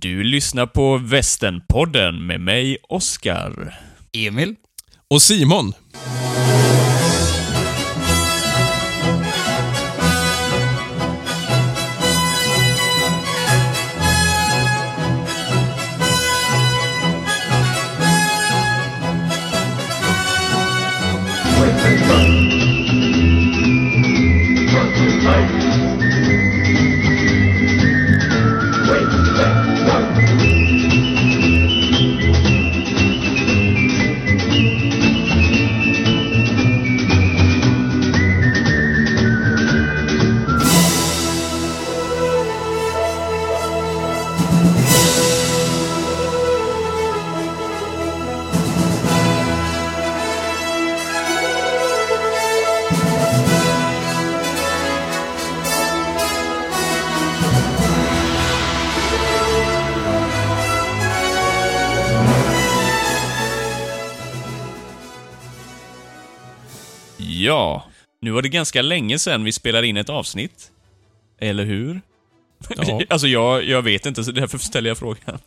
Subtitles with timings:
[0.00, 3.78] Du lyssnar på Västernpodden med mig, Oskar.
[4.12, 4.54] Emil?
[5.10, 5.72] Och Simon.
[68.48, 70.70] Det ganska länge sedan vi spelade in ett avsnitt.
[71.38, 72.00] Eller hur?
[72.76, 73.00] Ja.
[73.08, 75.38] alltså, jag, jag vet inte, så därför ställer jag frågan.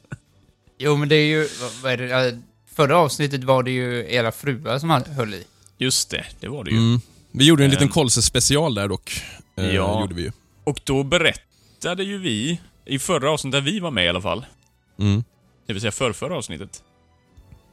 [0.77, 1.47] Jo, men det är ju...
[1.83, 2.41] vad- är det?
[2.75, 5.43] Förra avsnittet var det ju era fruar som han höll i.
[5.77, 6.77] Just det, det var det ju.
[6.77, 7.01] Mm.
[7.31, 7.91] Vi gjorde en liten Ehm.
[7.93, 9.21] Kolse-special där dock.
[9.57, 10.01] Eh, Ja.
[10.01, 10.31] gjorde vi ju.
[10.63, 14.45] Och då berättade ju vi, i förra avsnittet där vi var med i alla fall,
[14.99, 15.23] Mm.
[15.67, 16.83] det vill säga förrförra avsnittet,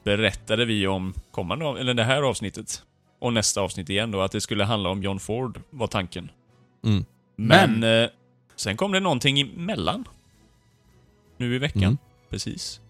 [0.04, 2.82] berättade vi om kommande, eller det här avsnittet,
[3.18, 6.30] och nästa avsnitt igen då, att det skulle handla om John Ford, var tanken.
[6.84, 7.04] Mm.
[7.36, 8.08] Men, eh,
[8.56, 10.04] sen kom det någonting emellan.
[11.36, 11.82] Nu i veckan.
[11.82, 11.98] Mm.
[12.30, 12.80] Precis.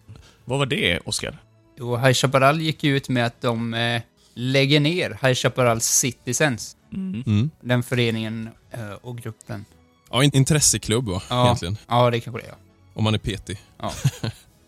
[0.45, 1.37] Vad var det, Oskar?
[1.77, 4.01] Jo, High Chaparral gick ju ut med att de eh,
[4.33, 6.77] lägger ner High Chaparral Citizens.
[6.93, 7.23] Mm.
[7.27, 7.49] Mm.
[7.61, 9.65] Den föreningen eh, och gruppen.
[10.11, 11.45] Ja, en intresseklubb va, Ja.
[11.45, 11.77] egentligen.
[11.87, 12.55] Ja, det kanske det är.
[12.93, 13.57] Om man är petig.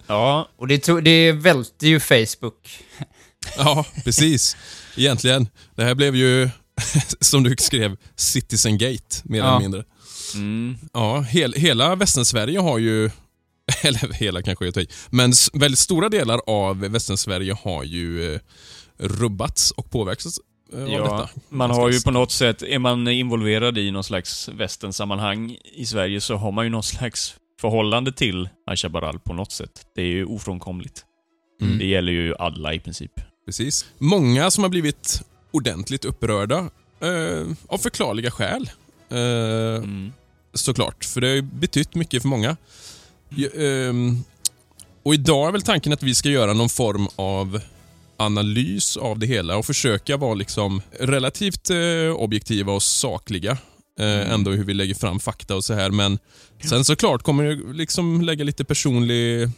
[0.07, 2.83] Ja, Och det, tog, det välte ju Facebook.
[3.57, 4.57] Ja, precis.
[4.97, 5.47] Egentligen.
[5.75, 6.49] Det här blev ju,
[7.19, 9.49] som du skrev, Citizen Gate, mer Ja.
[9.49, 9.83] eller mindre.
[10.35, 10.77] mm.
[10.93, 13.05] Ja, hel, hela Västern-Sverige har ju,
[13.83, 18.39] eller hela kanske jag tar i, men väldigt stora delar av Västern-Sverige har ju eh,
[18.97, 20.39] rubbats och påverkats
[20.73, 21.29] eh, av ja detta.
[21.49, 26.21] man har ju på något sätt, är man involverad i någon slags västernsammanhang i Sverige
[26.21, 29.85] så har man ju någon slags förhållande till High Chaparral på något sätt.
[29.95, 31.05] Det är ju ofrånkomligt.
[31.61, 31.77] Mm.
[31.77, 33.11] Det gäller ju alla i princip.
[33.51, 33.85] Precis.
[33.97, 36.57] Många som har blivit ordentligt upprörda
[36.99, 38.69] eh, av förklarliga skäl.
[39.09, 39.17] Eh,
[39.83, 40.11] Mm.
[40.53, 42.57] såklart, för det har betytt mycket för många.
[43.29, 44.23] Ja, ehm,
[45.03, 47.61] och idag är väl tanken att vi ska göra någon form av
[48.17, 53.57] analys av det hela och försöka vara liksom relativt eh, objektiva och sakliga.
[53.99, 55.89] Eh, ändå hur vi lägger fram fakta och så här.
[55.89, 56.19] Men
[56.69, 59.49] sen såklart kommer jag liksom lägga lite personlig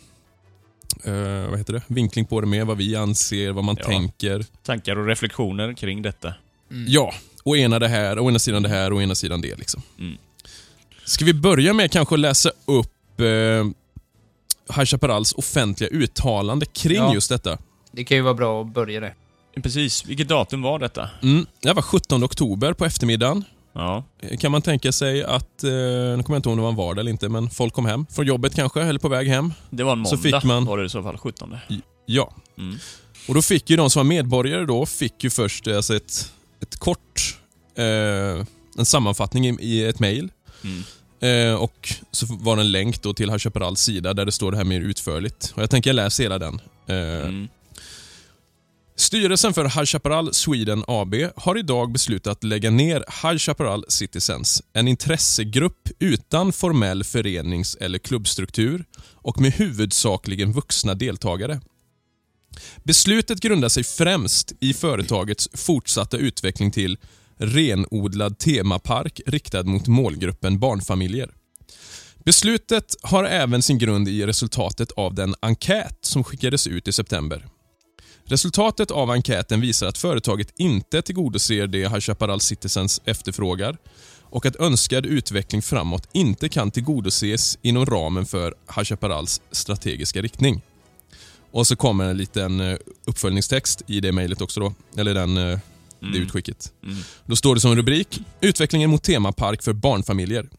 [1.04, 1.82] eh, vad heter det?
[1.88, 2.66] vinkling på det med.
[2.68, 3.86] Vad vi anser, vad man Ja.
[3.86, 4.46] tänker.
[4.64, 6.34] Tankar och reflektioner kring detta.
[6.88, 9.56] Ja, å ena det här, å ena sidan det här och å ena sidan det.
[9.56, 9.82] Liksom.
[10.00, 10.18] Mm.
[11.06, 13.26] Ska vi börja med kanske att läsa upp eh,
[14.76, 17.14] High Chaparrals offentliga uttalande kring Ja.
[17.14, 17.58] just detta?
[17.92, 19.14] Det kan ju vara bra att börja det.
[19.64, 21.10] Precis, vilket datum var detta?
[21.24, 23.44] Mm, det var 17 oktober på eftermiddagen.
[23.74, 24.04] Ja,
[24.40, 26.76] Kan man tänka sig att, eh, nu kommer jag inte ihåg om det var en
[26.76, 29.54] vardag eller inte, men folk kom hem från jobbet kanske, eller på väg hem.
[29.70, 31.56] det var en Så måndag fick man- var det i så fall, 17.
[32.06, 32.34] Ja.
[32.58, 32.76] Mm.
[33.28, 36.32] Och då fick ju de som var medborgare då, fick ju först eh, alltså ett,
[36.62, 37.38] ett kort,
[37.78, 38.46] eh,
[38.78, 40.30] en sammanfattning i, i ett mejl.
[40.64, 40.84] Mm.
[41.50, 44.52] Eh, och så var det en länk då till High Chaparrals sida där det står
[44.52, 45.52] det här mer utförligt.
[45.56, 46.62] Och jag tänker jag läser hela den.
[46.88, 47.48] Eh, Mm.
[48.96, 54.62] Styrelsen för High Chaparral Sweden AB har idag beslutat att lägga ner High Chaparral Citizens,
[54.74, 61.62] en intressegrupp utan formell förenings eller klubbstruktur och med huvudsakligen vuxna deltagare.
[62.84, 66.98] Beslutet grundar sig främst i företagets fortsatta utveckling till
[67.38, 71.32] renodlad temapark riktad mot målgruppen barnfamiljer.
[72.26, 77.48] Beslutet har även sin grund i resultatet av den enkät som skickades ut i september.
[78.26, 83.78] Resultatet av enkäten visar att företaget inte tillgodoser det High Chaparral Citizens efterfrågar
[84.22, 90.62] och att önskad utveckling framåt inte kan tillgodoses inom ramen för High Chaparrals strategiska riktning.
[91.52, 95.60] Och så kommer en liten eh, uppföljningstext i det mejlet också då, eller den, eh,
[96.00, 96.22] det Mm.
[96.22, 96.72] utskicket.
[96.84, 96.98] Mm.
[97.26, 100.50] Då står det som rubrik “Utvecklingen mot temapark för barnfamiljer”.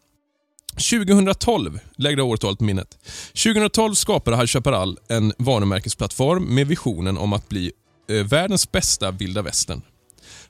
[0.75, 2.99] 2012, lägg det årtalet på minnet.
[3.45, 7.73] 2012 skapade High Chaparral en varumärkesplattform med visionen om att bli
[8.11, 9.83] eh, världens bästa vilda västern.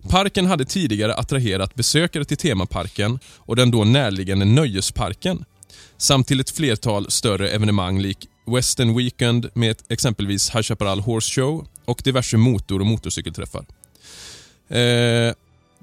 [0.08, 5.44] Parken hade tidigare attraherat besökare till temaparken och den då närliggande nöjesparken
[5.96, 11.66] samt till ett flertal större evenemang lik Western Weekend med exempelvis High Chaparral Horse Show
[11.84, 13.64] och diverse motor och motorcykelträffar.
[14.68, 15.34] Eh,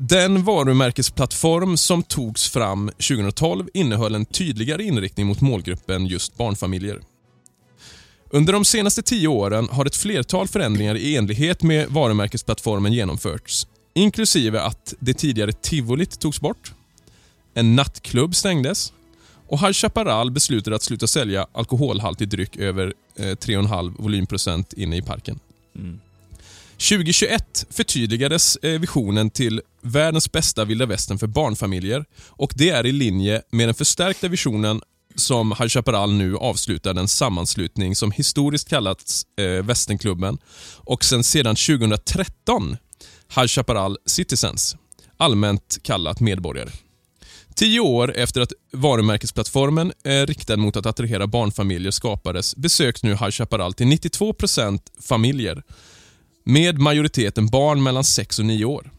[0.08, 7.00] den varumärkesplattform som togs fram 2012 innehöll en tydligare inriktning mot målgruppen just barnfamiljer.
[8.30, 14.62] Under de senaste tio åren har ett flertal förändringar i enlighet med varumärkesplattformen genomförts, inklusive
[14.62, 16.74] att det tidigare tivolit togs bort,
[17.54, 18.94] en nattklubb stängdes
[19.48, 25.02] och High Chaparral beslutade att sluta sälja alkoholhaltig dryck över eh, 3,5 volymprocent inne i
[25.02, 25.40] parken.
[25.76, 26.00] Mm.
[26.82, 32.06] 2021 förtydligades eh, visionen till världens bästa vilda västern för barnfamiljer.
[32.28, 34.82] Och det är i linje med den förstärkta visionen
[35.16, 40.38] som High Chaparral nu avslutar den sammanslutning som historiskt kallats eh, Västernklubben.
[40.78, 42.78] Och sen sedan 2013
[43.36, 44.76] High Chaparral Citizens,
[45.18, 46.70] allmänt kallat medborgare.
[47.56, 53.32] Tio år efter att varumärkesplattformen eh, riktad mot att attrahera barnfamiljer skapades besöks nu High
[53.32, 55.64] Chaparral till 92% familjer
[56.44, 58.92] med majoriteten barn mellan 6 och 9 år.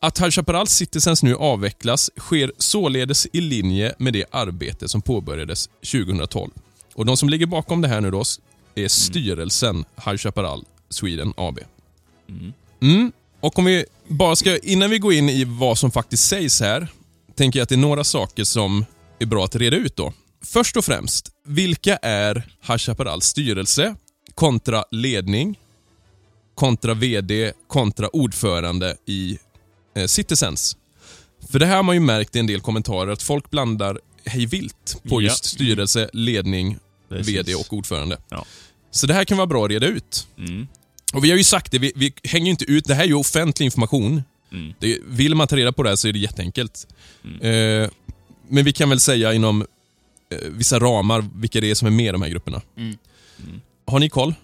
[0.00, 5.68] Att High Chaparral Citizens nu avvecklas sker således i linje med det arbete som påbörjades
[5.92, 6.50] 2012.
[6.94, 8.24] Och De som ligger bakom det här nu då
[8.74, 11.58] är styrelsen High Chaparral Sweden AB.
[12.28, 12.52] Mm.
[12.82, 13.12] Mm.
[13.40, 16.88] Och om vi bara ska, innan vi går in i vad som faktiskt sägs här,
[17.34, 18.84] tänker jag att det är några saker som
[19.18, 20.12] är bra att reda ut då.
[20.44, 22.34] Först och främst, vilka är
[22.66, 23.96] High Chaparrals styrelse
[24.34, 25.58] kontra ledning,
[26.56, 29.38] kontra VD, kontra ordförande i
[29.96, 30.76] eh, Citizens?
[31.50, 34.46] För det här har man ju märkt i en del kommentarer att folk blandar hej
[34.46, 35.26] vilt på Ja.
[35.26, 37.34] just styrelse, ledning, Precis.
[37.34, 38.18] VD och ordförande.
[38.28, 38.44] Ja.
[38.90, 40.26] Så det här kan vara bra att reda ut.
[40.38, 40.66] Mm.
[41.14, 43.14] Och Vi har ju sagt det, vi, vi hänger inte ut, det här är ju
[43.14, 44.22] offentlig information.
[44.52, 44.74] Mm.
[44.78, 46.86] Det, vill man ta reda på det här så är det jätteenkelt.
[47.24, 47.90] Eh,
[48.48, 49.66] men vi kan väl säga inom
[50.30, 52.62] eh, vissa ramar vilka det är som är med i de här grupperna.
[52.76, 52.96] Mm.
[53.86, 54.34] Har ni koll?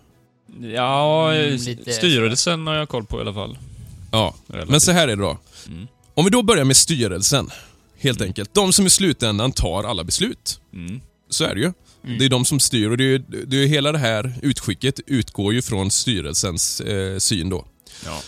[0.60, 3.58] Ja, Mm, eh, lite styrelsen har jag koll på i alla fall.
[4.12, 4.34] Ja.
[4.46, 4.70] Relativt.
[4.70, 5.38] Men så här är det då.
[5.68, 5.86] Mm.
[6.14, 7.50] Om vi då börjar med styrelsen,
[7.98, 8.54] helt enkelt.
[8.54, 10.60] De som i slutändan tar alla beslut.
[10.72, 11.00] Mm.
[11.30, 11.72] Så är det ju.
[12.04, 12.18] Mm.
[12.18, 14.34] Det är de som styr och det är, ju- det är ju hela det här
[14.42, 17.64] utskicket utgår ju från styrelsens eh, syn då.
[18.04, 18.20] Ja.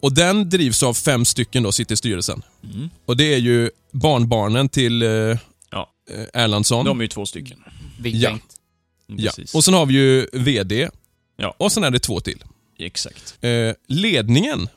[0.00, 2.42] Och den drivs av fem stycken då, sitter i styrelsen.
[2.74, 2.90] Mm.
[3.06, 5.08] Och det är ju barnbarnen till eh,
[5.70, 5.90] Ja.
[6.32, 6.84] Erlandsson.
[6.84, 7.58] De är ju två stycken.
[8.04, 8.28] Ja.
[8.28, 8.40] Mm,
[9.24, 9.32] Ja.
[9.54, 10.88] Och sen har vi ju VD.
[11.42, 11.54] Ja.
[11.58, 12.44] Och sen är det två till.
[12.78, 13.38] Exakt.
[13.40, 14.68] Eh, ledningen,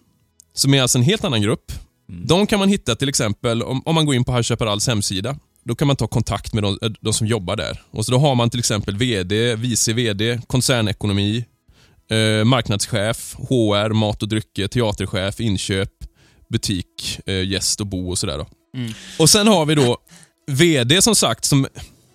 [0.53, 1.71] som är alltså en helt annan grupp.
[2.09, 2.27] Mm.
[2.27, 5.37] De kan man hitta till exempel om, om man går in på High Chaparrals hemsida.
[5.63, 7.81] Då kan man ta kontakt med de, eh, de som jobbar där.
[7.91, 11.45] Och så Då har man till exempel VD, vice VD, koncernekonomi,
[12.11, 15.91] eh, marknadschef, HR, mat och drycker, teaterchef, inköp,
[16.49, 18.45] butik, eh, gäst och bo och sådär.
[18.77, 18.93] Mm.
[19.19, 19.97] Och Sen har vi då
[20.47, 21.67] VD som sagt, som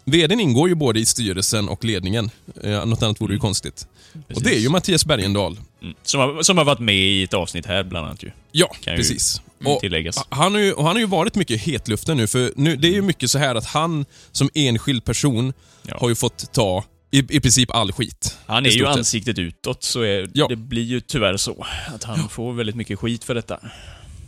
[0.07, 2.31] VDn ingår ju både i styrelsen och ledningen.
[2.63, 3.87] Eh, något annat vore ju konstigt.
[4.35, 5.59] Och det är ju Mattias Bergendahl.
[5.83, 5.95] Mm.
[6.03, 8.31] Som, har, som har varit med i ett avsnitt här bland annat ju.
[8.53, 9.41] Ja, Kan ju precis.
[9.61, 9.73] Mm.
[9.73, 10.19] Och Tilläggas.
[10.29, 12.93] han, har ju, han har ju varit mycket i hetluften nu, för nu, det är
[12.93, 15.53] ju mycket så här att han som enskild person
[15.89, 15.97] Ja.
[16.01, 18.37] har ju fått ta i, i princip all skit.
[18.47, 20.47] Han är ju ansiktet utåt, så är, Ja.
[20.49, 21.67] det blir ju tyvärr så.
[21.95, 23.61] Att han får väldigt mycket skit för detta.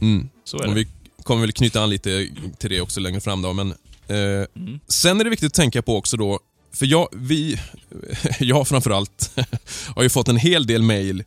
[0.00, 0.28] Mm.
[0.44, 0.74] Så är Och det.
[0.74, 0.88] vi
[1.22, 2.28] kommer väl knyta an lite
[2.58, 3.74] till det också längre fram då, men
[4.08, 4.80] Mm.
[4.88, 6.40] Sen är det viktigt att tänka på också då,
[6.74, 7.60] för jag, vi,
[8.40, 9.30] jag framförallt,
[9.96, 11.20] har ju fått en hel del mail,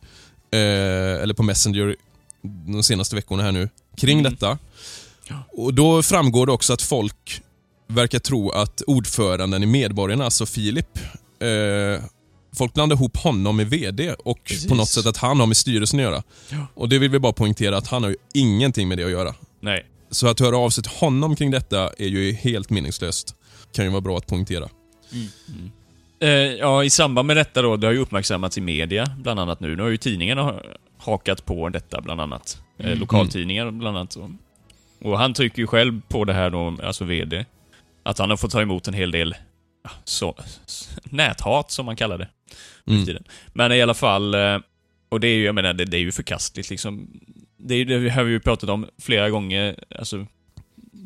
[0.52, 0.60] eh,
[1.22, 1.96] eller på Messenger
[2.68, 4.32] de senaste veckorna här nu, kring Mm.
[4.32, 4.58] detta.
[5.52, 7.42] Och Då framgår det också att folk
[7.88, 10.98] verkar tro att ordföranden i Medborgarna, alltså Filip,
[11.40, 12.04] eh,
[12.58, 14.68] folk blandar ihop honom med VD och Precis.
[14.68, 16.24] på något sätt att han har med styrelsen att göra.
[16.50, 16.68] Ja.
[16.76, 19.36] Och det vill vi bara poängtera att han har ju ingenting med det att göra.
[19.60, 19.86] Nej.
[20.12, 23.36] Så att höra av sig till honom kring detta är ju helt meningslöst.
[23.74, 24.70] Kan ju vara bra att poängtera.
[26.20, 29.60] Eh, ja, i samband med detta då, det har ju uppmärksammats i media, bland annat
[29.60, 29.76] nu.
[29.76, 30.62] Nu har ju tidningarna ha-
[30.98, 32.62] hakat på detta, bland annat.
[32.78, 33.00] Eh, Mm.
[33.00, 34.18] lokaltidningar, bland annat.
[35.02, 37.46] Och, han trycker ju själv på det här då, alltså VD,
[38.04, 39.36] att han har fått ta emot en hel del
[40.04, 40.36] så,
[41.04, 42.28] näthat, som man kallar det.
[42.88, 43.24] Mm.
[43.54, 44.58] Men i alla fall, eh,
[45.10, 47.08] och det är ju, jag menar, det, det är ju förkastligt liksom.
[47.64, 50.26] Det, är det har vi ju pratat om flera gånger, alltså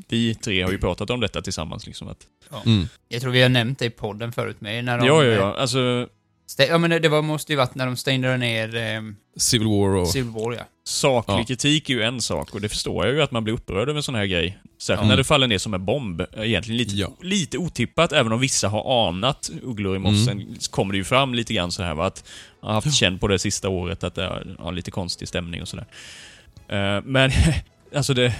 [0.09, 2.07] vi tre har ju pratat om detta tillsammans liksom.
[2.07, 2.17] Att,
[2.65, 2.87] Mm.
[3.07, 5.07] Jag tror vi har nämnt det i podden förut med när de...
[5.07, 5.55] ja, ja, ja.
[5.57, 6.07] Alltså,
[6.47, 9.01] Stä- ja, men det, det var, måste ju varit när de stängde ner eh,
[9.37, 10.07] Civil War och...
[10.07, 10.63] Civil War, ja.
[10.83, 11.45] saklig Ja.
[11.45, 13.97] kritik är ju en sak och det förstår jag ju att man blir upprörd över
[13.97, 14.57] en sån här grej.
[14.77, 15.09] Särskilt Mm.
[15.09, 16.21] när det faller ner som en bomb.
[16.37, 17.11] Egentligen lite, Ja.
[17.21, 21.33] lite otippat, även om vissa har anat ugglor i mossen, så kommer det ju fram
[21.33, 22.23] lite grann så här va, att
[22.61, 25.61] jag har haft känn på det sista året att det är ja, lite konstig stämning
[25.61, 25.85] och sådär.
[26.67, 27.31] Eh, men,
[27.95, 28.33] alltså det...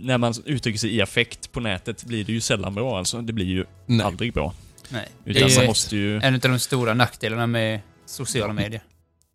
[0.00, 3.20] När man uttrycker sig i affekt på nätet blir det ju sällan bra alltså.
[3.22, 4.06] Det blir ju Nej.
[4.06, 4.54] aldrig bra.
[4.88, 5.08] Nej.
[5.24, 6.16] Det Utan är man ju måste ju...
[6.20, 8.80] en av de stora nackdelarna med sociala medier.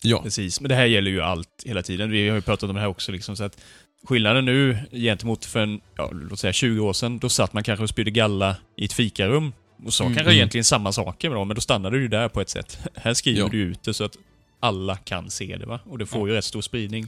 [0.04, 0.22] Ja.
[0.24, 2.12] Precis, men det här gäller ju allt hela tiden.
[2.12, 3.12] Vi har ju pratat om det här också.
[3.12, 3.58] Liksom, så att
[4.08, 7.84] skillnaden nu gentemot för en, ja, låt säga 20 år sedan, då satt man kanske
[7.84, 9.54] och spydde galla i ett fikarum
[9.86, 10.16] och sa Mm.
[10.16, 12.80] kanske egentligen samma saker med dem, men då stannade du ju där på ett sätt.
[12.96, 13.48] Här skriver Ja.
[13.52, 14.18] du ut det så att
[14.60, 15.80] alla kan se det, va?
[15.86, 17.08] Och det får ju rätt stor spridning.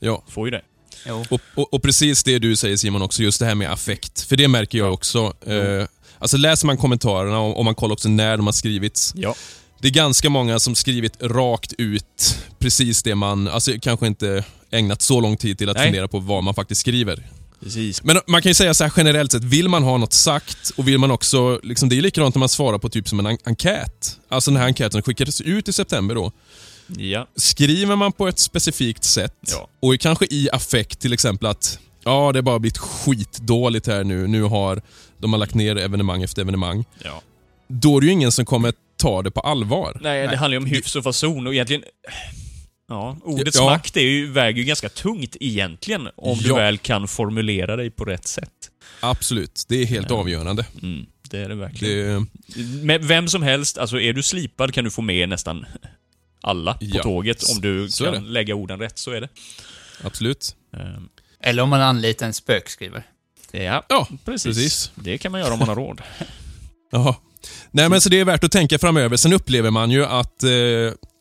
[0.00, 0.24] Ja.
[0.28, 0.62] Får ju det.
[1.06, 1.24] Jo.
[1.30, 4.20] Och, och, och precis det du säger Simon också, just det här med affekt.
[4.22, 5.32] För det märker jag också.
[5.46, 5.86] Eh,
[6.18, 9.12] alltså läser man kommentarerna och, och man kollar också när de har skrivits.
[9.16, 9.34] Ja.
[9.80, 15.02] Det är ganska många som skrivit rakt ut precis det man, alltså kanske inte ägnat
[15.02, 15.86] så lång tid till att Nej.
[15.86, 17.28] fundera på vad man faktiskt skriver.
[17.62, 18.02] Precis.
[18.02, 20.88] Men man kan ju säga så här generellt sett, vill man ha något sagt och
[20.88, 23.38] vill man också, liksom, det är likadant när man svarar på typ som en en-
[23.44, 24.18] enkät.
[24.28, 26.32] Alltså den här enkäten skickades ut i september då.
[26.96, 27.26] Ja.
[27.36, 29.68] Skriver man på ett specifikt sätt Ja.
[29.80, 34.26] och kanske i affekt till exempel att ja, det har bara blivit skitdåligt här nu.
[34.26, 34.82] Nu har
[35.18, 36.84] de har lagt ner evenemang efter evenemang.
[37.04, 37.22] ja.
[37.70, 39.98] Då är det ju ingen som kommer ta det på allvar.
[40.02, 40.36] Nej, det Nej.
[40.36, 41.82] handlar ju om hyfs och fason och egentligen...
[42.88, 43.64] Ja, ordets Ja.
[43.64, 46.54] makt är ju, väger ju ganska tungt egentligen, om du Ja.
[46.56, 48.50] väl kan formulera dig på rätt sätt.
[49.00, 50.16] Absolut, det är helt Ja.
[50.16, 50.66] avgörande.
[50.82, 52.26] Mm, det är det verkligen.
[52.46, 55.66] Det, Med vem som helst, alltså är du slipad kan du få med nästan
[56.40, 59.28] alla på Ja, tåget om du så kan lägga orden rätt, så är det.
[60.04, 60.56] absolut.
[60.76, 61.08] Ehm,
[61.40, 63.02] Eller om man anlitar en spökskrivare.
[63.52, 64.44] Ja, Ja, precis.
[64.56, 64.90] precis.
[64.94, 66.00] Det kan man göra om man har råd.
[66.92, 67.14] Jaha.
[67.70, 69.16] Nej men så det är värt att tänka framöver.
[69.16, 70.50] Sen upplever man ju att, eh,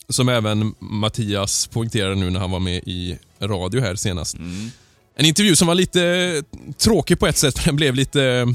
[0.10, 4.36] som även Mattias poängterade nu när han var med i radio här senast.
[4.38, 4.72] Mm.
[5.16, 6.44] En intervju som var lite
[6.78, 8.46] tråkig på ett sätt, för den blev lite eh,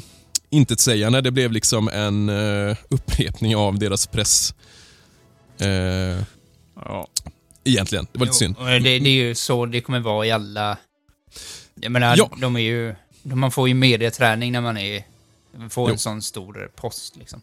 [0.51, 1.21] intetsägande.
[1.21, 4.55] Det blev liksom en eh, upprepning av deras press.
[5.59, 6.23] Eh,
[6.85, 7.07] Ja.
[7.65, 8.07] egentligen.
[8.13, 8.55] Det var lite synd.
[8.59, 10.77] Jo, och Det, det är ju så det kommer vara i alla...
[11.75, 12.31] Jag menar, Ja.
[12.41, 12.95] de är ju...
[13.23, 15.05] Man får ju medieträning när man är...
[15.71, 15.93] Får Jo.
[15.93, 17.41] en sån stor post liksom.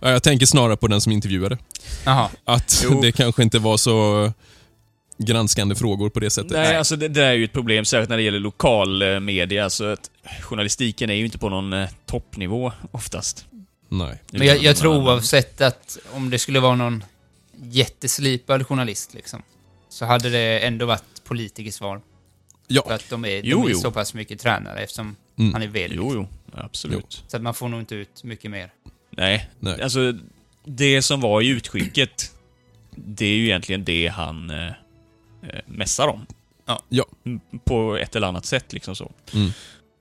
[0.00, 1.58] Ja, Jag tänker snarare på den som intervjuade.
[2.04, 2.28] Jaha.
[2.44, 3.00] Att Jo.
[3.02, 4.32] det kanske inte var så
[5.18, 6.50] granskande frågor på det sättet.
[6.52, 9.64] Nej, alltså det, det är ju ett problem, särskilt när det gäller lokal eh, media.
[9.64, 10.10] Alltså att
[10.42, 13.46] journalistiken är ju inte på någon eh, toppnivå oftast.
[13.88, 14.22] Nej.
[14.30, 17.04] Men jag, jag tror oavsett att om det skulle vara någon
[17.62, 19.42] jätteslipad journalist liksom,
[19.88, 21.96] så hade det ändå varit politikersvar.
[22.68, 23.78] För Ja, att de är, Jo, de är jo.
[23.78, 25.52] så pass mycket tränare eftersom Mm.
[25.52, 25.94] han är vd.
[25.96, 26.28] Jo, jo.
[26.54, 27.24] Absolut.
[27.28, 28.72] Så att man får nog inte ut mycket mer.
[29.10, 29.50] Nej.
[29.60, 29.82] Nej.
[29.82, 30.14] Alltså,
[30.64, 32.32] det som var i utskicket,
[32.90, 34.72] det är ju egentligen det han eh, eh,
[35.66, 36.26] mässar om.
[36.88, 37.06] Ja.
[37.26, 39.12] Mm, På ett eller annat sätt, liksom så.
[39.34, 39.50] Mm.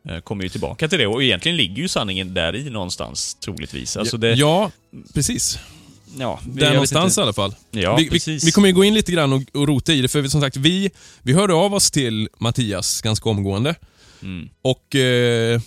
[0.09, 3.97] Eh, Kommer ju tillbaka till det, och egentligen ligger ju sanningen där i någonstans, troligtvis.
[3.97, 4.33] Alltså det...
[4.33, 4.71] ja
[5.13, 5.59] precis.
[6.19, 7.21] Ja Där någonstans inte.
[7.21, 7.55] i alla fall.
[7.71, 10.07] Ja, vi, vi, vi kommer ju gå in lite grann och, och rota i det,
[10.07, 10.89] för vi, som sagt, vi,
[11.21, 13.75] vi hörde av oss till Mattias ganska omgående.
[14.21, 14.49] Mm.
[14.61, 15.61] Och eh,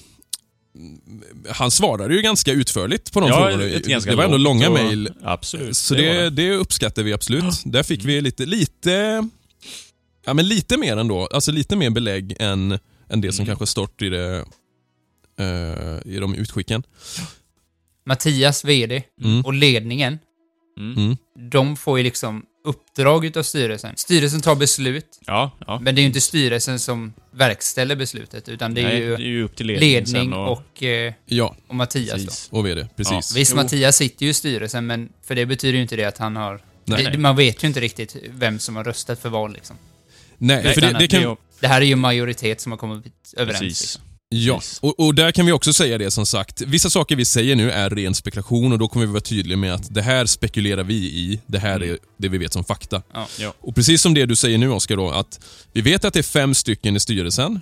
[1.48, 4.00] han svarade ju ganska utförligt på de Ja, frågorna.
[4.00, 5.10] Det var ändå långt långa och- mejl.
[5.22, 5.76] Absolut.
[5.76, 7.54] Så var det, det uppskattar vi absolut.
[7.64, 9.28] Där fick vi lite, lite,
[10.26, 11.26] ja men lite mer ändå.
[11.26, 12.78] Alltså lite mer belägg än,
[13.08, 13.46] än det som Mm.
[13.46, 14.44] kanske stått i, det,
[15.40, 16.82] eh, i de utskicken.
[18.06, 19.40] Mattias, vd, Mm.
[19.44, 20.18] och ledningen,
[20.80, 20.98] Mm.
[21.04, 21.16] Mm.
[21.50, 23.96] de får ju liksom uppdrag utav styrelsen.
[23.96, 25.80] Styrelsen tar beslut, Ja, ja.
[25.82, 29.22] men det är ju inte styrelsen som verkställer beslutet, utan det är Nej, ju det
[29.22, 30.52] är ju upp till ledning sen och...
[30.52, 32.48] och, eh, Ja, och Mattias Precis.
[32.52, 32.88] och VD.
[32.96, 33.32] Precis.
[33.32, 33.38] då.
[33.38, 33.56] Visst, Jo.
[33.56, 36.60] Mattias sitter ju i styrelsen, men för det betyder ju inte det att han har...
[36.84, 37.04] Nej.
[37.12, 39.76] det, man vet ju inte riktigt vem som har röstat för vad liksom.
[40.38, 43.60] Nej, för det, det kan, Det här är ju majoritet som har kommit överens.
[43.60, 43.80] Precis.
[43.80, 44.02] Liksom.
[44.34, 46.60] Ja, och, och där kan vi också säga det som sagt.
[46.60, 49.74] Vissa saker vi säger nu är ren spekulation och då kommer vi vara tydliga med
[49.74, 51.40] att det här spekulerar vi i.
[51.46, 51.90] Det här Mm.
[51.90, 53.02] är det vi vet som fakta.
[53.14, 53.28] Ja.
[53.38, 53.54] Ja.
[53.60, 55.40] Och precis som det du säger nu Oskar då, att
[55.72, 57.60] vi vet att det är fem stycken i styrelsen.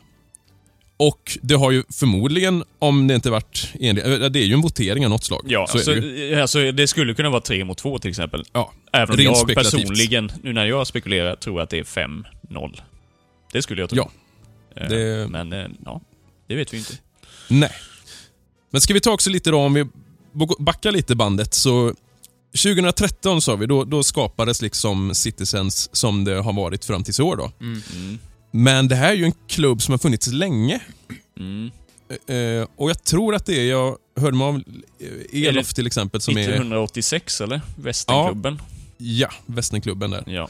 [0.96, 5.04] Och det har ju förmodligen, om det inte varit enligt, det är ju en votering
[5.04, 5.44] av något slag.
[5.48, 8.44] Ja, så är så, det alltså, det skulle kunna vara tre mot två till exempel.
[8.52, 12.80] Ja, Även om jag personligen, nu när jag spekulerar, tror att det är 5-0.
[13.52, 13.96] Det skulle jag tro.
[13.98, 14.10] Ja,
[14.76, 16.00] Eh, det- Men, eh, ja.
[16.48, 16.92] Det vet vi inte.
[17.48, 17.72] nej.
[18.70, 19.86] Men ska vi ta också lite då, om vi
[20.58, 21.94] backar lite bandet så
[22.52, 27.22] 2013 sa vi, då, då skapades liksom Citizens som det har varit fram tills i
[27.22, 27.52] år då.
[27.60, 27.82] Mm.
[27.94, 28.18] Mm.
[28.50, 30.80] Men det här är ju en klubb som har funnits länge.
[31.38, 31.70] Mm.
[32.28, 34.62] Eh, och jag tror att det är, jag hörde mig av
[35.32, 37.60] Elof till exempel som är, 1986 eller?
[37.76, 38.62] Västernklubben?
[38.96, 40.24] ja, Västernklubben där.
[40.26, 40.48] Ja.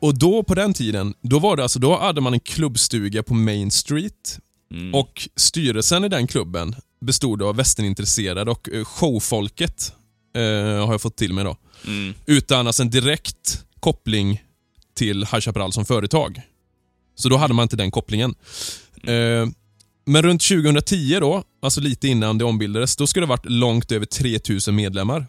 [0.00, 3.34] Och då på den tiden, då var det alltså, då hade man en klubbstuga på
[3.34, 4.38] Main Street
[4.72, 4.94] Mm.
[4.94, 9.92] och styrelsen i den klubben bestod av västernintresserade och eh, showfolket
[10.34, 10.42] eh,
[10.86, 11.56] har jag fått till mig då.
[11.86, 12.14] Mm.
[12.26, 14.42] Utan alltså en direkt koppling
[14.94, 16.40] till High Chaparral som företag.
[17.14, 18.34] Så då hade man inte den kopplingen.
[19.04, 19.46] Eh,
[20.04, 24.06] Men runt 2010 då, alltså lite innan det ombildades, då ska det varit långt över
[24.06, 25.26] 3000 medlemmar.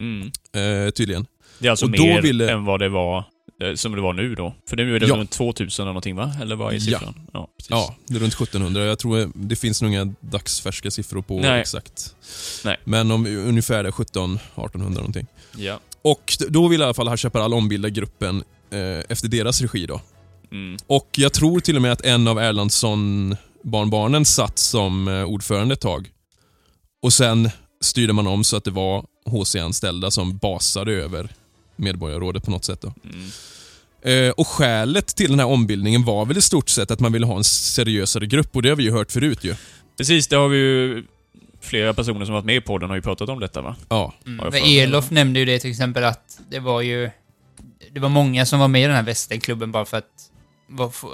[0.00, 0.26] Mm.
[0.52, 1.26] Eh, tydligen.
[1.58, 3.24] Det är alltså Och då mer ville- än vad det var
[3.76, 4.54] som det var nu då.
[4.68, 5.14] För nu är det Ja.
[5.16, 6.32] runt 2000 eller någonting va?
[6.42, 6.80] Eller vad är Ja.
[6.80, 7.14] siffran?
[7.32, 7.70] Ja, precis.
[7.70, 8.84] Ja, det är runt 1700.
[8.84, 11.60] Jag tror det finns nog inga dagsfärska siffror på Nej.
[11.60, 12.14] exakt.
[12.64, 12.76] Nej.
[12.84, 15.26] Men om ungefär det är 1700-1800 någonting.
[15.56, 15.80] Ja.
[16.02, 20.00] Och då vill i alla fall High Chaparral ombilda gruppen eh, efter deras regi då.
[20.52, 20.76] Mm.
[20.86, 25.80] Och jag tror till och med att en av Erlandsson-barnbarnen satt som eh, ordförande ett
[25.80, 26.08] tag.
[27.02, 27.50] Och sen
[27.80, 31.28] styrde man om så att det var HC-anställda som basade över
[31.78, 32.80] Medborgarrådet på något sätt.
[32.80, 32.92] Då.
[33.04, 33.30] Mm.
[34.02, 37.26] Eh, och skälet till den här ombildningen var väl i stort sett att man ville
[37.26, 39.54] ha en seriösare grupp och det har vi ju hört förut ju.
[39.96, 41.04] Precis, det har vi ju...
[41.60, 43.76] Flera personer som varit med i podden har ju pratat om detta va?
[43.88, 44.54] Ja, Mm.
[44.54, 47.10] Elof nämnde ju det till exempel att det var ju...
[47.92, 50.30] Det var många som var med i den här västernklubben bara för att
[50.66, 51.08] var, få,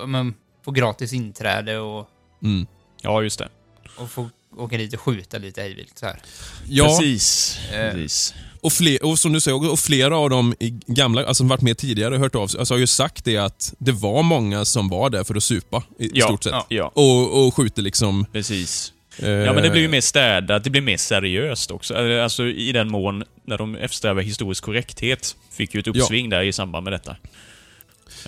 [0.65, 2.09] få gratis inträde och,
[2.43, 2.67] mm.
[3.03, 3.49] Ja, just det.
[3.97, 6.21] och få åka dit och skjuta lite hejvilt så här.
[6.69, 7.59] ja Precis.
[7.73, 7.93] Eh.
[7.93, 8.35] Precis.
[8.65, 11.61] Och, fler, och som du säger, och flera av dem i gamla, alltså som varit
[11.63, 14.89] med tidigare, hört av sig, alltså har ju sagt det att det var många som
[14.89, 16.53] var där för att supa i, Ja, stort sett.
[16.53, 16.67] ja.
[16.69, 18.27] Ja, Och, och skjuter liksom...
[18.33, 18.93] precis.
[19.19, 21.95] Eh, Ja, men det blir ju mer städat, det blir mer seriöst också.
[22.23, 26.53] Alltså i den mån, när de eftersträvar historisk korrekthet, fick ju ett uppsving där i
[26.53, 27.11] samband med detta.
[27.11, 27.17] Eh,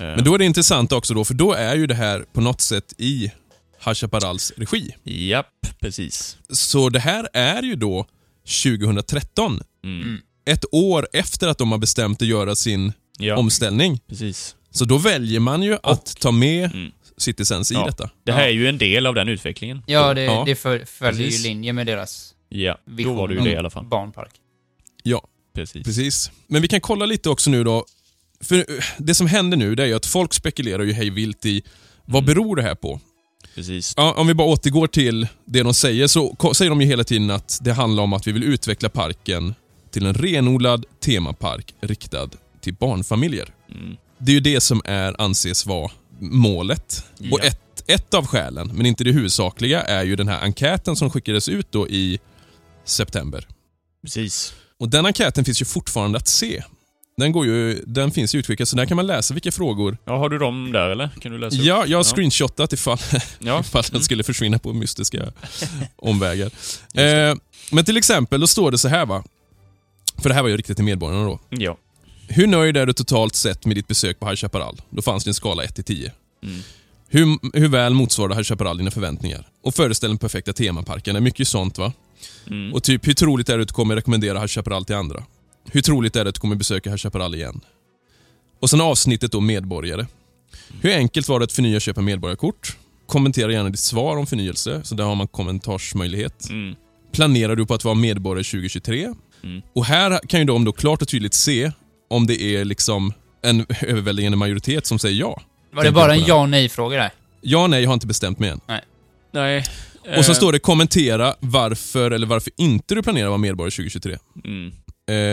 [0.04, 2.60] Men då är det intressant också då, för då är ju det här på något
[2.60, 3.32] sätt i
[3.84, 4.94] High Chaparrals regi.
[5.02, 5.46] Japp,
[5.80, 6.36] precis.
[6.50, 8.06] Så det här är ju då
[8.64, 9.60] 2013.
[9.84, 10.20] Mm.
[10.46, 14.00] Ett år efter att de har bestämt att göra sin Ja, omställning.
[14.08, 14.56] precis.
[14.70, 16.92] Så då väljer man ju att ta med Mm.
[17.18, 17.86] Citizens i Ja.
[17.86, 18.10] detta.
[18.24, 18.46] Det här Ja.
[18.46, 19.82] är ju en del av den utvecklingen.
[19.86, 20.42] Ja, det, Ja.
[20.46, 21.44] det för, följer Precis.
[21.44, 23.84] ju linje med deras Ja, då vision var det ju det i alla fall.
[23.84, 24.30] barnpark.
[25.02, 25.84] Ja, Precis.
[25.84, 26.30] precis.
[26.46, 27.84] Men vi kan kolla lite också nu då.
[28.40, 28.64] För eh,
[28.98, 31.62] det som händer nu det är ju att folk spekulerar ju hej vilt i
[32.04, 32.34] vad Mm.
[32.34, 33.00] beror det här på?
[33.54, 33.94] Precis.
[33.96, 37.30] Ja, om vi bara återgår till det de säger så säger de ju hela tiden
[37.30, 39.54] att det handlar om att vi vill utveckla parken
[39.90, 42.28] till en renodlad temapark riktad
[42.60, 43.48] till barnfamiljer.
[43.70, 43.96] Mm.
[44.18, 47.04] Det är ju det som är, anses vara målet.
[47.18, 47.32] Ja.
[47.32, 51.10] Och ett, ett av skälen, men inte det huvudsakliga, är ju den här enkäten som
[51.10, 52.18] skickades ut då i
[52.84, 53.46] september.
[54.02, 54.54] Precis.
[54.80, 56.62] Och den enkäten finns ju fortfarande att se.
[57.16, 59.98] Den, går ju, den finns ju utskickad, så där kan man läsa vilka frågor...
[60.04, 61.08] Ja, har du dem där eller?
[61.20, 61.64] Kan du läsa upp?
[61.64, 62.98] Ja, jag har screenshotat ifall,
[63.38, 63.60] Ja.
[63.66, 64.02] ifall den Mm.
[64.02, 65.32] skulle försvinna på mystiska
[65.96, 66.50] omvägar.
[66.94, 67.34] Eh,
[67.72, 69.24] men till exempel, då står det så här va.
[70.18, 71.38] För det här var ju riktigt till medborgarna då.
[71.50, 71.76] Ja.
[72.28, 74.82] Hur nöjd är du totalt sett med ditt besök på High Chaparral?
[74.90, 76.12] Då fanns det en skala 1 till 10.
[76.42, 76.60] Mm.
[77.08, 79.48] Hur, hur väl motsvarade High Chaparral dina förväntningar?
[79.62, 81.16] Och föreställ den perfekta temaparken.
[81.16, 81.92] är mycket sånt va?
[82.46, 82.74] Mm.
[82.74, 85.24] Och typ, hur troligt är det att du kommer rekommendera High Chaparral till andra?
[85.72, 87.60] Hur troligt är det att du kommer besöka High Chaparral igen?
[88.60, 90.06] Och sen avsnittet då medborgare.
[90.80, 92.76] Hur enkelt var det att förnya och köpa medborgarkort?
[93.06, 96.50] Kommentera gärna ditt svar om förnyelse, så där har man kommentarsmöjlighet.
[96.50, 96.74] Mm.
[97.12, 99.14] Planerar du på att vara medborgare 2023?
[99.46, 99.62] Mm.
[99.74, 101.72] Och här kan ju de då klart och tydligt se
[102.10, 105.42] om det är liksom en överväldigande majoritet som säger ja.
[105.72, 107.10] Var det bara en ja och nej-fråga där?
[107.40, 108.60] Ja, nej, jag har inte bestämt mig än.
[109.32, 109.64] Nej.
[110.18, 113.70] Och så eh, står det kommentera varför eller varför inte du planerar att vara medborgare
[113.70, 114.18] 2023.
[114.44, 114.72] Mm.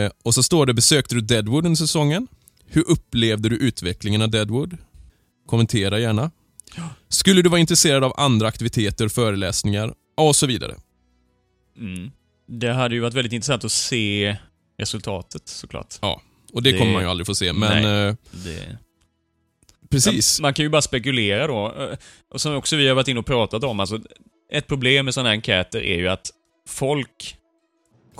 [0.05, 2.27] Eh, och så står det, besökte du Deadwood under säsongen?
[2.67, 4.77] Hur upplevde du utvecklingen av Deadwood?
[5.47, 6.31] Kommentera gärna.
[7.09, 10.75] Skulle du vara intresserad av andra aktiviteter, föreläsningar och så vidare?
[11.79, 12.11] Mm.
[12.59, 14.37] Det hade ju varit väldigt intressant att se
[14.77, 15.95] resultatet såklart.
[16.53, 18.07] Och det, Det- kommer man ju aldrig få se, men Nej.
[18.07, 18.77] eh, Det...
[19.89, 20.39] precis.
[20.39, 21.65] Man, man kan ju bara spekulera då.
[21.83, 21.97] eh,
[22.29, 23.99] Och som också vi har varit inne och pratat om, alltså
[24.51, 26.31] ett problem med sådana här enkäter är ju att
[26.67, 27.35] folk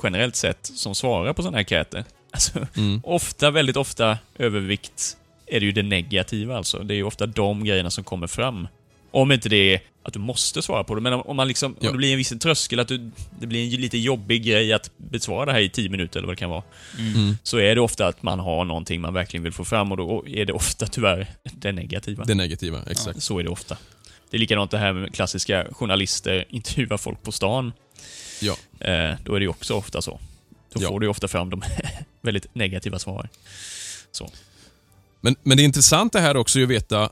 [0.04, 3.02] generellt sett som svarar på sådana här enkäter, alltså Mm.
[3.04, 6.80] ofta, väldigt ofta övervikt är det ju det negativa alltså.
[6.80, 8.68] Det är ju ofta de grejerna som kommer fram.
[9.12, 11.88] Om inte det är att du måste svara på det, men om, man liksom, Ja.
[11.90, 14.92] om det blir en viss tröskel, att du, det blir en lite jobbig grej att
[14.98, 16.64] besvara det här i 10 minuter eller vad det kan vara,
[17.00, 17.38] Mm.
[17.44, 20.24] så är det ofta att man har någonting man verkligen vill få fram och då
[20.28, 22.24] är det ofta tyvärr det negativa.
[22.24, 23.24] Det negativa, exakt.
[23.24, 23.78] Så är det ofta.
[24.30, 27.74] Det är likadant det här med klassiska journalister intervjuar folk på stan.
[28.42, 28.54] Ja.
[28.80, 30.20] Eh, då är det ju också ofta så.
[30.74, 30.90] Då Ja.
[30.90, 31.64] får du ju ofta fram de
[32.22, 33.30] väldigt negativa svaren.
[35.22, 37.10] Men, men det är intressant det här också att veta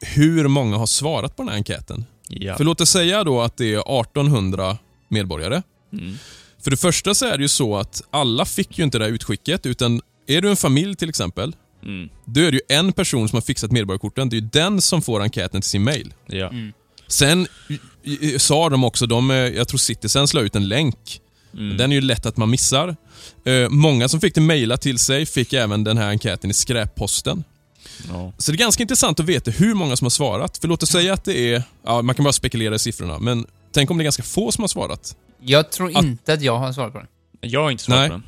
[0.00, 2.04] hur många har svarat på den här enkäten.
[2.40, 2.56] Ja.
[2.56, 5.62] För låt oss säga då att det är 1800 medborgare.
[5.92, 6.14] Mm.
[6.64, 9.12] För det första så är det ju så att alla fick ju inte det här
[9.12, 12.08] utskicket, utan är du en familj till exempel, Mm.
[12.24, 14.28] då är det ju en person som har fixat medborgarkorten.
[14.28, 16.14] Det är ju den som får enkäten till sin mail.
[16.26, 16.48] Ja.
[16.48, 16.72] Mm.
[17.08, 17.46] Sen
[18.38, 21.20] sa de också, de, eh, jag tror Citizens la ut en länk.
[21.54, 21.76] Mm.
[21.76, 22.96] Den är ju lätt att man missar.
[23.44, 27.44] Eh, många som fick det mejlat till sig fick även den här enkäten i skräpposten.
[28.08, 28.32] Ja.
[28.38, 30.58] Så det är ganska intressant att veta hur många som har svarat.
[30.58, 33.46] För låt oss säga att det är, ja, man kan bara spekulera i siffrorna, men
[33.72, 35.16] tänk om det är ganska få som har svarat.
[35.40, 37.08] Jag tror Att- inte att jag har svarat på den.
[37.40, 38.08] Jag har inte svarat Nej.
[38.08, 38.22] på den.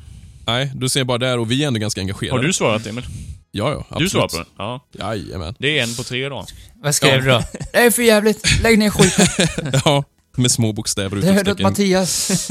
[0.47, 2.39] Nej, du ser bara där och vi är ändå ganska engagerade.
[2.39, 3.05] Har du svarat Emil?
[3.51, 3.79] Ja, ja.
[3.89, 3.99] Absolut.
[3.99, 4.45] Du svarar på den?
[4.57, 4.85] Ja.
[4.99, 5.55] Jajamän.
[5.59, 6.45] Det är en på tre då.
[6.75, 7.43] Vad skrev du då?
[7.71, 8.61] Det är för jävligt.
[8.63, 9.81] Lägg ner skiten.
[9.85, 10.03] Ja,
[10.35, 11.63] med små bokstäver och Dödat utropstecken.
[11.71, 12.47] Mattias.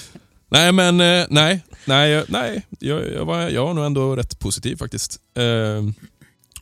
[0.50, 1.60] Nej, men eh, nej.
[1.84, 5.18] Nej, jag- nej jag, jag, var, jag var nog ändå rätt positiv faktiskt.
[5.36, 5.42] Eh,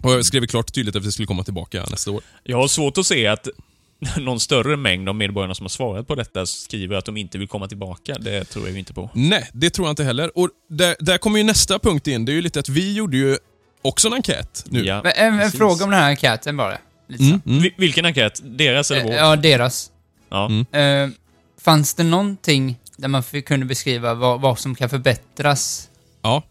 [0.02, 2.22] och jag skrev klart tydligt att vi skulle komma tillbaka nästa år.
[2.44, 3.48] Jag har svårt att se att
[4.18, 7.48] någon större mängd av medborgarna som har svarat på detta skriver att de inte vill
[7.48, 8.14] komma tillbaka.
[8.20, 9.10] Det tror jag inte på.
[9.14, 10.38] Nej, det tror jag inte heller.
[10.38, 12.24] Och där, där kommer ju nästa punkt in.
[12.24, 13.36] Det är ju lite att vi gjorde ju
[13.82, 14.84] också en enkät nu.
[14.84, 16.78] Ja, en, en fråga om den här enkäten bara.
[17.20, 17.58] Mm, mm.
[17.62, 18.40] Vi- Vilken enkät?
[18.44, 19.14] Deras eller Eh, vår?
[19.14, 19.90] Ja, deras.
[20.28, 20.46] Ja.
[20.46, 20.66] Mm.
[21.12, 21.16] Eh,
[21.60, 25.88] fanns det någonting där man kunde beskriva vad, vad som kan förbättras?
[26.22, 26.42] Ja.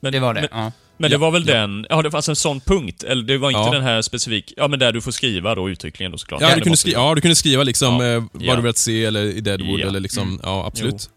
[0.00, 0.40] Men, Det var det?
[0.52, 0.72] Men, ja.
[0.98, 1.54] Men det Ja, var väl ja.
[1.54, 1.86] den...
[1.90, 3.02] Ja, det fanns en sån punkt.
[3.02, 3.70] Eller det var inte Ja.
[3.70, 4.52] den här specifik...
[4.56, 6.40] Ja, men där du får skriva då uttryckligen då såklart.
[6.40, 9.04] Ja, du kunde måste skriva, ja, du kunde skriva liksom eh, vad du velat se
[9.04, 10.40] eller i Deadwood eller liksom, Mm.
[10.42, 11.10] ja absolut.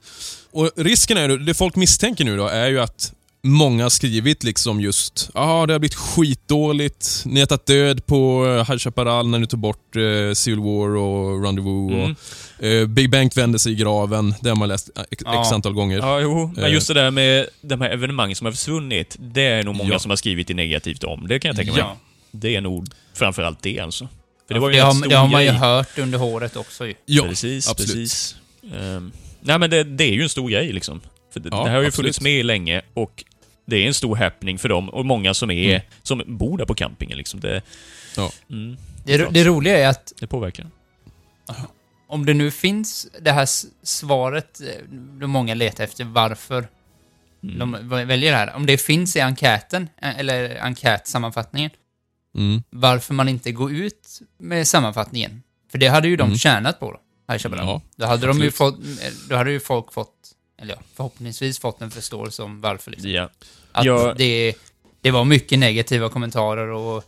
[0.51, 3.13] Och risken är ju, det folk misstänker nu då, är ju att
[3.43, 8.45] många har skrivit liksom just ja det har blivit skitdåligt, ni har tagit död på
[8.69, 12.15] High Chaparral när ni tog bort uh, Civil War och Rendezvous Mm.
[12.57, 15.41] och eh, Big Bang vände sig i graven, det har man läst eh, x, Ja.
[15.41, 15.97] x antal gånger.
[15.97, 16.51] Ja, jo.
[16.55, 16.71] Men Eh.
[16.73, 19.99] just det där med de här evenemangen som har försvunnit, det är nog många Ja.
[19.99, 21.27] som har skrivit det negativt om.
[21.27, 21.79] Det kan jag tänka mig.
[21.81, 21.97] Ja.
[22.31, 24.07] Det är nog framförallt det alltså.
[24.47, 25.59] För det var ju Det en har, det har man ju grej.
[25.59, 26.93] hört under håret också ju.
[27.05, 27.91] Ja, precis, absolut.
[27.93, 28.35] precis.
[28.81, 31.01] Ehm, nej men det, det är ju en stor grej liksom.
[31.33, 33.23] För det, Ja, det här har ju funnits med länge och
[33.65, 35.81] det är en stor happening för dem och många som är, Mm.
[36.03, 37.39] som bor där på campingen liksom.
[37.39, 37.61] Det,
[38.17, 38.31] Ja.
[38.49, 40.67] mm, Det, ro- det roliga är att det påverkar.
[42.07, 43.47] om det nu finns det här
[43.83, 44.67] svaret, eh,
[45.19, 46.67] då många letar efter varför
[47.43, 47.59] Mm.
[47.59, 48.55] de väljer det här.
[48.55, 51.71] Om det finns i enkäten, eh, eller enkätsammanfattningen,
[52.37, 52.63] Mm.
[52.69, 55.43] varför man inte går ut med sammanfattningen.
[55.71, 56.37] För det hade ju de Mm.
[56.37, 56.99] tjänat på då,
[57.33, 57.65] High Chaparral.
[57.67, 58.55] Ja, då hade de ju absolut.
[58.55, 60.13] fått, eh, då hade ju folk fått,
[60.61, 63.11] eller ja, förhoppningsvis fått en förståelse om varför liksom.
[63.11, 63.29] Ja.
[63.71, 64.13] Att Ja.
[64.17, 64.53] det,
[65.01, 67.03] det var mycket negativa kommentarer och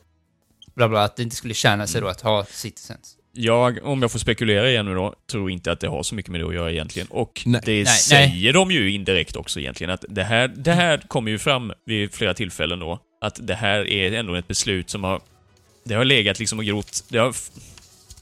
[0.76, 3.16] bla bla, att det inte skulle tjäna sig då att ha Citizens.
[3.32, 6.32] Jag, om jag får spekulera igen nu då, tror inte att det har så mycket
[6.32, 7.08] med det att göra egentligen.
[7.12, 7.62] Och Nej.
[7.66, 11.38] det Nej, säger de ju indirekt också egentligen, att det här, det här kommer ju
[11.40, 15.22] fram vid flera tillfällen då, att det här är ändå ett beslut som har...
[15.84, 17.36] Det har legat liksom och grott, det har...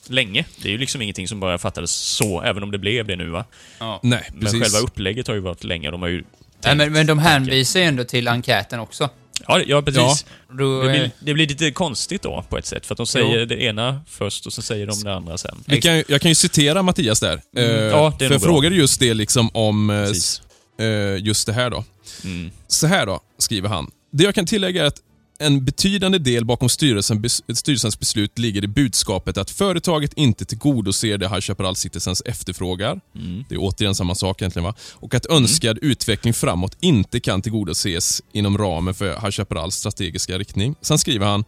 [0.10, 0.46] Länge.
[0.62, 3.30] Det är ju liksom ingenting som bara fattades så, även om det blev det nu
[3.30, 3.46] va.
[3.80, 4.00] Ja.
[4.04, 4.62] Nej, Men precis.
[4.62, 6.24] själva upplägget har ju varit länge, de har ju...
[6.63, 9.10] Nej, men, men de hänvisar ju ändå till enkäten också.
[9.48, 10.26] Ja, ja precis.
[10.52, 13.08] Då, Det, eh, blir, det blir lite konstigt då, på ett sätt, för att de
[13.08, 15.63] säger det ena först och så säger de det andra sen.
[15.67, 17.41] Vi kan, jag kan ju citera Mattias där.
[17.58, 20.41] Mm, Eh, ja, det är för jag frågade just det liksom om eh, Precis.
[20.80, 21.84] eh, just det här då.
[22.24, 22.52] Mm.
[22.67, 23.91] Så här då, skriver han.
[24.12, 24.98] Det jag kan tillägga är att
[25.39, 31.30] en betydande del bakom styrelsen, styrelsens beslut ligger i budskapet att företaget inte tillgodoser det
[31.30, 33.00] High Chaparral Citizens efterfrågar.
[33.15, 33.45] Mm.
[33.50, 34.73] Det är återigen samma sak egentligen va?
[34.93, 40.76] Och att önskad utveckling framåt inte kan tillgodoses inom ramen för High Chaparrals strategiska riktning.
[40.82, 41.43] Sen skriver han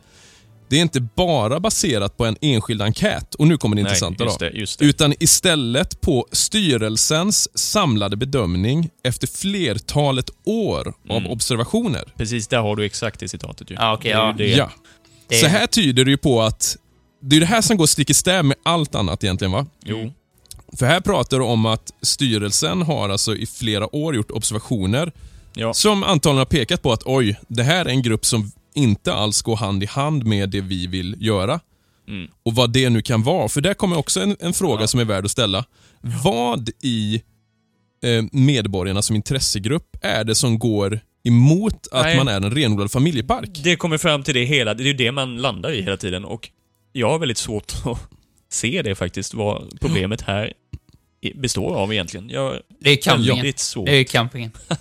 [0.70, 4.24] det är inte bara baserat på en enskild enkät, och nu kommer det Nej, intressanta
[4.24, 4.86] just det, just det.
[4.86, 11.32] Utan istället på styrelsens samlade bedömning efter flertalet år av Mm.
[11.32, 12.04] observationer.
[12.18, 13.76] Precis, där har du exakt det citatet ju.
[13.76, 14.56] Ja, okej, Det är ju ja.
[14.56, 14.58] det.
[14.58, 14.70] Ja.
[15.30, 16.78] det, Så här tyder det ju på att
[17.22, 19.66] det är det här som går stick i stäv med allt annat egentligen va?
[19.86, 20.14] Jo.
[20.78, 25.12] För här pratar du om att styrelsen har alltså i flera år gjort observationer
[25.54, 25.74] Ja.
[25.74, 29.42] som antagligen har pekat på att oj, det här är en grupp som inte alls
[29.42, 31.60] går hand i hand med det vi vill göra.
[32.08, 32.32] Mm.
[32.44, 33.50] Och vad det nu kan vara.
[33.50, 34.88] För där kommer också en, en fråga Ja.
[34.88, 35.66] som är värd att ställa.
[36.24, 37.22] Vad i
[38.04, 42.18] eh, medborgarna som intressegrupp är det som går emot att Nej.
[42.18, 43.50] man är en renodlad familjepark?
[43.64, 46.26] Det kommer fram till det hela, det är ju det man landar i hela tiden
[46.26, 46.50] och
[46.94, 48.08] jag har väldigt svårt att
[48.52, 50.54] se det faktiskt, vad problemet här
[51.36, 52.30] består av egentligen.
[52.30, 53.36] Jag det är campingen.
[53.36, 53.86] väldigt svårt.
[53.86, 54.52] Det är campingen.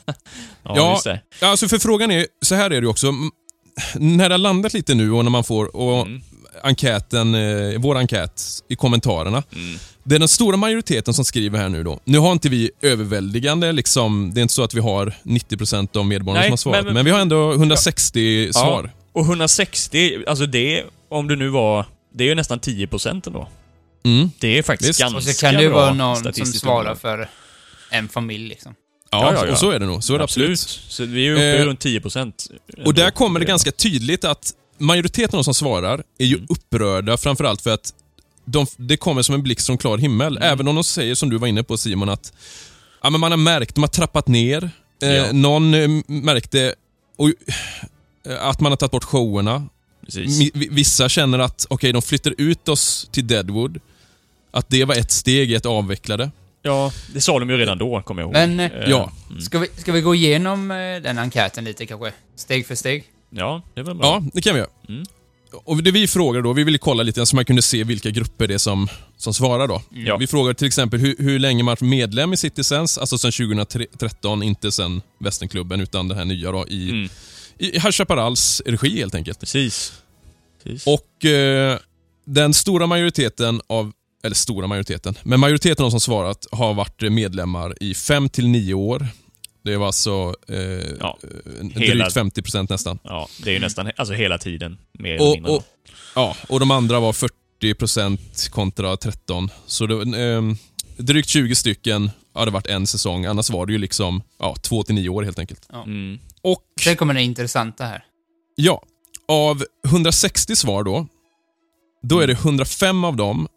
[0.62, 0.92] Ja, Ja.
[0.92, 1.20] just det.
[1.40, 3.12] Alltså för frågan är, så här är det också.
[3.94, 6.20] När det har landat lite nu och när man får, och Mm.
[6.62, 9.42] enkäten, eh, vår enkät i kommentarerna.
[9.52, 9.78] Mm.
[10.04, 12.00] Det är den stora majoriteten som skriver här nu då.
[12.04, 16.06] Nu har inte vi överväldigande, liksom, det är inte så att vi har 90% av
[16.06, 18.90] medborgarna Nej, som har svarat, men, men- vi har ändå 160 svar.
[19.12, 23.48] Och 160, alltså det, om det nu var, det är ju nästan 10% ändå.
[24.04, 24.30] Mm.
[24.40, 25.00] Det är faktiskt Visst.
[25.00, 27.28] ganska Och så kan det ju bra vara någon som svarar för
[27.90, 28.74] en familj liksom.
[29.10, 30.04] Ja, Ja, ja, och så är det nog.
[30.04, 30.50] Så är det absolut.
[30.50, 30.84] Absolut.
[30.88, 32.50] Så vi är uppe Eh, runt 10%.
[32.84, 36.46] Och där kommer det ganska tydligt att majoriteten av de som svarar är ju Mm.
[36.50, 37.94] upprörda framförallt för att
[38.44, 40.36] de, det kommer som en blixt från klar himmel.
[40.36, 40.52] Mm.
[40.52, 42.32] Även om de säger, som du var inne på Simon, att
[43.02, 44.70] ja, men man har märkt, de har trappat ner.
[45.02, 45.32] Eh, Ja.
[45.32, 46.74] Någon eh, märkte
[47.16, 47.34] och, eh,
[48.46, 49.68] att man har tagit bort showerna.
[50.04, 50.50] Precis.
[50.54, 53.80] vissa känner att, okej, de flyttar ut oss till Deadwood.
[54.50, 56.30] Att det var ett steg i ett avvecklade.
[56.62, 58.32] Ja, det sa de ju redan då, kommer jag ihåg.
[58.48, 59.12] Men, eh, Ja.
[59.40, 62.12] Ska vi, ska vi gå igenom eh, den enkäten lite kanske?
[62.36, 63.04] Steg för steg?
[63.30, 64.06] Ja, det är väl bra.
[64.06, 64.70] Ja, det kan vi göra.
[64.88, 65.04] Mm.
[65.64, 68.46] Och det vi frågar då, vi ville kolla lite så man kunde se vilka grupper
[68.48, 69.82] det är som, som svarar då.
[69.90, 70.16] Ja.
[70.16, 74.42] Vi frågar till exempel hur, hur länge man varit medlem i Citizens, alltså sedan 2013,
[74.42, 77.08] inte sedan Västernklubben utan det här nya då i, Mm.
[77.58, 79.40] i High Chaparrals regi helt enkelt.
[79.40, 79.92] Precis.
[80.64, 80.86] Precis.
[80.86, 81.78] Och eh,
[82.24, 83.92] den stora majoriteten av,
[84.24, 88.48] eller stora majoriteten, men majoriteten av de som svarat har varit medlemmar i 5 till
[88.48, 89.06] 9 år.
[89.64, 90.56] Det var alltså eh,
[91.00, 91.18] Ja,
[91.74, 92.98] hela- drygt 50 procent nästan.
[93.02, 95.62] Ja, det är ju nästan alltså hela tiden, mer Och, och,
[96.14, 99.50] ja, och de andra var 40 procent kontra 13.
[99.66, 100.56] Så det, ehm,
[100.96, 103.24] drygt 20 stycken hade varit en säsong.
[103.24, 105.68] Annars var det ju liksom ja, 2 till 9 år helt enkelt.
[105.72, 106.18] Mm.
[106.42, 108.04] Och Sen kommer det intressanta här.
[108.56, 108.82] ja,
[109.28, 111.06] av 160 svar då,
[112.02, 113.48] då är det 105 av dem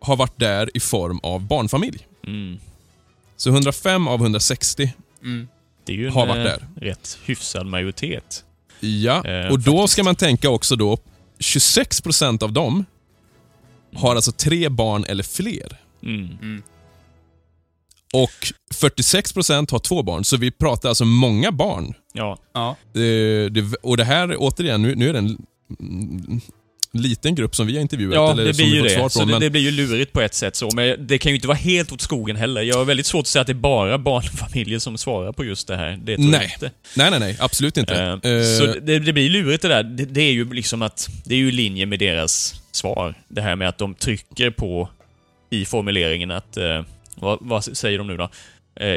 [0.00, 2.06] har varit där i form av barnfamilj.
[2.26, 2.58] Mm.
[3.36, 4.94] Så 105 av 160.
[5.22, 5.48] Mm.
[5.84, 6.66] Det är ju en Har varit eh, där.
[6.76, 8.44] rätt hyfsad majoritet.
[8.80, 9.92] Ja, Eh, och då faktiskt.
[9.92, 10.98] ska man tänka också då,
[11.38, 12.84] 26 procent av dem
[13.94, 15.76] har alltså tre barn eller fler.
[16.02, 16.62] Mm.
[18.14, 21.94] Och 46 procent har två barn, så vi pratar alltså många barn.
[22.12, 22.76] Ja, Ja.
[22.94, 25.46] Eh, det, och det här, återigen, nu, nu är det en
[25.80, 26.40] mm,
[26.92, 29.10] liten grupp som vi har intervjuat, ja eller det blir vi ju fått det.
[29.10, 29.28] Så från.
[29.28, 31.48] det, Men, det blir ju lurigt på ett sätt så, men det kan ju inte
[31.48, 32.62] vara helt åt skogen heller.
[32.62, 35.68] Jag har väldigt svårt att säga att det är bara barnfamiljer som svarar på just
[35.68, 35.98] det här.
[36.02, 36.50] Det tror jag Nej.
[36.54, 36.70] inte.
[36.96, 37.94] nej, nej, nej, absolut inte.
[37.94, 39.82] Eh, Eh, Så det, det blir lurigt det där.
[39.82, 43.14] Det, det är ju liksom att, det är ju i linje med deras svar.
[43.28, 44.88] Det här med att de trycker på,
[45.50, 46.82] i formuleringen att, eh,
[47.14, 48.30] vad, vad säger de nu då?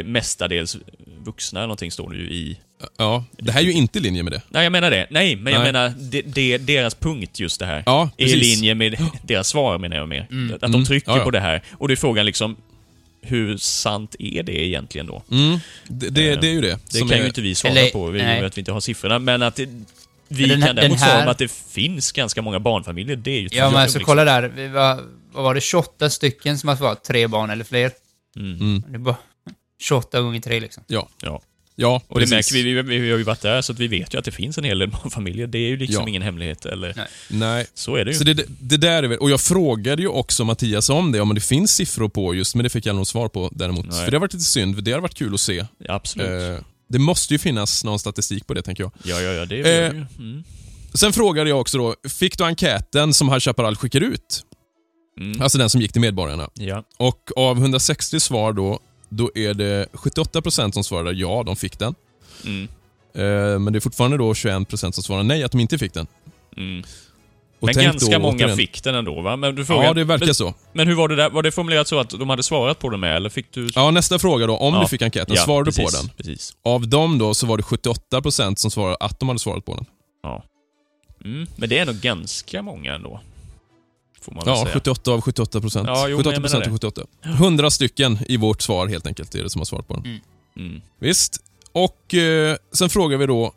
[0.06, 0.78] Mestadels
[1.24, 2.58] vuxna eller någonting står det ju i...
[2.98, 4.42] ja, det här är ju inte i linje med det.
[4.50, 5.08] Nej, jag menar det.
[5.10, 5.72] Nej, men jag Nej.
[5.74, 7.84] menar det, det, deras punkt just det här.
[7.86, 10.22] Ja, är i linje med deras svar menar jag mer.
[10.54, 10.86] Att de Mm.
[10.86, 11.24] trycker Ja, ja.
[11.24, 11.62] på det här.
[11.78, 12.56] Och då är frågan liksom,
[13.22, 15.24] hur sant är det egentligen då?
[15.32, 16.80] Mm, det, det, det är ju det.
[16.92, 18.46] Det som kan är, ju inte vi svara Eller- på, vi, nej.
[18.46, 19.70] att vi inte har siffrorna, men att det,
[20.28, 23.40] vi den kan däremot här- svara på att det finns ganska många barnfamiljer, det är
[23.42, 24.06] ju Ja, men alltså liksom.
[24.16, 24.44] kolla där.
[24.56, 25.00] Vi var,
[25.34, 25.62] vad var det?
[25.62, 27.92] 28 stycken som har svarat tre barn eller fler.
[28.36, 28.54] Mm.
[28.60, 29.16] Mm, Det är bara
[29.82, 30.84] 28 gånger tre liksom.
[30.88, 31.42] ja, Ja.
[31.76, 32.54] Ja, Och det precis.
[32.54, 34.32] märker vi, vi, vi har ju varit där, så att vi vet ju att det
[34.32, 35.48] finns en hel del barnfamiljer.
[35.48, 36.10] Det är ju liksom Ja.
[36.10, 37.08] ingen hemlighet, eller Nej.
[37.28, 38.18] Nej, så är det ju.
[38.18, 41.36] Så det, det där är väl, och jag frågade ju också Mattias om det, om
[41.36, 43.86] det finns siffror på just, men det fick jag nog svar på däremot.
[43.86, 44.06] Nej.
[44.06, 45.66] För det har varit lite synd, för det har varit kul att se.
[45.78, 46.60] Ja, absolut.
[46.60, 48.92] Eh, det måste ju finnas någon statistik på det, tänker jag.
[49.04, 49.90] ja, ja, ja, det är eh.
[50.20, 50.44] Mm.
[50.94, 54.42] Sen frågade jag också då, fick du enkäten som High Chaparral skickar ut?
[55.20, 55.42] Mm.
[55.42, 56.50] Alltså den som gick till medborgarna.
[56.54, 56.84] Ja.
[56.98, 58.80] Och av 160 svar då,
[59.12, 61.96] då är det 78% som svarade ja, de fick den.
[62.46, 62.68] Mm.
[63.14, 66.08] Eh, men det är fortfarande då 21% som svarar nej, att de inte fick den.
[66.58, 66.84] Mm.
[67.64, 69.36] Men ganska då, många återigen- fick den ändå, va?
[69.36, 70.54] Men du frågar, Ja, det verkar men, så.
[70.74, 71.30] men hur var det där?
[71.30, 73.70] Var det formulerat så att de hade svarat på det med, eller fick du...
[73.76, 74.58] Ja, nästa fråga då.
[74.58, 74.82] Om Ja.
[74.82, 76.10] du fick enkäten, Ja, svarade du på den?
[76.18, 76.56] Precis.
[76.64, 79.86] Av dem då så var det 78% som svarade att de hade svarat på den.
[80.24, 80.44] Ja.
[81.26, 81.48] Mm.
[81.56, 83.20] Men det är nog ganska många ändå.
[84.22, 84.74] Får man Ja, säga.
[84.74, 85.88] 78 av 78 procent.
[85.88, 87.02] Ja, jo, men jag 78 menar procent av 78.
[87.46, 90.20] 100 stycken i vårt svar helt enkelt är det som har svarat på den.
[90.58, 90.82] Mm.
[91.00, 91.38] Visst.
[91.72, 93.54] Och eh, sen frågar vi då,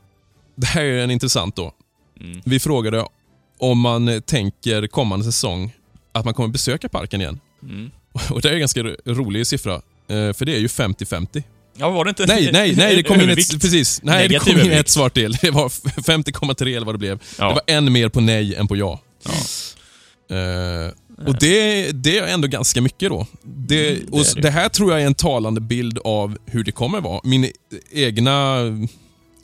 [0.56, 1.72] det här är en intressant då.
[2.20, 2.40] Mm.
[2.44, 3.06] Vi frågade
[3.58, 5.72] om man tänker kommande säsong
[6.12, 7.40] att man kommer besöka parken igen.
[7.62, 7.90] Mm.
[8.30, 9.74] Och det är en ganska ro- rolig siffra.
[9.74, 9.80] eh,
[10.32, 11.42] För det är ju 50-50.
[11.76, 12.26] Ja, var det inte...
[12.26, 14.00] Nej, nej, nej, det kom in ett, precis.
[14.02, 14.80] Nej, det kom in övervikt.
[14.80, 15.32] ett svar till.
[15.32, 17.18] Det var 50,3 eller vad det blev.
[17.38, 17.48] Ja.
[17.48, 19.00] Det var en mer på nej än på ja.
[19.24, 19.30] Ja.
[20.34, 20.92] Eh,
[21.26, 23.26] och det, det är ändå ganska mycket då.
[23.42, 24.40] Det, Mm, det och det.
[24.40, 27.20] det här tror jag är en talande bild av hur det kommer vara.
[27.24, 27.50] Min
[27.92, 28.56] egna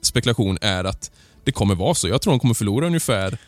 [0.02, 1.10] spekulation är att
[1.44, 2.08] det kommer vara så.
[2.08, 3.38] Jag tror de kommer förlora ungefär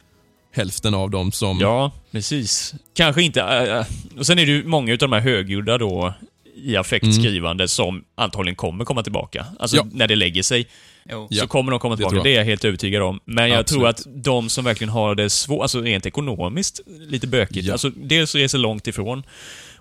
[0.55, 1.59] hälften av dem som...
[1.61, 2.75] Ja, precis.
[2.95, 3.41] Kanske inte...
[3.41, 3.85] äh, äh.
[4.19, 6.15] och sen är det ju många av de här högljudda då
[6.55, 9.47] i affektskrivande som antagligen kommer komma tillbaka.
[9.59, 9.89] Alltså Mm.
[9.93, 9.99] Ja.
[9.99, 10.67] när det lägger sig
[11.11, 11.27] Jo.
[11.31, 12.23] Ja, så kommer de komma det tillbaka.
[12.23, 12.35] Det, jag.
[12.35, 13.21] är jag helt övertygad om.
[13.25, 13.81] Men jag Absolut.
[13.81, 17.57] tror att de som verkligen har det svårt, alltså rent ekonomiskt, lite bökigt.
[17.57, 17.63] Ja.
[17.63, 17.73] Mm.
[17.73, 19.23] Alltså dels reser långt ifrån.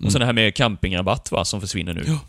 [0.05, 2.03] Och sen det här med campingrabatt va, som försvinner nu.
[2.07, 2.19] Ja.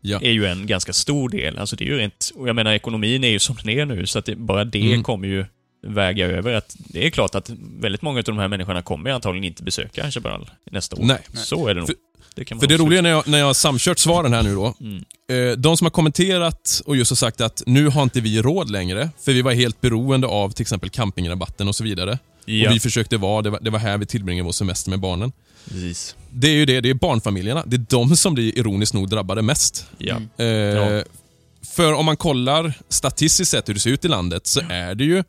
[0.00, 0.20] Ja.
[0.22, 1.58] är ju en ganska stor del.
[1.58, 4.06] Alltså det är ju rent, och jag menar ekonomin är ju som den är nu,
[4.06, 5.02] så att det, bara det Mm.
[5.02, 5.44] kommer ju
[5.82, 6.52] väga över.
[6.54, 10.10] Att det är klart att väldigt många av de här människorna kommer antagligen inte besöka
[10.10, 11.00] Chaparral nästa år.
[11.04, 11.18] Nej.
[11.34, 11.88] Så är det nog.
[11.88, 11.96] För-
[12.34, 14.54] det kan man För det roliga när jag, när jag har samkört svaren här nu
[14.54, 14.74] då.
[14.80, 15.04] Mm.
[15.50, 18.70] Eh, de som har kommenterat och just har sagt att nu har inte vi råd
[18.70, 22.18] längre, för vi var helt beroende av till exempel campingrabatten och så vidare.
[22.44, 25.00] Ja, Och vi försökte vara, det var, det var här vi tillbringade vår semester med
[25.00, 25.32] barnen.
[25.68, 26.16] precis.
[26.30, 27.62] Det är ju det, det är barnfamiljerna.
[27.66, 29.86] Det är de som blir ironiskt nog drabbade mest.
[29.98, 30.16] Ja.
[30.16, 30.28] Mm.
[30.36, 31.02] Eh, Ja.
[31.76, 35.04] För om man kollar statistiskt sett hur det ser ut i landet så är det
[35.04, 35.24] ju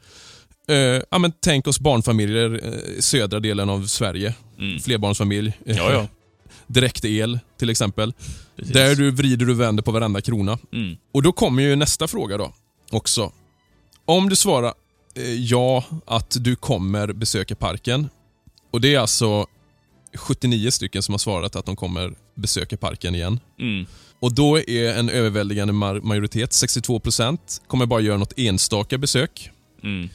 [0.71, 4.33] Eh, ja, men tänk oss barnfamiljer eh, södra delen av Sverige.
[4.59, 4.79] Mm.
[4.79, 5.53] Flerbarnsfamilj.
[5.65, 6.07] Eh, Ja, ja.
[6.67, 8.13] Direktel till exempel.
[8.55, 8.73] Precis.
[8.73, 10.59] Där du vrider och vänder på varenda krona.
[10.73, 10.97] Mm.
[11.13, 12.53] Och då kommer ju nästa fråga då
[12.91, 13.31] också.
[14.05, 14.73] Om du svarar
[15.15, 18.09] eh, ja, att du kommer besöka parken.
[18.71, 19.45] Och det är alltså
[20.15, 23.39] 79 stycken som har svarat att de kommer besöka parken igen.
[23.59, 23.85] Mm.
[24.19, 29.49] Och då är en överväldigande majoritet, 62%, kommer bara göra något enstaka besök.
[29.83, 30.09] Mm.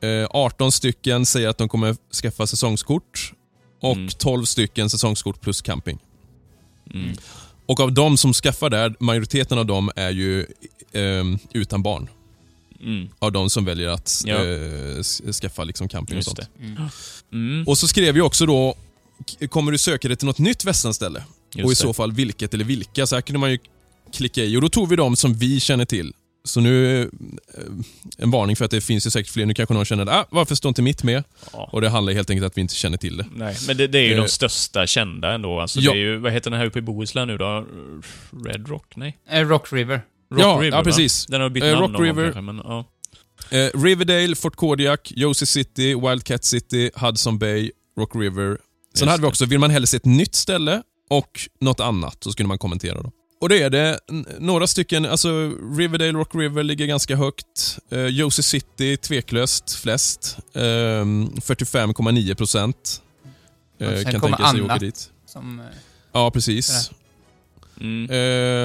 [0.00, 3.32] Eh, 18 stycken säger att de kommer skaffa säsongskort.
[3.82, 4.08] Och Mm.
[4.08, 5.98] 12 stycken säsongskort plus camping.
[6.94, 7.16] Mm.
[7.66, 10.40] Och av de som skaffar där, majoriteten av dem är ju
[10.92, 12.08] eh, utan barn.
[12.80, 13.08] Mm.
[13.18, 14.34] Av de som väljer att Ja.
[14.46, 16.40] eh, skaffa liksom camping och Just sånt.
[16.58, 16.82] det.
[17.36, 17.64] Mm.
[17.68, 18.74] Och så skrev jag också då,
[19.48, 21.24] kommer du söka dig till något nytt västernställe?
[21.54, 21.76] Just Och i det.
[21.80, 23.06] så fall vilket eller vilka?
[23.06, 23.58] Så här kunde man ju
[24.12, 24.56] klicka i.
[24.56, 26.12] Och då tog vi de som vi känner till.
[26.44, 27.08] Så nu, eh,
[28.18, 29.46] en varning för att det finns ju säkert fler.
[29.46, 31.24] Nu kanske någon känner, ah, varför står inte mitt med?
[31.52, 31.68] Ja.
[31.72, 33.26] Och det handlar helt enkelt om att vi inte känner till det.
[33.34, 34.22] Nej, men det, det är ju Eh.
[34.22, 35.60] de största kända ändå.
[35.60, 35.92] Alltså, Ja.
[35.92, 37.66] det är ju, vad heter den här uppe i Bohuslän nu då?
[38.46, 38.96] Red Rock?
[38.96, 39.18] Nej?
[39.30, 40.00] Eh, Rock River.
[40.32, 40.84] Rock Ja, River, ja, va?
[40.84, 41.26] precis.
[41.26, 42.22] Den har bytt Eh, namn Rock någon River.
[42.32, 42.84] kanske, men ja.
[43.50, 48.48] Eh, Riverdale, Fort Kodiak, Josie City, Wildcat City, Hudson Bay, Rock River.
[48.48, 48.58] Sen
[48.94, 52.32] Just hade vi också, vill man helst se ett nytt ställe och något annat, så
[52.32, 53.12] skulle man kommentera då.
[53.40, 54.00] Och det är det
[54.38, 57.78] några stycken, alltså Riverdale, Rock River ligger ganska högt.
[57.90, 60.38] Eh, Josie City tveklöst flest.
[60.54, 63.02] Eh, 45,9 procent.
[63.78, 64.64] Eh, kan tänka sig Anna.
[64.64, 65.10] åka dit.
[65.26, 65.66] Som, eh,
[66.12, 66.90] Ja, precis.
[67.80, 68.10] Mm.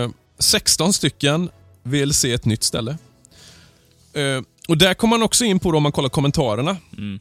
[0.03, 0.09] Eh,
[0.39, 1.49] 16 stycken
[1.83, 2.97] vill se ett nytt ställe.
[4.13, 6.77] Eh, och Där kommer man också in på då, om man kollar kommentarerna.
[6.97, 7.19] Mm.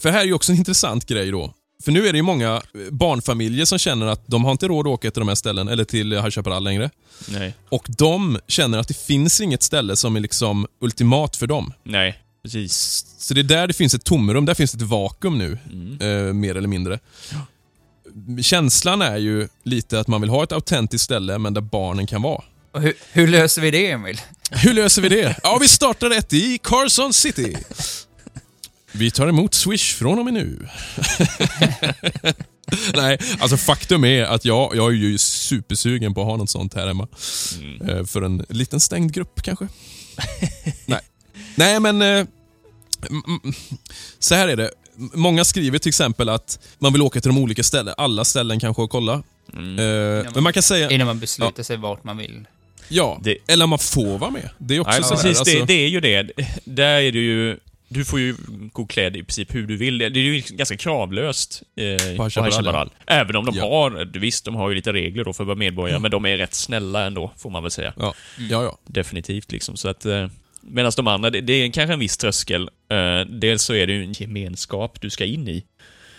[0.00, 1.54] För här är ju också en intressant grej då.
[1.84, 2.60] För nu är det ju många eh,
[2.90, 5.84] barnfamiljer som känner att de har inte råd att åka till de här ställen, eller
[5.84, 6.90] till High Chaparral längre.
[7.28, 7.54] Nej.
[7.68, 11.72] Och de känner att det finns inget ställe som är liksom ultimat för dem.
[11.82, 13.04] Nej, precis.
[13.18, 16.26] Så det är där det finns ett tomrum, där finns ett vakuum nu, Mm.
[16.28, 16.98] eh, mer eller mindre.
[18.42, 22.22] Känslan är ju lite att man vill ha ett autentiskt ställe, men där barnen kan
[22.22, 22.42] vara.
[22.72, 24.20] och hur, hur löser vi det, Emil?
[24.50, 25.36] Hur löser vi det?
[25.42, 27.56] Ja, vi startar ett i Carson City.
[28.98, 30.68] Vi tar emot Swish från och med nu.
[32.94, 36.74] Nej, alltså faktum är att jag, jag är ju supersugen på att ha något sånt
[36.74, 37.08] här hemma.
[37.60, 37.88] Mm.
[37.98, 39.68] Eh, För en liten stängd grupp kanske.
[40.86, 41.00] Nej.
[41.54, 42.02] Nej, men...
[42.02, 42.24] eh,
[44.18, 44.70] Så här är det.
[45.14, 48.82] Många skriver till exempel att man vill åka till de olika ställen, alla ställen kanske
[48.82, 49.22] och kolla.
[49.52, 49.78] Mm.
[49.78, 52.46] Eh, Men man kan säga, Innan man beslutar sig vart man vill.
[52.88, 54.50] ja, Det- eller man får vara med.
[54.58, 55.38] Det är också Nej, så här, precis.
[55.38, 56.30] alltså- Det, det är ju det.
[56.64, 57.58] Där är det ju...
[57.88, 58.34] Du får ju
[58.72, 59.98] gå klädd i princip hur du vill.
[59.98, 62.90] Det är ju ganska kravlöst eh, på High Chaparral.
[63.06, 63.62] Även om de Ja.
[63.68, 66.54] har, visst, de har ju lite regler då för vara medborgare, men de är rätt
[66.54, 67.92] snälla ändå, får man väl säga.
[67.96, 68.14] Ja,
[68.50, 68.78] ja, ja.
[68.86, 69.76] Definitivt liksom.
[69.76, 70.06] Så att...
[70.06, 70.28] Eh,
[70.60, 72.70] Medan de andra, det, det är kanske en viss tröskel.
[72.90, 75.64] Eh, dels så är det ju en gemenskap du ska in i.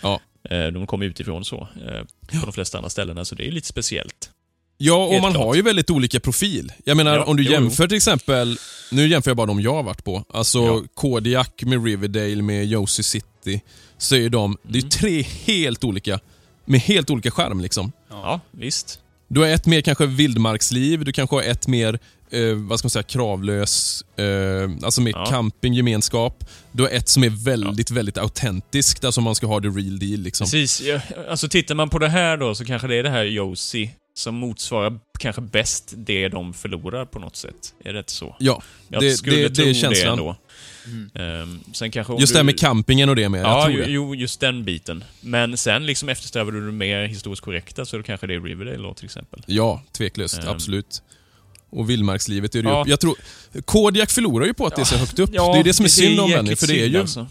[0.02, 0.22] Ja.
[0.50, 1.68] Eh, de kommer utifrån så.
[1.88, 2.02] Eh,
[2.40, 4.32] på de flesta andra ställena, så det är lite speciellt.
[4.82, 5.46] Ja, och Helt man klart.
[5.46, 6.72] har ju väldigt olika profil.
[6.84, 8.58] Jag menar, Ja, om du jo, jämför till exempel,
[8.92, 10.24] nu jämför jag bara de jag har varit på.
[10.34, 10.84] Alltså Ja.
[10.94, 13.62] Kodiak med Riverdale med Josie City.
[13.98, 14.90] Så är de, det är ju Mm.
[14.90, 16.20] tre helt olika,
[16.66, 17.92] med helt olika skärm liksom.
[18.10, 19.00] Ja, visst.
[19.28, 22.00] Du har ett mer kanske vildmarksliv, du kanske har ett mer,
[22.32, 25.26] eh, vad ska man säga, kravlös, eh, alltså mer Ja.
[25.26, 26.44] camping, gemenskap.
[26.72, 30.20] Du har ett som är väldigt, väldigt autentiskt, alltså man ska ha the real deal
[30.20, 30.46] liksom.
[30.46, 30.82] Precis.
[30.82, 33.90] Ja, alltså tittar man på det här då så kanske det är det här Josie
[34.20, 37.74] som motsvarar kanske bäst det de förlorar på något sätt.
[37.86, 38.36] Är det inte så?
[38.40, 40.12] Ja, Jag det- skulle det- det tro är det känslan.
[40.12, 40.36] ändå.
[40.86, 41.10] Mm.
[41.42, 42.34] Ehm, sen kanske just du...
[42.34, 43.42] det här med campingen och det med.
[43.42, 44.20] jag Ja, tror jo, det.
[44.22, 45.04] just den biten.
[45.22, 48.78] Men sen liksom eftersträvar du det mer historiskt korrekta så då kanske det är Riverdale
[48.78, 49.42] då till exempel.
[49.46, 50.40] Ja, tveklöst.
[50.40, 50.48] Ehm.
[50.50, 51.02] absolut.
[51.70, 52.84] Och vildmarkslivet är det Ja.
[52.86, 52.90] ju.
[52.92, 53.16] Jag tror,
[53.66, 55.32] Kodiak förlorar ju på att det är så högt upp.
[55.32, 57.00] det är det som är synd om Benny, för det är ju...
[57.00, 57.28] Alltså.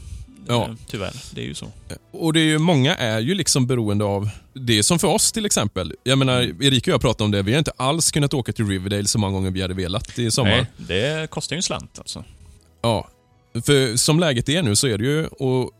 [0.48, 0.64] Ja.
[0.66, 1.66] Ehm, Tyvärr, det är ju så.
[2.11, 4.28] Och det är ju, många är ju liksom beroende av...
[4.54, 5.94] Det som för oss till exempel.
[6.04, 6.62] Jag menar, Mm.
[6.62, 7.42] Erika och jag pratade om det.
[7.42, 10.30] Vi har inte alls kunnat åka till Riverdale så många gånger vi hade velat i
[10.30, 10.50] sommar.
[10.50, 12.24] Nej, det kostar ju en slant alltså.
[12.82, 13.08] Ja.
[13.64, 15.26] För som läget är nu så är det ju...
[15.26, 15.70] Och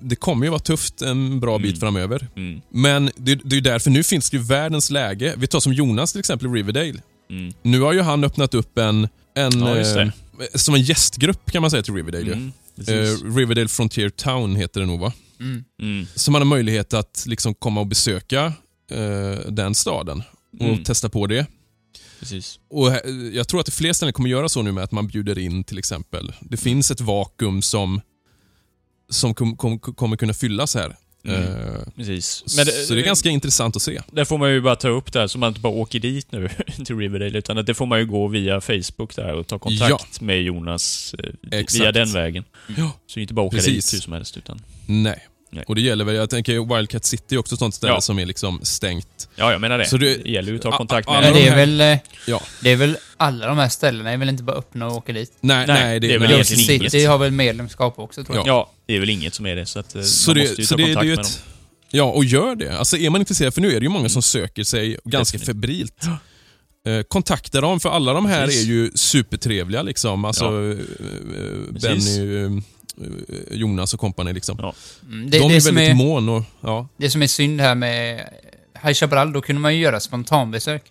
[0.00, 1.80] det kommer ju vara tufft en bra bit Mm.
[1.80, 2.28] framöver.
[2.36, 2.60] Mm.
[2.68, 5.34] Men det, det är ju därför, nu finns det ju världens läge.
[5.36, 7.00] Vi tar som Jonas till exempel, Riverdale.
[7.30, 7.52] Mm.
[7.62, 9.08] Nu har ju han öppnat upp en...
[9.34, 10.08] en Ja, eh,
[10.54, 12.32] som en gästgrupp kan man säga till Riverdale.
[12.32, 12.52] Mm.
[12.78, 15.12] Eh, Riverdale Frontier Town heter det nog va?
[15.40, 15.64] Mm.
[15.82, 16.06] Mm.
[16.14, 18.52] Så man har möjlighet att liksom komma och besöka
[18.90, 20.22] eh, den staden
[20.60, 20.84] och Mm.
[20.84, 21.46] testa på det.
[22.20, 22.58] Precis.
[22.70, 25.06] Och eh, Jag tror att det fler ställen kommer göra så nu med att man
[25.06, 26.32] bjuder in till exempel.
[26.40, 28.00] Det finns ett vakuum som,
[29.10, 30.96] som kom, kom, kommer kunna fyllas här.
[31.24, 31.90] Mm.
[31.96, 32.42] Precis.
[32.86, 34.00] så det är ganska intressant att se.
[34.12, 36.32] Där får man ju bara ta upp det här, så man inte bara åker dit
[36.32, 36.48] nu
[36.84, 40.20] till Riverdale, utan att det får man ju gå via Facebook där och ta kontakt
[40.20, 41.82] med Jonas eh, Exakt.
[41.82, 42.44] via den vägen.
[42.76, 42.92] Ja.
[43.06, 43.90] Så inte bara åka Precis.
[43.90, 44.60] dit hur som helst, utan...
[44.86, 45.26] Nej.
[45.54, 45.64] Nej.
[45.68, 48.00] Och det gäller väl, jag tänker Wildcat City är också ett sånt ställe Ja.
[48.00, 49.28] som är liksom stängt.
[49.36, 49.84] Ja, jag menar det.
[49.86, 51.22] Så det- det gäller ju att ta kontakt med...
[51.22, 51.80] det de är väl...
[51.80, 51.96] eh,
[52.26, 52.42] Ja.
[52.62, 55.32] Det är väl alla de här ställena är väl inte bara öppna och åka dit?
[55.40, 56.34] Nej, Nej, nej, det är väl nej.
[56.34, 57.08] Egentligen City inget.
[57.10, 58.46] har väl medlemskap också tror jag.
[58.46, 60.60] Ja, det är väl inget som är det, så att eh, Så man det, måste
[60.60, 61.32] ju så ta det, det kontakt är ju med ett...
[61.44, 61.52] dem.
[61.90, 62.78] Ja, och gör det.
[62.78, 65.46] Alltså är man intresserad, för nu är det ju många som söker sig ganska Definitivt.
[65.46, 66.04] febrilt.
[66.86, 68.62] Eh, kontakta dem, för alla de här Precis.
[68.62, 70.24] är ju supertrevliga liksom.
[70.24, 70.76] Alltså Ja.
[71.80, 72.62] Benny,
[73.50, 74.58] Jonas och kompani liksom.
[74.60, 74.74] Ja.
[75.06, 76.88] Mm, Det, de det, är väldigt är, mån och, ja.
[76.96, 78.28] det som är synd här med
[78.82, 80.82] High Chaparral, då kunde man ju göra spontanbesök.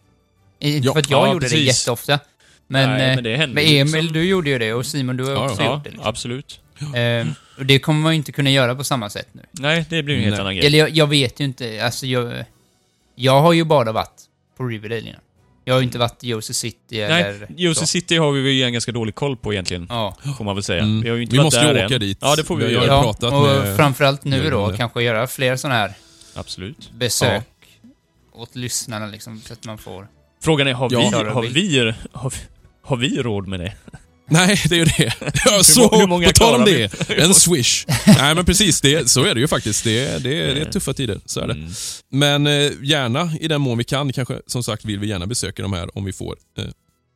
[0.59, 1.67] Inte Ja, för att jag ja, gjorde det precis.
[1.67, 2.19] jätteofta.
[2.67, 3.35] Men, Nej, eh, men det ju
[3.79, 4.13] Emil, liksom.
[4.13, 5.89] du gjorde ju det och Simon, du har Ja, också Ja, gjort det.
[5.89, 6.07] Liksom.
[6.09, 6.59] absolut.
[6.79, 7.27] Eh,
[7.57, 9.41] och det kommer man ju inte kunna göra på samma sätt nu.
[9.51, 10.65] Nej, det blir ju en helt annan grej.
[10.65, 12.45] Eller jag, jag vet ju inte, alltså jag...
[13.15, 14.21] Jag har ju bara varit
[14.57, 15.21] på Riverdale innan.
[15.65, 17.47] Jag har ju inte varit i Jersey City Nej, eller...
[17.57, 17.85] Jersey så.
[17.87, 20.17] City har vi ju en ganska dålig koll på egentligen, Ja.
[20.37, 20.83] får man väl säga.
[20.83, 21.01] Mm.
[21.01, 21.99] Vi har ju inte Vi varit måste ju där åka än.
[22.01, 22.17] dit.
[22.21, 22.93] Ja, det får vi Vi har göra.
[22.93, 24.77] ju Ja, pratat och med framförallt nu då, det.
[24.77, 25.93] kanske göra fler sådana här
[26.33, 26.91] Absolut.
[26.93, 27.43] besök
[28.33, 30.07] åt lyssnarna liksom, så att man får...
[30.43, 30.99] Frågan är, har, Ja.
[30.99, 32.35] vi, har, vi, har, vi,
[32.81, 33.73] har vi råd med det?
[34.33, 35.13] Nej, det är ju det.
[35.45, 37.85] Ja, så, hur många på tal om det, en swish.
[38.05, 39.83] Nej men precis, det, så är det ju faktiskt.
[39.83, 41.53] Det, det, det är tuffa tider, så är det.
[41.53, 41.71] Mm.
[42.11, 45.61] Men eh, gärna, i den mån vi kan, kanske som sagt vill vi gärna besöka
[45.61, 46.35] de här om vi får.
[46.57, 46.65] Eh,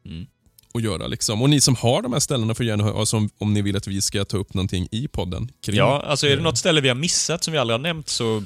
[0.05, 0.25] Mm.
[0.73, 1.41] och göra liksom.
[1.41, 3.77] Och ni som har de här ställena får gärna höra alltså, om, om ni vill
[3.77, 5.51] att vi ska ta upp någonting i podden.
[5.65, 5.75] Kring.
[5.75, 8.43] Ja, alltså är det något ställe vi har missat som vi aldrig har nämnt så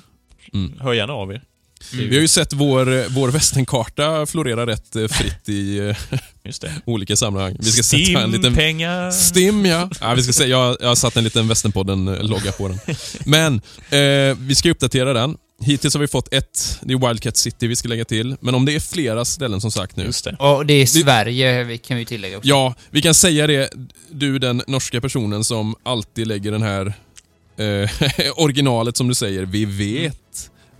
[0.53, 0.74] Mm.
[0.80, 1.41] hör gärna av er.
[1.94, 5.96] Vi har ju sett vår, eh, vår västernkarta florera rätt eh, fritt i eh,
[6.44, 6.72] Just det.
[6.86, 7.56] olika sammanhang.
[7.60, 8.44] Vi ska sätta en liten...
[8.44, 9.12] Stimpengar.
[9.12, 9.90] Stim ja.
[10.02, 12.80] ja vi ska se, jag, jag har satt en liten Västernpodden-logga på den.
[13.26, 13.56] Men
[13.90, 15.38] eh, vi ska uppdatera den.
[15.64, 18.36] Hittills har vi fått ett, det är Wildcat City vi ska lägga till.
[18.40, 20.04] Men om det är flera ställen som sagt nu.
[20.04, 20.36] Just det.
[20.40, 22.50] Och det är Sverige, vi kan vi tillägga också.
[22.50, 23.70] Ja, vi kan säga det.
[24.12, 26.94] Du den norska personen som alltid lägger den här
[27.58, 27.90] eh,
[28.36, 29.46] originalet som du säger.
[29.46, 30.20] Vi vet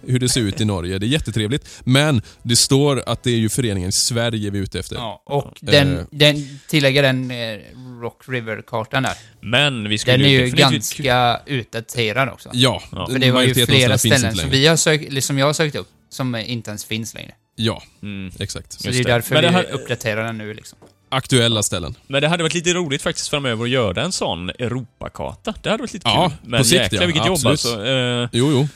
[0.08, 0.99] hur det ser ut i Norge.
[0.99, 1.70] Det är jättetrevligt.
[1.84, 4.95] Men det står att det är ju föreningen Sverige vi är ute efter.
[4.95, 6.04] Ja, och den, Eh.
[6.12, 7.60] den, tillägga den eh,
[8.02, 9.14] Rock River-kartan där.
[9.41, 12.49] Men vi skulle Den är ju ganska utdaterad också.
[12.54, 13.08] Ja, Ja.
[13.12, 15.88] För det var ju flera ställen som vi har sökt, som jag har sökt upp,
[16.10, 17.32] som inte ens finns längre.
[17.56, 18.32] Ja, Mm.
[18.39, 18.72] exakt.
[18.74, 20.78] Så Just det är därför det vi här- uppdaterar den nu liksom.
[21.10, 21.95] Aktuella ställen.
[22.08, 25.54] Men det hade varit lite roligt faktiskt framöver att göra en sån Europakarta.
[25.64, 26.38] Det hade varit lite Ja, kul.
[26.49, 27.06] Men på sikt, jäklar ja.
[27.06, 27.52] vilket jobb Absolut.
[27.52, 27.86] alltså.
[27.86, 28.68] Eh, Jo, jo.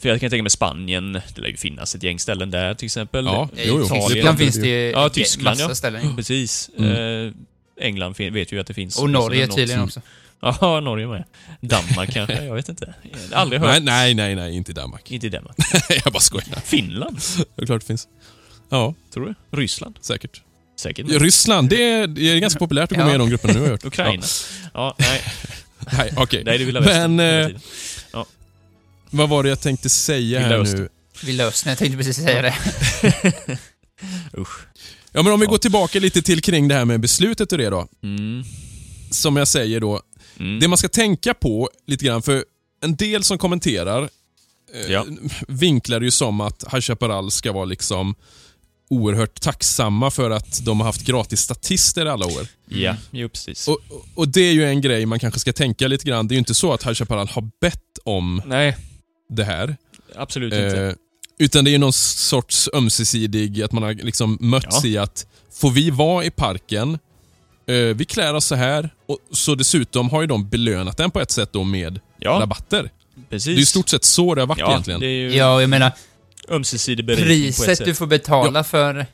[0.00, 2.86] För jag kan tänka mig Spanien, det lär ju finnas ett gäng ställen där till
[2.86, 3.24] exempel.
[3.24, 3.84] Ja, I jo, jo.
[3.84, 4.08] Italien.
[4.10, 5.74] Tyskland finns det ju Ja, Tyskland, massa ja.
[5.74, 6.16] ställen.
[6.16, 6.70] Precis.
[6.78, 7.26] Mm.
[7.26, 7.32] Eh,
[7.80, 8.98] England vet ju att det finns.
[8.98, 10.00] Och Norge tydligen också.
[10.40, 11.24] Ja, Norge med.
[11.60, 12.94] Danmark kanske, jag vet inte.
[13.30, 13.70] Jag aldrig hört.
[13.70, 15.10] Nej, nej, nej, nej, inte Danmark.
[15.10, 15.56] Inte Danmark.
[16.04, 16.60] jag bara skojar.
[16.64, 17.18] Finland,
[17.56, 18.08] Det är klart det finns.
[18.68, 19.58] Ja, tror du?
[19.58, 19.98] Ryssland?
[20.00, 20.42] säkert.
[20.80, 21.06] Säkert.
[21.08, 23.06] Ryssland, det är, det är ganska populärt att gå Ja.
[23.06, 23.84] med i de grupperna nu har jag hört.
[23.84, 24.22] Ukraina?
[24.74, 25.22] Ja, nej.
[25.24, 25.86] Ja.
[25.98, 26.42] Nej, okej.
[26.44, 27.16] Nej, det Vilda Västern.
[27.16, 27.56] Men, eh.
[29.16, 30.80] Vad var det jag tänkte säga Vilda här Östern.
[30.80, 30.88] nu?
[31.26, 32.54] Villa Östern, jag tänkte precis säga det.
[34.38, 34.66] Usch.
[35.12, 35.50] Ja, men om vi Ja.
[35.50, 37.88] går tillbaka lite till kring det här med beslutet och det då.
[38.02, 38.44] Mm.
[39.10, 40.00] Som jag säger då,
[40.40, 40.60] Mm.
[40.60, 42.44] det man ska tänka på lite grann, för
[42.82, 44.02] en del som kommenterar
[44.74, 45.06] eh, Ja.
[45.48, 48.14] vinklar det ju som att High Chaparral ska vara liksom
[48.90, 52.46] oerhört tacksamma för att de har haft gratis statister alla år.
[52.68, 53.68] Ja, jo precis.
[53.68, 56.28] Och, och- och det är ju en grej man kanske ska tänka lite grann.
[56.28, 58.76] Det är ju inte så att High Chaparral har bett om Nej,
[59.34, 59.76] det här.
[60.16, 60.80] absolut inte.
[60.82, 60.94] Eh,
[61.38, 64.88] utan det är någon sorts ömsesidig, att man har liksom mötts Ja.
[64.90, 66.98] i att får vi vara i parken,
[67.66, 71.20] eh, vi klär oss så här, och så dessutom har ju de belönat den på
[71.20, 72.90] ett sätt då med Ja, rabatter.
[73.30, 73.44] precis.
[73.44, 75.00] Det är ju i stort sett så det har varit ja, egentligen.
[75.00, 75.92] det är ju Ja, jag menar,
[76.48, 79.06] ömsesidig berikning på ett priset du får betala för,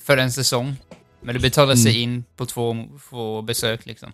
[0.00, 0.76] för en säsong,
[1.22, 2.02] men det betalar sig Mm.
[2.02, 2.76] in på två,
[3.10, 4.12] två besök liksom.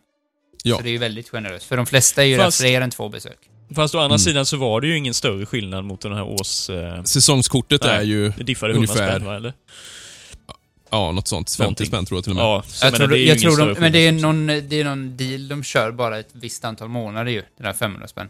[0.62, 0.76] Ja.
[0.76, 1.64] Så det är ju väldigt generöst.
[1.66, 3.38] För de flesta är ju Fast- rätt fler än två besök.
[3.74, 4.18] Fast å andra Mm.
[4.18, 6.70] sidan så var det ju ingen större skillnad mot den här års...
[6.70, 7.96] Eh, Säsongskortet Nej.
[7.96, 9.10] är ju, det diffade 100 Ungefär.
[9.10, 9.52] spänn va, eller?
[10.90, 11.50] ja, något sånt.
[11.50, 11.86] 50 Någonting.
[11.86, 12.44] spänn tror jag till och med.
[12.44, 15.48] Ja, Jag tror, det jag tror de, men det är, någon, det är någon deal
[15.48, 18.28] de kör bara ett visst antal månader ju, den här 500 spänn.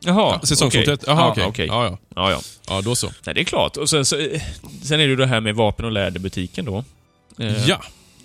[0.00, 1.04] Jaha, Ja, Säsongskortet?
[1.06, 1.44] Jaha, Ja, okej.
[1.46, 1.66] okej.
[1.66, 1.98] Ja, ja.
[2.16, 2.40] Ja, ja.
[2.68, 3.10] ja, då så.
[3.26, 3.76] Nej, det är klart.
[3.76, 4.16] Och sen, så,
[4.82, 6.84] sen är det ju det här med vapen och läderbutiken då.
[7.38, 7.82] Eh, Ja.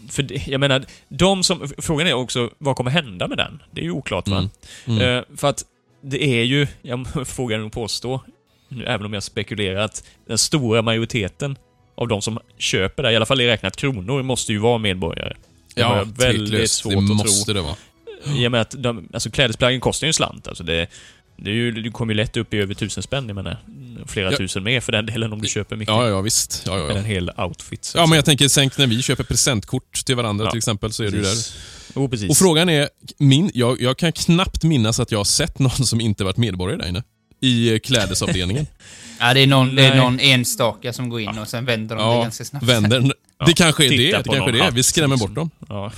[0.09, 1.69] För det, jag menar, de som...
[1.77, 3.61] Frågan är också, vad kommer hända med den?
[3.71, 4.37] Det är ju oklart va?
[4.37, 4.49] Mm.
[5.01, 5.17] Mm.
[5.17, 5.63] Eh, för att
[6.03, 8.21] det är ju, jag vågar nog påstå,
[8.85, 11.57] även om jag spekulerar, att den stora majoriteten
[11.95, 15.33] av de som köper det, i alla fall i räknat kronor, måste ju vara medborgare.
[15.75, 17.53] Det Ja, väldigt svårt Det att måste tro.
[17.53, 17.75] det vara.
[18.37, 20.47] I och med att de, alltså klädesplaggen kostar ju en slant.
[20.47, 20.87] Alltså det,
[21.37, 23.57] Det är ju, du kommer ju lätt upp i över tusen spänn, jag menar.
[24.07, 24.37] Flera Ja.
[24.37, 25.93] tusen mer för den delen om du köper mycket.
[25.93, 26.63] Ja, ja, visst.
[26.65, 27.07] Ja, ja, Med en ja.
[27.07, 27.91] hel outfit.
[27.95, 31.03] ja men jag tänker, tänk när vi köper presentkort till varandra Ja, till exempel, så
[31.03, 31.35] är det ju där.
[31.95, 32.29] Jo, precis.
[32.29, 36.01] Och frågan är, min, jag, jag kan knappt minnas att jag har sett någon som
[36.01, 37.03] inte varit medborgare där inne.
[37.41, 38.67] I eh, klädesavdelningen.
[39.19, 42.01] Ja, det är, någon, det är någon enstaka som går in och sen vänder de
[42.09, 42.65] det ja, ganska snabbt.
[42.65, 43.13] vänder.
[43.39, 43.97] Ja, Det kanske är det.
[44.17, 44.71] Det kanske är det.
[44.71, 45.49] Vi skrämmer bort dem.
[45.69, 45.91] Ja,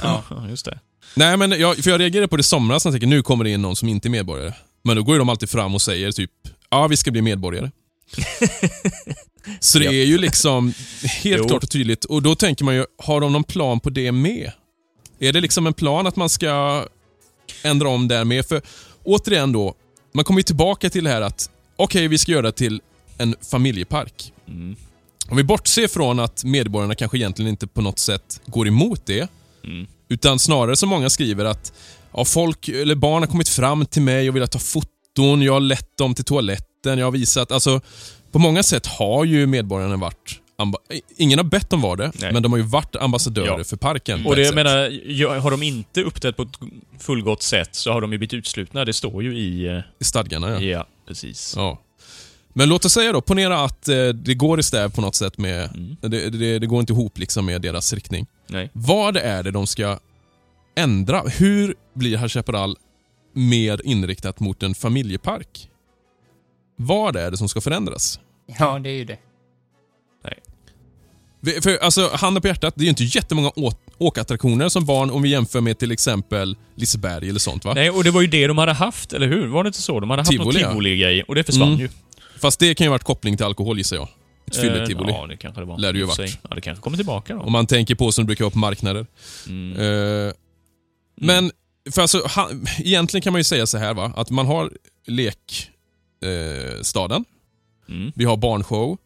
[0.49, 0.79] just det.
[1.15, 3.43] Nej, men jag, för jag reagerade på det i somras när jag tänker nu kommer
[3.43, 4.53] det in någon som inte är medborgare.
[4.83, 6.31] Men då går ju de alltid fram och säger typ,
[6.69, 7.71] ja vi ska bli medborgare.
[9.59, 10.73] Så det är ju liksom
[11.23, 11.47] helt Jo.
[11.47, 12.05] klart och tydligt.
[12.05, 14.51] Och då tänker man ju, har de någon plan på det med?
[15.19, 16.85] Är det liksom en plan att man ska
[17.63, 18.45] ändra om där med?
[18.45, 18.61] För
[19.03, 19.75] återigen då,
[20.13, 22.81] man kommer tillbaka till det här att, okej vi ska göra det till
[23.17, 24.33] en familjepark.
[24.47, 24.75] Mm.
[25.29, 29.29] Om vi bortser från att medborgarna kanske egentligen inte på något sätt går emot det,
[29.63, 29.87] Mm.
[30.09, 31.73] utan snarare som många skriver att
[32.13, 35.59] ja, folk, eller barn har kommit fram till mig och velat ta foton, jag har
[35.59, 37.51] lett dem till toaletten, jag har visat...
[37.51, 37.81] Alltså,
[38.31, 40.39] på många sätt har ju medborgarna varit...
[41.17, 42.33] Ingen har bett dem vara det, Nej.
[42.33, 43.63] men de har ju varit ambassadörer Ja.
[43.63, 44.25] för parken.
[44.25, 46.59] Och det, jag menar, har de inte uppträtt på ett
[46.99, 48.85] fullgott sätt så har de ju blivit utslutna.
[48.85, 49.67] Det står ju i...
[49.67, 50.59] eh, I stadgarna, ja.
[50.61, 51.53] Ja, precis.
[51.57, 51.81] ja.
[52.57, 55.37] Men låt oss säga då, ponera att eh, det går i stäv på något sätt
[55.37, 55.69] med...
[55.75, 55.95] Mm.
[56.01, 58.25] Det, det, det går inte ihop liksom med deras riktning.
[58.47, 58.69] Nej.
[58.73, 59.99] Vad är det de ska
[60.75, 61.21] ändra?
[61.21, 62.77] Hur blir High Chaparral
[63.33, 65.69] mer inriktat mot en familjepark?
[66.75, 68.19] Vad är det som ska förändras?
[68.59, 69.17] Ja, det är ju det.
[71.61, 73.51] För, alltså, handen på hjärtat, det är ju inte jättemånga
[73.97, 77.73] åkattraktioner som barn om vi jämför med till exempel Liseberg eller sånt va?
[77.73, 79.47] Nej, och det var ju det de hade haft, eller hur?
[79.47, 79.99] Var det inte så?
[79.99, 81.79] De hade haft Tivoli, någon tivoli-grej och det försvann Mm.
[81.79, 81.89] ju.
[82.41, 84.07] Fast det kan ju ha varit koppling till alkohol gissar jag.
[84.47, 85.11] Ett fylletivoli.
[85.11, 85.77] Eh, Ja, det kanske det var.
[85.77, 86.37] Lär det ju varit.
[86.49, 87.41] Ja, det kanske kommer tillbaka då.
[87.41, 89.05] Om man tänker på som det brukar vara på marknader.
[89.47, 89.79] Mm.
[90.27, 90.33] Eh,
[91.21, 91.51] Men,
[91.91, 94.71] för alltså, ha, egentligen kan man ju säga så här va, att man har
[95.07, 97.25] lekstaden,
[97.89, 97.95] eh.
[97.95, 98.11] Mm.
[98.15, 98.97] vi har barnshow,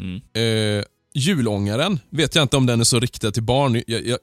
[0.00, 0.16] Mm.
[0.16, 0.84] Eh,
[1.18, 3.82] julångaren vet jag inte om den är så riktad till barn.
[3.86, 4.18] Jag, jag,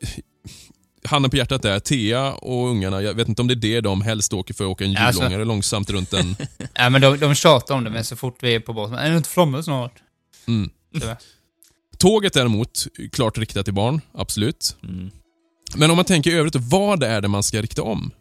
[1.03, 4.01] handen på hjärtat där, Thea och ungarna, jag vet inte om det är det de
[4.01, 6.35] helst åker för, att åka en Alltså- julångare långsamt runt en...
[6.73, 9.09] Ja, men de, de tjatar om det, men så fort vi är på båten, är
[9.09, 9.93] det inte framme snart?
[10.47, 10.69] Mm.
[11.97, 14.75] Tåget däremot, klart riktat till barn, absolut.
[14.83, 15.11] Mm.
[15.75, 18.11] Men om man tänker i övrigt, vad är det man ska rikta om?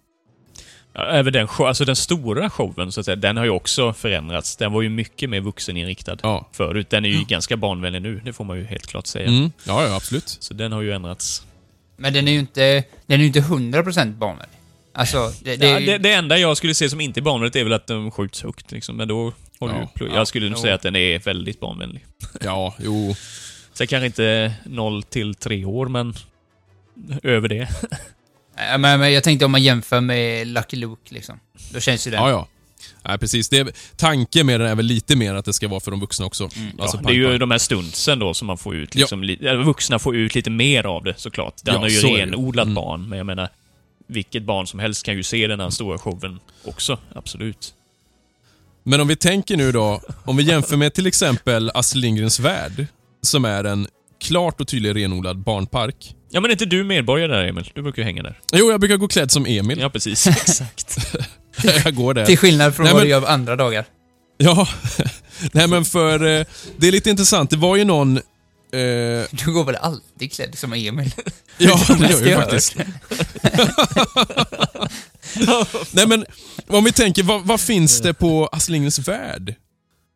[0.94, 3.92] Ja, även den, show, alltså den stora showen, så att säga, den har ju också
[3.92, 4.56] förändrats.
[4.56, 6.48] Den var ju mycket mer vuxeninriktad Ja.
[6.52, 6.90] förut.
[6.90, 9.28] Den är ju ganska barnvänlig nu, det får man ju helt klart säga.
[9.28, 9.52] Mm.
[9.66, 10.28] Ja, ja, absolut.
[10.40, 11.46] Så den har ju ändrats.
[11.96, 14.56] Men den är ju inte, den är ju inte 100% barnvänlig.
[14.96, 17.64] Alltså, det, det, Ja, det, det enda jag skulle se som inte är barnvänligt är
[17.64, 18.96] väl att de skjuts högt, liksom.
[18.96, 19.88] Men då har du Ja.
[19.94, 22.04] Ja, Jag skulle nog säga att den är väldigt barnvänlig.
[22.40, 23.14] Ja, jo.
[23.72, 26.14] Sen kanske inte 0 till 3 år, men
[27.22, 27.68] över det.
[28.56, 31.40] Ja, men, men jag tänkte om man jämför med Lucky Luke, liksom.
[31.72, 32.20] Då känns ju den...
[32.22, 32.48] Ja, ja.
[33.02, 33.48] Nej, precis.
[33.48, 36.00] Det är, tanken med den är väl lite mer att det ska vara för de
[36.00, 36.44] vuxna också.
[36.44, 39.38] Alltså, ja, det är ju de här stuntsen då som man får ut, liksom, li-
[39.46, 41.54] eller vuxna får ut lite mer av det såklart.
[41.64, 42.74] Den Ja, är ju det renodlat Mm.
[42.74, 43.48] barn, men jag menar,
[44.06, 47.74] vilket barn som helst kan ju se den här stora showen också, absolut.
[48.82, 52.86] Men om vi tänker nu då, om vi jämför med till exempel Astrid Lindgrens Värld,
[53.22, 53.86] som är en
[54.20, 56.14] klart och tydlig renodlad barnpark.
[56.34, 57.70] Ja, men är inte du medborgare där, Emil?
[57.74, 58.38] Du brukar ju hänga där.
[58.52, 59.78] Jo, jag brukar gå klädd som Emil.
[59.80, 60.26] Ja, precis.
[60.26, 60.98] Exakt.
[61.84, 62.26] jag går där.
[62.26, 63.84] Till skillnad från Nej, vad men- du gör andra dagar.
[64.38, 64.68] Ja,
[65.52, 67.50] nej men för eh, det är lite intressant.
[67.50, 68.16] Det var ju någon...
[68.16, 68.22] Eh,
[69.30, 71.14] Du går väl alltid klädd som Emil?
[71.58, 72.76] ja, det gör jag ju faktiskt.
[75.92, 76.24] nej men,
[76.66, 79.54] om vi tänker, vad, vad finns det på Astrid Lindgrens Värld?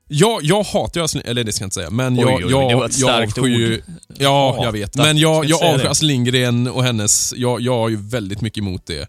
[0.09, 2.51] Jag, jag hatar ju Astrid eller det ska jag inte säga, men jag, oj, oj,
[2.51, 3.75] jag, det var ett jag starkt avskyr ju...
[3.77, 3.83] ord.
[4.19, 4.65] Ja, Hata.
[4.65, 4.97] jag vet.
[4.97, 5.87] Men jag, jag säga avskyr?
[5.89, 7.35] Astrid Lindgren och hennes...
[7.37, 9.01] Jag, jag har ju väldigt mycket emot det.
[9.01, 9.07] Eh,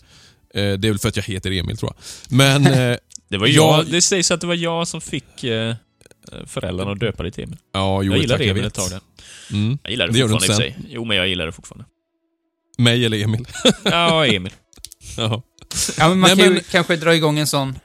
[0.53, 2.35] Det är väl för att jag heter Emil, tror jag.
[2.37, 2.67] Men...
[2.91, 2.97] eh,
[3.29, 3.77] Det var Ja.
[3.77, 5.75] jag, det sägs att det var jag som fick eh,
[6.47, 7.57] föräldrarna att döpa dig till Emil.
[7.73, 8.99] Ja, jo, jag jag Emil ett tag där.
[9.51, 9.77] Mm.
[9.83, 10.79] Jag gillar det, Det gör du fortfarande i sig.
[10.89, 11.85] Jo, men jag gillar det fortfarande.
[12.77, 13.47] Mig eller Emil.
[13.83, 14.51] Ja, Emil.
[15.17, 15.41] Jaha.
[15.97, 17.79] Ja, men man Nej, kan ju men- kanske dra igång en sån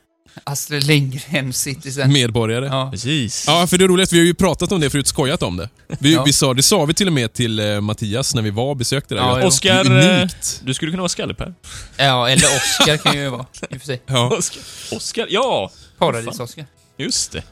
[0.45, 2.13] Astrid Lindgren Citizen.
[2.13, 2.67] Medborgare.
[2.67, 2.89] Ja.
[2.91, 3.45] Precis.
[3.47, 4.13] Ja, för det är roligt.
[4.13, 5.69] Vi har ju pratat om det förut, skojat om det.
[5.99, 6.23] Vi, Ja.
[6.25, 8.77] vi sa, det sa vi till och med till eh, Mattias när vi var och
[8.77, 9.21] besökte det.
[9.21, 9.47] Ja, jo.
[9.47, 10.61] Oskar, eh, unikt.
[10.65, 11.55] du skulle kunna vara Skalle-Per.
[11.97, 14.03] ja, eller Oscar kan ju vara, i och för sig.
[14.07, 14.37] Ja.
[14.39, 14.63] Oskar.
[14.97, 15.71] Oskar, ja!
[15.99, 16.65] Paradis-Oscar.
[16.99, 17.43] Just det.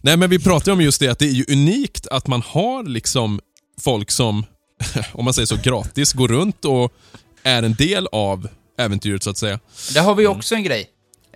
[0.00, 2.82] Nej, men vi pratade om just det att det är ju unikt att man har
[2.84, 3.40] liksom
[3.80, 4.46] folk som,
[5.12, 6.92] om man säger så, gratis går runt och
[7.42, 8.48] är en del av
[8.78, 9.60] äventyret så att säga.
[9.94, 10.86] Där har vi också en grej.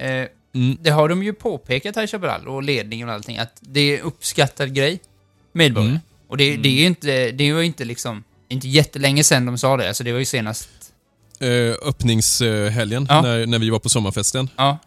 [0.01, 0.77] Eh, Mm.
[0.81, 3.99] det har de ju påpekat här i Chaparral och ledningen och allting, att det är
[3.99, 5.01] en uppskattad grej.
[5.53, 5.91] Medborgare.
[5.91, 6.01] Mm.
[6.29, 9.59] Och det, det är ju inte, det var ju inte liksom, inte jättelänge sedan de
[9.59, 10.69] sa det, alltså det var ju senast,
[11.41, 13.23] Eh, öppningshelgen Ja.
[13.23, 14.49] när, när vi var på sommarfesten.
[14.57, 14.79] ja.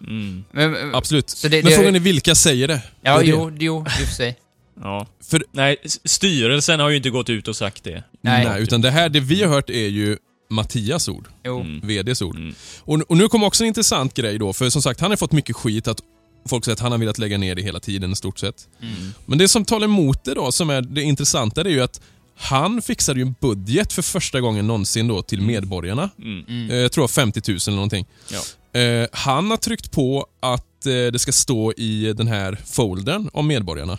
[0.00, 0.44] Mm.
[0.50, 1.40] Men, men- Absolut.
[1.42, 2.82] Det- Men det- frågan är vilka säger det?
[3.02, 4.36] ja, Det jo, jo, i och för sig.
[4.82, 5.06] Ja.
[5.30, 8.04] För, Nej, styrelsen har ju inte gått ut och sagt det.
[8.20, 8.44] Nej.
[8.44, 10.16] nej, utan det här, det vi har hört är ju
[10.50, 11.28] Mattias ord.
[11.44, 11.60] Jo.
[11.60, 11.80] Mm.
[11.88, 12.36] VDs ord.
[12.36, 12.54] Mm.
[12.80, 15.32] Och, och nu kommer också en intressant grej då, för som sagt, han har fått
[15.32, 16.00] mycket skit att
[16.48, 18.68] folk säger att han har velat lägga ner det hela tiden i stort sett.
[18.82, 18.94] Mm.
[19.26, 22.00] Men det som talar emot det då, som är det intressanta, det är ju att
[22.36, 26.10] han fixade ju en budget för första gången någonsin då till medborgarna.
[26.18, 26.44] Mm.
[26.48, 26.70] Mm.
[26.70, 28.06] Eh, Jag tror 50 000 eller någonting.
[28.30, 28.80] Ja.
[28.80, 33.46] Eh, han har tryckt på att eh, det ska stå i den här foldern om
[33.46, 33.98] medborgarna.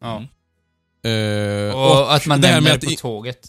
[0.00, 0.16] Ja.
[0.16, 1.68] Mm.
[1.68, 3.48] Eh, Och, att man nämner det på tåget.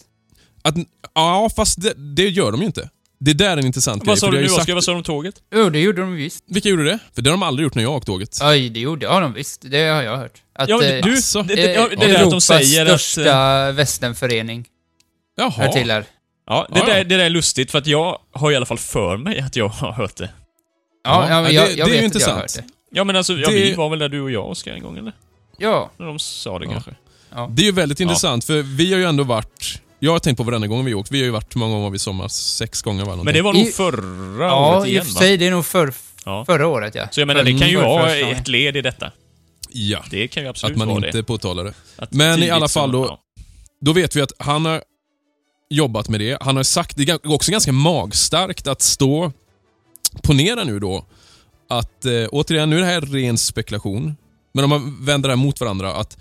[0.68, 0.74] Att,
[1.14, 2.90] ja, fast det, det gör de ju inte.
[3.20, 4.08] Det där är en intressant grej.
[4.08, 4.74] Vad sa du det nu ju Oskar?
[4.74, 5.34] Vad sa du om tåget?
[5.54, 6.44] Jo, det gjorde de visst.
[6.48, 6.98] Vilka gjorde det?
[7.14, 8.38] För det har de aldrig gjort när jag åkt tåget.
[8.42, 9.60] Oj, det gjorde ja, de visst.
[9.70, 10.42] Det har jag hört.
[10.54, 11.42] Att, Ja, men eh, du, Alltså.
[11.42, 12.90] det, det, ja, det eh, är det att de Europas säger att...
[12.90, 14.64] eh, största västernförening
[15.38, 15.72] hör Jaha.
[15.72, 16.04] till här.
[16.46, 16.94] Ja, det, Ja, ja.
[16.94, 19.56] där, det där är lustigt för att jag har i alla fall för mig att
[19.56, 20.30] jag har hört det.
[21.04, 22.34] Ja, Ja, men det- jag, det är jag ju vet att jag intressant.
[22.34, 22.64] har hört det.
[22.90, 24.98] Ja men alltså, ja, Det- vi var väl där du och jag Oskar en gång
[24.98, 25.12] eller?
[25.58, 25.90] Ja.
[25.96, 26.70] När de sa det Ja.
[26.72, 26.90] kanske.
[27.50, 28.04] Det är ju väldigt Ja.
[28.04, 29.82] intressant, för vi har ju ändå varit...
[30.06, 31.10] Jag har tänkt på varenda gång vi åkt.
[31.10, 32.28] Vi har ju varit, hur många gånger var vi i sommar?
[32.28, 33.16] Sex gånger va?
[33.16, 35.36] Men det var nog I- förra Ja, året i igen och för sig.
[35.36, 35.92] Det är nog för,
[36.24, 36.44] Ja.
[36.44, 37.08] förra året, ja.
[37.10, 39.12] Så jag menar, det kan ju vara ett led i detta.
[39.70, 41.22] Ja, Det kan ju absolut att man vara inte det.
[41.24, 41.74] påtalar det.
[41.96, 43.18] Att Men i alla fall då- ja.
[43.80, 44.82] Då vet vi att han har
[45.70, 46.38] jobbat med det.
[46.40, 49.32] Han har sagt, det är också ganska magstarkt att stå,
[50.22, 51.04] ponera nu då,
[51.68, 54.16] att eh, återigen, nu är det här ren spekulation,
[54.54, 56.16] men om man vänder det här mot varandra, att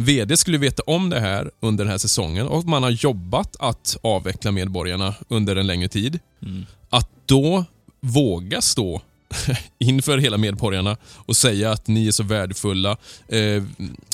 [0.00, 3.96] VD skulle veta om det här under den här säsongen och man har jobbat att
[4.02, 6.18] avveckla medborgarna under en längre tid.
[6.42, 6.66] Mm.
[6.90, 7.64] Att då
[8.00, 9.02] våga stå
[9.78, 12.96] inför hela medborgarna och säga att ni är så värdefulla.
[13.28, 13.62] Eh,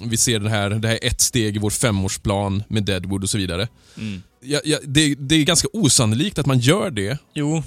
[0.02, 3.30] vi ser det här, det här är ett steg i vår femårsplan med Deadwood och
[3.30, 3.68] så vidare.
[3.96, 4.22] Mm.
[4.40, 7.18] Ja, ja, det, det är ganska osannolikt att man gör det.
[7.34, 7.62] Jo,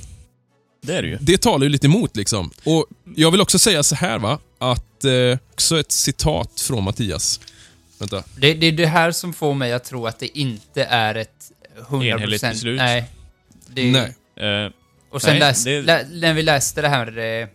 [0.82, 1.18] det är det ju.
[1.22, 2.52] Det talar ju lite emot liksom.
[2.64, 7.40] Och Jag vill också säga så här va, att eh, också ett citat från Mattias.
[8.00, 8.24] Vänta.
[8.38, 11.52] Det, det är det här som får mig att tro att det inte är ett
[11.90, 12.06] 100%...
[12.06, 12.78] Enhälligt beslut.
[12.78, 13.10] Nej.
[13.68, 14.16] Det, Nej.
[14.66, 14.72] Eh,
[15.10, 17.48] Och sen Nej, läs, det- lä, när vi läste det här eh,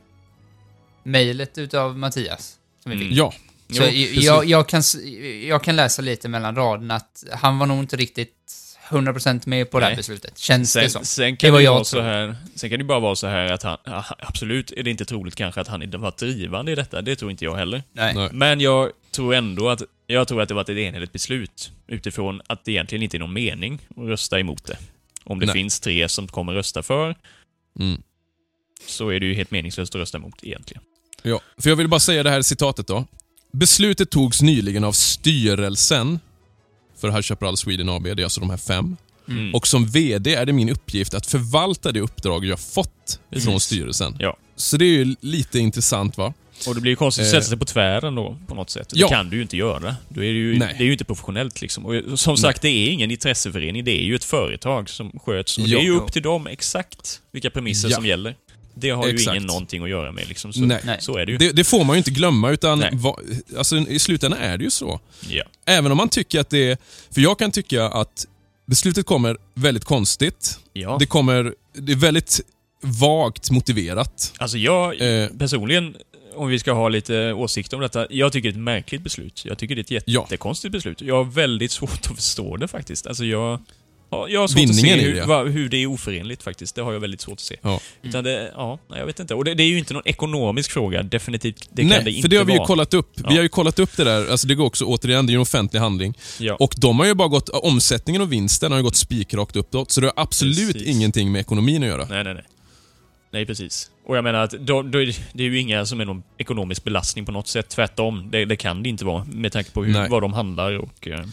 [1.03, 3.09] mejlet utav Mattias, som vi Mm.
[3.09, 3.19] fick.
[3.19, 3.33] Ja,
[3.73, 4.83] Så Jo, jag, jag, kan,
[5.49, 8.31] jag kan läsa lite mellan raderna att han var nog inte riktigt
[8.89, 9.97] 100% med på det här Nej.
[9.97, 10.39] beslutet.
[10.39, 11.05] Känns det som.
[11.05, 13.17] Sen, sen Det kan var det, jag vara så här, sen kan det bara vara
[13.17, 13.77] så här att han,
[14.19, 17.31] absolut är det inte troligt kanske att han inte varit drivande i detta, det tror
[17.31, 17.83] inte jag heller.
[17.93, 18.15] Nej.
[18.15, 18.29] Nej.
[18.33, 22.65] Men jag tror ändå att, jag tror att det varit ett enhälligt beslut utifrån att
[22.65, 24.79] det egentligen inte är någon mening att rösta emot det.
[25.25, 25.53] Om det Nej.
[25.53, 27.17] finns tre som kommer rösta för,
[27.81, 28.03] mm.
[28.87, 30.83] så är det ju helt meningslöst att rösta emot egentligen.
[31.23, 31.41] ja.
[31.59, 33.07] För jag vill bara säga det här citatet då.
[33.53, 36.19] Beslutet togs nyligen av styrelsen
[37.01, 38.97] för High Chaparral Sweden AB, det är alltså de här fem.
[39.29, 39.55] Mm.
[39.55, 44.17] Och som VD är det min uppgift att förvalta det uppdrag jag fått från styrelsen.
[44.19, 44.37] Ja.
[44.57, 46.35] Så det är ju lite intressant va?
[46.69, 47.31] Och det blir ju konstigt att Eh.
[47.39, 48.89] sätta sig på tvären då, på något sätt.
[48.95, 49.07] Ja.
[49.07, 49.97] Det kan du ju inte göra.
[50.09, 50.75] Då är det, ju, Nej.
[50.79, 51.87] det är ju inte professionellt liksom.
[51.87, 55.59] Och som sagt, det är ingen intresseförening, det är ju ett företag som sköts.
[55.59, 55.79] Och Ja.
[55.79, 57.95] det är ju upp till dem exakt vilka premisser Ja.
[57.97, 58.37] som gäller.
[58.77, 59.35] Det har ju Exakt.
[59.37, 60.53] ingen någonting att göra med liksom.
[60.53, 60.81] Så, Nej.
[60.85, 60.97] Nej.
[61.01, 61.39] så är det ju.
[61.39, 62.91] Det, det får man ju inte glömma utan Nej.
[62.93, 63.17] va,
[63.59, 65.01] alltså, i slutändan är det ju så.
[65.29, 65.43] Ja.
[65.67, 66.79] Även om man tycker att det är...
[67.11, 68.27] För jag kan tycka att
[68.67, 70.59] beslutet kommer väldigt konstigt.
[70.73, 70.97] ja.
[71.01, 71.55] Det kommer...
[71.73, 72.41] Det är väldigt
[72.81, 74.33] vagt motiverat.
[74.39, 75.29] Alltså jag, Eh.
[75.39, 75.97] personligen,
[76.37, 79.43] om vi ska ha lite åsikter om detta, jag tycker det är ett märkligt beslut.
[79.45, 80.21] Jag tycker det är ett Ja.
[80.23, 81.01] jättekonstigt beslut.
[81.03, 83.07] Jag har väldigt svårt att förstå det faktiskt.
[83.07, 83.61] Alltså jag...
[84.11, 85.27] ja, Jag har svårt Vinningen att se det, hur, ja.
[85.27, 86.75] va, hur det är oförenligt faktiskt.
[86.75, 87.57] Det har jag väldigt svårt att se.
[87.63, 87.81] Ja.
[88.03, 89.35] Utan det, ja, jag vet inte.
[89.35, 91.69] Och det, det är ju inte någon ekonomisk fråga, definitivt.
[91.73, 92.67] Det kan Nej, det inte för det har vi ju vara.
[92.67, 93.11] kollat upp.
[93.15, 93.27] Ja.
[93.29, 94.31] Vi har ju kollat upp det där.
[94.31, 96.15] Alltså det går också, återigen, det är ju en offentlig handling.
[96.41, 96.55] Ja.
[96.61, 97.49] Och de har ju bara gått...
[97.49, 99.91] Omsättningen och vinsten har ju gått spikrakt uppåt.
[99.91, 100.89] Så det har absolut Precis.
[100.89, 102.07] ingenting med ekonomin att göra.
[102.11, 102.45] Nej, nej, nej.
[103.33, 103.91] Nej, precis.
[104.07, 106.23] Och jag menar att då, då, är det- det är ju inga som är någon
[106.39, 107.69] ekonomisk belastning på något sätt.
[107.69, 108.29] Tvärtom.
[108.31, 110.09] Det, det kan det inte vara med tanke på hur, Nej.
[110.11, 111.09] vad de handlar och...
[111.09, 111.25] eh,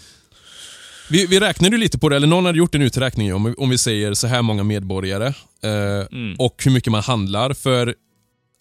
[1.10, 3.70] Vi, vi räknade ju lite på det, eller någon hade gjort en uträkning om, om
[3.70, 5.28] vi säger så här många medborgare
[5.64, 6.36] eh, Mm.
[6.40, 7.54] och hur mycket man handlar.
[7.54, 7.96] För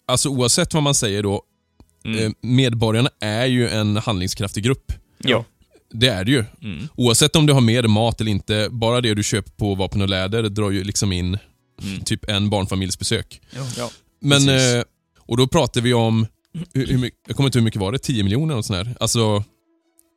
[0.07, 1.41] alltså oavsett vad man säger då,
[2.05, 2.25] Mm.
[2.25, 4.91] eh, medborgarna är ju en handlingskraftig grupp.
[5.17, 5.45] ja.
[5.93, 6.45] Det är det ju.
[6.63, 6.87] Mm.
[6.95, 10.01] Oavsett om du har med dig mat eller inte, bara det du köper på vapen
[10.01, 11.37] och läder drar ju liksom in
[11.83, 12.01] Mm.
[12.01, 13.41] typ en barnfamiljsbesök.
[13.77, 13.89] Ja.
[14.19, 14.83] Men, eh,
[15.19, 16.27] och då pratar vi om,
[16.73, 17.99] hur, hur mycket, jag kommer inte ihåg hur mycket var det?
[17.99, 18.95] 10 miljoner och sånt där.
[18.99, 19.43] Alltså,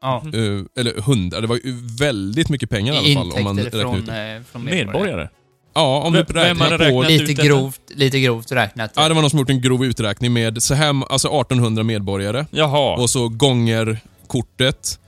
[0.02, 0.22] Ja.
[0.34, 3.32] eh, eller 100, det var ju väldigt mycket pengar i alla fall.
[3.38, 4.84] Om man Intäkter ut från, eh, från medborgare.
[4.84, 5.28] Medborgare?
[5.74, 7.02] Ja, om du räknar på...
[7.02, 8.92] Lite grovt, lite grovt räknat.
[8.96, 12.46] Ja, det var någon som gjort en grov uträkning med så här, alltså 1800 medborgare
[12.50, 12.96] Jaha.
[12.96, 14.98] och så gånger kortet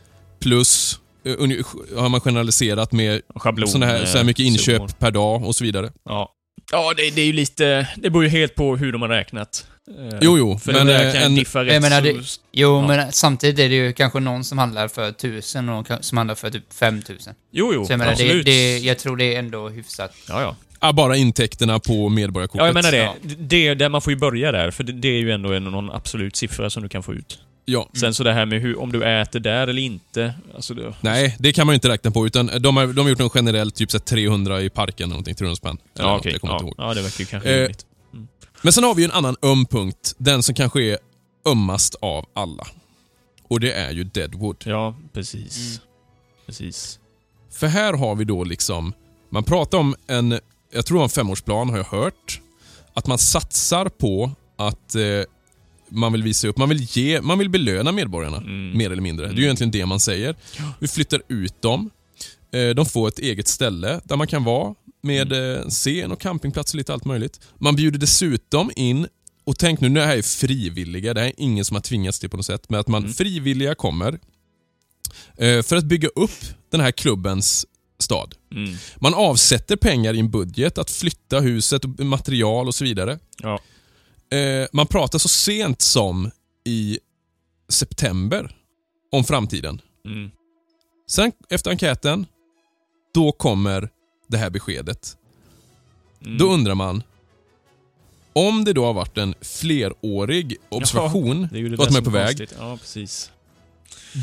[0.40, 1.32] plus eh,
[2.00, 3.68] har man generaliserat med Schablon.
[3.68, 4.88] såna här, så här mycket eh, inköp summor.
[4.98, 5.92] per dag och så vidare.
[6.04, 6.32] Ja.
[6.72, 7.88] Ja, det, det är ju lite...
[7.96, 9.66] Det beror ju helt på hur de har räknat.
[9.98, 12.04] Eh, Jo, jo, För men det där eh, kan en, diffa rätt menar, så...
[12.06, 12.12] det-
[12.52, 12.86] Jo, Ja.
[12.86, 16.34] men samtidigt är det ju kanske någon som handlar för 1000 och någon som handlar
[16.34, 17.34] för typ 5000.
[17.52, 18.46] Jo, jo, Så jag menar, det, absolut.
[18.46, 20.12] det, jag tror det är ändå hyfsat.
[20.28, 20.56] Ja, ja.
[20.78, 22.60] ah, bara intäkterna på medborgarkortet.
[22.60, 22.96] Ja, jag menar det.
[22.98, 23.14] Ja.
[23.38, 23.74] det.
[23.74, 26.36] där Man får ju börja där, för det, det är ju ändå en, någon absolut
[26.36, 27.38] siffra som du kan få ut.
[27.68, 27.88] Ja.
[28.00, 30.34] Sen så det här med hur, om du äter där eller inte.
[30.54, 32.26] Alltså det, Nej, det kan man ju inte räkna på.
[32.26, 35.08] Utan de har, de har gjort en generell typ så här 300 i parken eller
[35.08, 35.34] någonting.
[35.34, 35.78] 300 spänn.
[35.94, 36.38] Eller Ja, okej.
[36.38, 37.86] Kommer Ja, ja, det verkar ju kanske Eh, rimligt.
[38.62, 40.14] Men sen har vi ju en annan öm punkt.
[40.18, 40.98] Den som kanske är
[41.46, 42.66] ömmast av alla.
[43.48, 44.56] Och det är ju Deadwood.
[44.66, 45.56] Ja, precis.
[45.58, 45.78] Mm.
[46.46, 46.98] Precis.
[47.52, 48.92] För här har vi då liksom,
[49.30, 50.40] man pratar om en,
[50.72, 52.40] jag tror det var en femårsplan har jag hört.
[52.94, 55.02] Att man satsar på att eh,
[55.88, 58.36] man vill visa upp, man vill ge, man vill belöna medborgarna.
[58.36, 58.78] Mm.
[58.78, 59.26] Mer eller mindre.
[59.26, 59.44] Det är ju Mm.
[59.44, 60.34] egentligen det man säger.
[60.78, 61.90] Vi flyttar ut dem.
[62.52, 65.60] Eh, De får ett eget ställe där man kan vara med Mm.
[65.60, 67.40] eh, scen och campingplats och lite allt möjligt.
[67.58, 69.06] Man bjuder dessutom in,
[69.44, 72.30] och tänk nu, det här är frivilliga, det här är ingen som har tvingats till
[72.30, 73.14] på något sätt, men att man Mm.
[73.14, 74.18] frivilliga kommer
[75.38, 76.30] eh, för att bygga upp
[76.70, 77.66] den här klubbens
[77.98, 78.34] stad.
[78.52, 78.74] Mm.
[78.96, 83.18] Man avsätter pengar i en budget att flytta huset, material och så vidare.
[83.42, 83.60] Ja.
[84.30, 86.30] Eh, Man pratar så sent som
[86.64, 86.98] i
[87.68, 88.56] september
[89.12, 89.80] om framtiden.
[90.06, 90.30] Mm.
[91.10, 92.26] Sen efter enkäten,
[93.14, 93.88] då kommer
[94.28, 95.16] det här beskedet.
[96.24, 96.38] Mm.
[96.38, 97.02] Då undrar man,
[98.32, 102.48] om det då har varit en flerårig observation ju det man är på väg.
[102.58, 103.30] Ja, precis.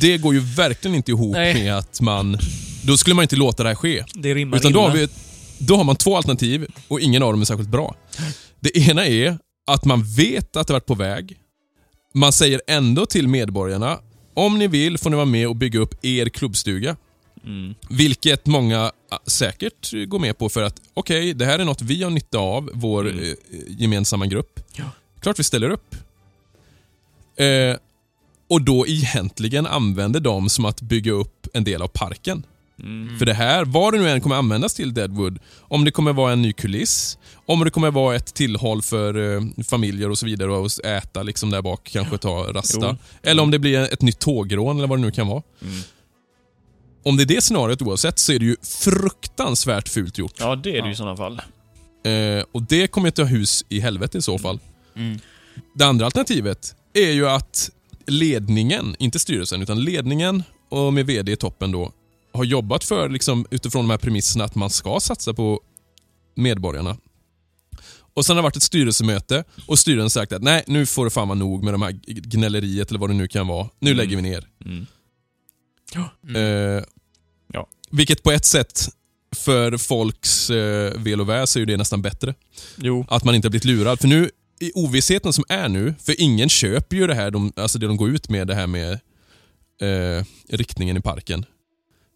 [0.01, 1.53] Det går ju verkligen inte ihop Nej.
[1.53, 2.37] med att man...
[2.85, 4.03] Då skulle man inte låta det här ske.
[4.13, 5.07] Det rimmar Utan då har, vi,
[5.57, 7.95] då har man två alternativ och ingen av dem är särskilt bra.
[8.59, 11.37] Det ena är att man vet att det varit på väg.
[12.13, 13.99] Man säger ändå till medborgarna,
[14.33, 16.95] om ni vill får ni vara med och bygga upp er klubbstuga.
[17.43, 17.75] Mm.
[17.89, 22.03] Vilket många ah, säkert går med på för att okej, det här är något vi
[22.03, 23.23] har nytta av, vår Mm.
[23.23, 23.35] eh,
[23.67, 24.59] gemensamma grupp.
[24.75, 24.83] Ja.
[25.19, 25.95] Klart vi ställer upp.
[27.35, 27.77] Eh,
[28.49, 32.45] och då egentligen använder dem som att bygga upp en del av parken.
[32.79, 33.19] Mm.
[33.19, 36.31] För det här, vad det nu än kommer användas till Deadwood, om det kommer vara
[36.33, 40.51] en ny kuliss, om det kommer vara ett tillhåll för eh, familjer och så vidare
[40.51, 42.79] och äta liksom där bak, kanske ta rasta.
[42.81, 42.97] Jo.
[43.29, 45.43] Eller om det blir ett nytt tågrån eller vad det nu kan vara.
[45.61, 45.73] Mm.
[47.05, 50.33] Om det är det scenariot oavsett så är det ju fruktansvärt fult gjort.
[50.39, 50.91] Ja, det är det ju Ja.
[50.91, 51.41] i sådana fall.
[52.05, 54.59] Eh, och det kommer inte ha hus i helvete i så fall.
[54.95, 55.19] Mm.
[55.75, 57.69] Det andra alternativet är ju att
[58.07, 61.91] ledningen, inte styrelsen, utan ledningen och med VD i toppen då,
[62.33, 65.61] har jobbat för, liksom, utifrån de här premisserna, att man ska satsa på
[66.35, 66.97] medborgarna.
[68.15, 71.11] Och sen har det varit ett styrelsemöte och styrelsen sagt att nej, nu får det
[71.11, 73.69] fan vara nog med de här gnälleriet eller vad det nu kan vara.
[73.79, 73.97] Nu Mm.
[73.97, 74.47] lägger vi ner.
[74.65, 74.85] Mm.
[76.27, 76.77] Mm.
[76.77, 76.83] Eh,
[77.53, 77.67] Ja.
[77.91, 78.89] Vilket på ett sätt,
[79.35, 82.33] för folks eh, väl och väl så är ju det nästan bättre.
[82.75, 83.05] Jo.
[83.09, 83.99] Att man inte har blivit lurad.
[83.99, 84.29] För nu,
[84.59, 87.97] i ovissheten som är nu, för ingen köper ju det här, de, alltså det de
[87.97, 88.91] går ut med, det här med
[89.81, 91.45] eh, riktningen i parken.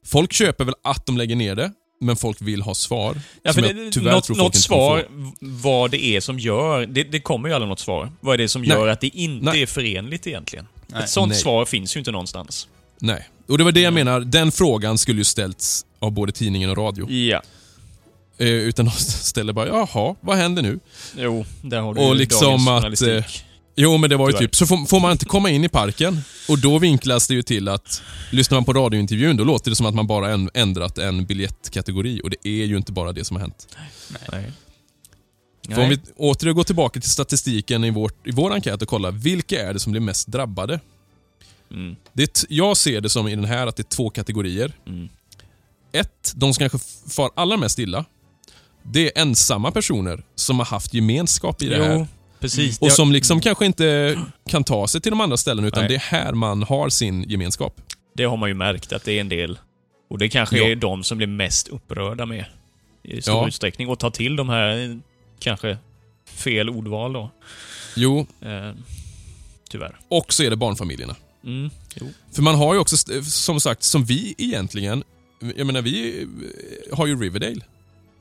[0.07, 3.21] Folk köper väl att de lägger ner det, men folk vill ha svar.
[3.43, 5.05] Ja, för det, tyvärr något, tror något svar
[5.39, 6.85] vad det är som gör...
[6.85, 8.11] Det, det kommer ju aldrig något svar.
[8.19, 8.69] Vad är det som Nej.
[8.69, 9.61] gör att det inte Nej.
[9.61, 10.67] är förenligt egentligen?
[10.87, 11.03] Nej.
[11.03, 11.39] Ett sånt Nej.
[11.39, 12.67] svar finns ju inte någonstans.
[12.99, 13.29] Nej.
[13.47, 16.77] Och det var det jag menar, den frågan skulle ju ställts av både tidningen och
[16.77, 17.11] radio.
[17.11, 17.41] Ja.
[18.37, 20.79] Eh, utan de ställer bara, jaha, vad händer nu?
[21.17, 23.45] Jo, där har du Och ju liksom dagens att, journalistik.
[23.79, 24.47] Jo, men det var ju Tyvärr.
[24.47, 26.21] typ, så får, får man inte komma in i parken?
[26.49, 28.01] Och då vinklas det ju till att,
[28.31, 32.21] lyssnar man på radiointervjun, då låter det som att man bara ändrat en biljettkategori.
[32.23, 33.77] Och det är ju inte bara det som har hänt.
[34.31, 34.51] Nej.
[35.69, 39.11] För om vi åter går tillbaka till statistiken i, vårt, i vår enkät och kollar,
[39.11, 40.79] vilka är det som blir mest drabbade?
[41.71, 41.95] Mm.
[42.13, 44.73] Det jag ser det som i den här att det är två kategorier.
[44.87, 45.09] Mm.
[45.91, 48.05] Ett, de som kanske far allra mest illa.
[48.83, 52.07] Det är ensamma personer som har haft gemenskap i det här.
[52.39, 52.79] Precis.
[52.79, 54.19] Och som liksom kanske inte
[54.49, 55.89] kan ta sig till de andra ställena utan Nej.
[55.89, 57.81] det är här man har sin gemenskap.
[58.15, 59.59] Det har man ju märkt att det är en del.
[60.09, 60.65] Och det kanske Ja.
[60.67, 62.45] är de som blir mest upprörda med.
[63.03, 63.47] I stor Ja.
[63.47, 63.89] utsträckning.
[63.89, 64.99] Och tar till de här,
[65.39, 65.77] kanske,
[66.25, 67.31] fel ordval då.
[67.95, 68.71] Jo, Eh,
[69.69, 69.97] tyvärr.
[70.07, 71.15] och så är det barnfamiljerna.
[71.45, 71.69] Mm.
[72.33, 75.03] För man har ju också, som sagt, som vi egentligen,
[75.55, 76.27] jag menar vi
[76.91, 77.61] har ju Riverdale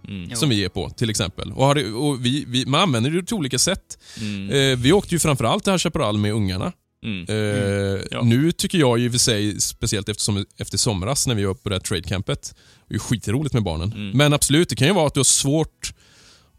[0.09, 0.36] Mm.
[0.36, 1.52] Som vi är på till exempel.
[1.52, 3.98] Och, har och vi, vi, man använder det till olika sätt.
[4.20, 4.50] Mm.
[4.50, 6.72] Eh, vi åkte ju framförallt till High Chaparral med ungarna.
[7.04, 7.26] Mm.
[7.28, 8.22] Eh, Ja.
[8.22, 11.54] Nu tycker jag ju i och för sig, speciellt eftersom, efter somras när vi var
[11.54, 12.54] på det här tradecampet,
[12.88, 13.92] det är ju skitroligt med barnen.
[13.92, 14.11] Mm.
[14.11, 15.92] Men absolut, det kan ju vara att du har svårt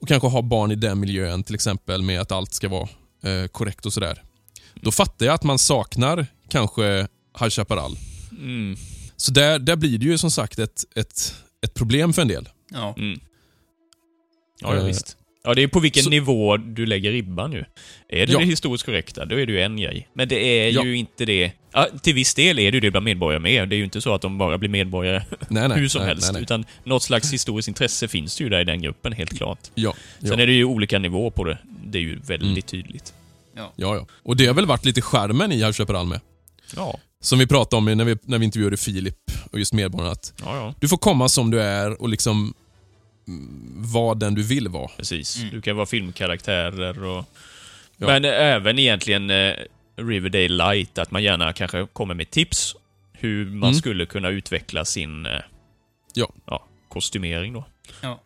[0.02, 2.90] att kanske ha barn i den miljön, till exempel med att allt ska vara
[3.24, 4.24] eh, korrekt och sådär.
[4.82, 7.08] Då fattar jag att man saknar kanske
[7.40, 7.98] High Chaparral.
[8.32, 8.78] Mm.
[9.18, 11.36] Så där, där blir det ju som sagt ett, ett,
[11.66, 12.50] ett problem för en del.
[12.74, 12.96] Ja.
[12.98, 13.20] Mm.
[14.62, 15.18] Ja, ja, Eh, visst.
[15.44, 17.66] Ja, det är på vilken Så- nivå du lägger ribban nu.
[18.10, 18.40] Är det Ja.
[18.40, 20.08] det historiskt korrekta, då är det ju en grej.
[20.14, 20.36] Men det
[20.66, 20.84] är Ja.
[20.86, 21.52] ju inte det.
[21.74, 23.70] Ja, till viss del är det ju det bland medborgare med.
[23.70, 25.78] Det är ju inte så att de bara blir medborgare Nej, nej.
[25.80, 26.24] hur som nej, helst.
[26.28, 26.42] Nej, nej.
[26.44, 29.60] Utan något slags historiskt intresse finns det ju där i den gruppen, helt klart.
[29.76, 30.28] Ja, ja.
[30.30, 31.58] Sen är det ju olika nivåer på det.
[31.86, 32.62] Det är ju väldigt Mm.
[32.62, 33.14] tydligt.
[33.56, 34.06] ja, ja.
[34.24, 36.20] Och det har väl varit lite charmen i High Chaparral med.
[36.76, 39.16] Ja, Som vi pratade om när vi, när vi intervjuade Filip
[39.52, 40.12] och just medborgarna.
[40.12, 40.74] Att ja, ja.
[40.80, 42.54] du får komma som du är och liksom
[43.76, 44.88] vara den du vill vara.
[44.98, 45.38] Precis.
[45.38, 45.50] Mm.
[45.50, 47.26] Du kan vara filmkaraktärer och...
[47.98, 48.08] Ja.
[48.08, 49.54] Men även egentligen eh,
[49.96, 52.76] Riverdale Light, att man gärna kanske kommer med tips
[53.14, 53.74] hur man Mm.
[53.80, 55.32] skulle kunna utveckla sin eh,
[56.14, 56.30] Ja.
[56.46, 57.66] ja, kostymering då.
[58.02, 58.20] Ja.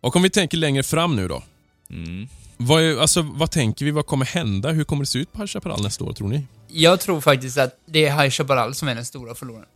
[0.00, 1.42] Och om vi tänker längre fram nu då.
[1.90, 2.28] Mm.
[2.56, 3.90] Vad, är, alltså, vad tänker vi?
[3.90, 4.70] Vad kommer hända?
[4.70, 6.46] Hur kommer det se ut på High Chaparral nästa år, tror ni?
[6.68, 9.66] Jag tror faktiskt att det är High Chaparral som är den stora förloraren.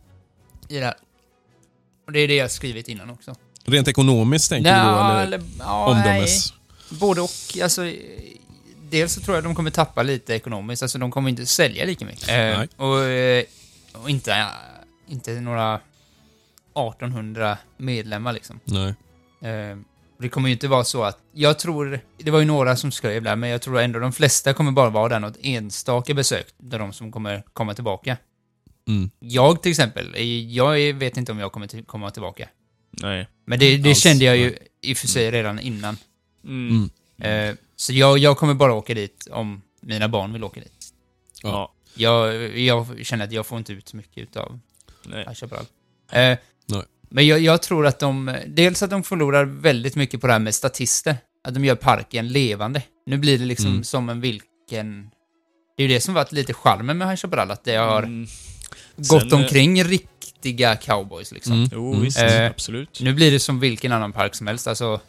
[0.69, 0.95] I det här.
[2.05, 3.35] Och det är det jag skrivit innan också.
[3.65, 5.97] Rent ekonomiskt tänker vi då, Nja, eller ja, nej.
[5.97, 6.53] omdömes?
[6.89, 7.29] Både och.
[7.63, 7.93] Alltså, eh,
[8.89, 10.83] dels så tror jag de kommer tappa lite ekonomiskt.
[10.83, 12.29] Alltså de kommer inte sälja lika mycket.
[12.29, 12.67] Eh, Nej.
[12.75, 13.43] och, eh,
[13.93, 14.49] och inte, ja,
[15.07, 15.79] inte några
[16.73, 18.59] 1800 medlemmar liksom.
[18.65, 18.95] Nej.
[19.41, 19.77] Eh,
[20.19, 23.23] det kommer ju inte vara så att, jag tror, det var ju några som skrev
[23.23, 26.79] där, men jag tror ändå de flesta kommer bara vara där något enstaka besök, där
[26.79, 28.17] de som kommer komma tillbaka.
[28.87, 29.11] Mm.
[29.19, 32.49] Jag till exempel, eh, jag vet inte om jag kommer till, komma tillbaka.
[32.91, 33.27] Nej.
[33.45, 35.97] Men det, det Alls, kände jag ju i och för sig redan innan.
[36.45, 36.89] Mm.
[37.21, 37.49] Mm.
[37.49, 40.93] Eh, så jag, jag kommer bara åka dit om mina barn vill åka dit.
[41.43, 41.73] Ja.
[41.95, 44.59] Jag, jag känner att jag får inte ut så mycket utav
[45.05, 45.35] Nej.
[45.35, 45.65] Chaparral.
[46.11, 46.83] Eh, Nej.
[47.09, 50.39] men jag, jag tror att de, dels att de förlorar väldigt mycket på det här
[50.39, 51.17] med statister.
[51.43, 52.81] Att de gör parken levande.
[53.05, 53.83] Nu blir det liksom Mm.
[53.83, 55.09] som en vilken...
[55.77, 58.27] Det är ju det som varit lite charmen med Chaparral, att det har Mm.
[58.95, 59.83] gått Sen, eh, omkring
[60.45, 61.53] riktiga cowboys liksom.
[61.53, 61.69] Mm.
[61.73, 62.01] Jo, Mm.
[62.03, 62.17] visst.
[62.19, 62.99] Eh, absolut.
[63.01, 64.99] Nu blir det som vilken annan park som helst, alltså...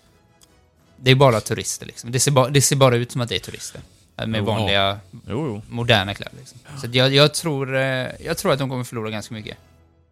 [0.97, 2.13] Det är bara turister liksom.
[2.13, 3.81] Det ser, ba, det ser bara ut som att det är turister.
[4.21, 5.63] Eh, Med Jo, vanliga, Jo, jo.
[5.69, 6.59] moderna kläder liksom.
[6.81, 7.83] Så jag, jag, tror, eh,
[8.25, 9.57] jag tror att de kommer förlora ganska mycket.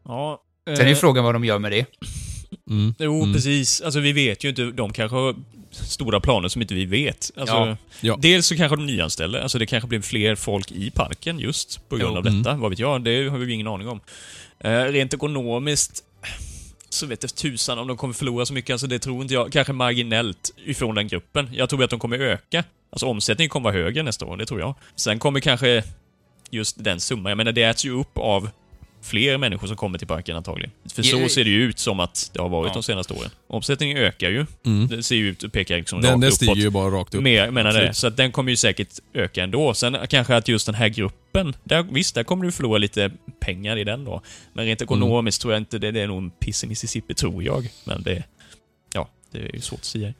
[0.04, 0.42] Ja.
[0.66, 1.86] Sen är ju eh, frågan vad de gör med det.
[2.70, 2.94] Mm.
[2.98, 3.34] Jo, Mm.
[3.34, 3.80] precis.
[3.80, 4.62] Alltså vi vet ju inte.
[4.64, 5.34] De kanske har
[5.70, 7.30] stora planer som inte vi vet.
[7.36, 7.76] Alltså, Ja.
[8.00, 8.16] Ja.
[8.20, 9.40] Dels så kanske de nyanställer.
[9.40, 12.18] Alltså det kanske blir fler folk i parken just på grund Jo.
[12.18, 12.54] av detta.
[12.56, 13.02] Vad vet jag?
[13.04, 14.00] Det har vi ju ingen aning om.
[14.64, 16.04] Eh, rent ekonomiskt
[16.88, 18.74] så vet jag tusan om de kommer förlora så mycket.
[18.74, 19.52] Alltså det tror inte jag.
[19.52, 21.48] Kanske marginellt ifrån den gruppen.
[21.52, 22.64] Jag tror att de kommer öka.
[22.90, 24.74] Alltså omsättningen kommer vara högre nästa år, det tror jag.
[24.96, 25.84] Sen kommer kanske
[26.50, 27.30] just den summan.
[27.30, 28.50] Jag menar, det äts ju upp av
[29.02, 30.70] fler människor som kommer till parken antagligen.
[30.94, 32.74] För så ser det ju ut som att det har varit Ja.
[32.74, 33.30] de senaste åren.
[33.46, 34.46] Omsättningen ökar ju.
[34.66, 34.88] Mm.
[34.88, 37.22] Det ser ju ut och pekar liksom Den, rakt den stiger ju bara rakt upp.
[37.22, 37.94] Mer, menar det.
[37.94, 39.74] Så att den kommer ju säkert öka ändå.
[39.74, 43.76] Sen kanske att just den här gruppen, där, visst, där kommer du förlora lite pengar
[43.76, 44.22] i den då.
[44.52, 44.86] Men rent Mm.
[44.86, 47.68] ekonomiskt tror jag inte det, det är nog en piss i Mississippi, tror jag.
[47.84, 48.24] Men det...
[48.94, 50.14] Ja, det är ju svårt att säga.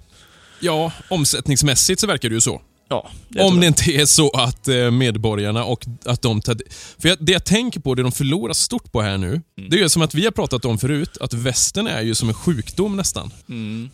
[0.61, 2.63] Ja, omsättningsmässigt så verkar det ju så.
[2.93, 6.57] Ja, det Om det inte är så att eh, medborgarna och att de tar...
[6.99, 9.29] För det jag tänker på, det de förlorar stort på här nu,
[9.59, 9.71] Mm.
[9.71, 12.29] det är ju som att vi har pratat om förut, att västen är ju som
[12.29, 13.31] en sjukdom nästan.
[13.49, 13.91] Mm.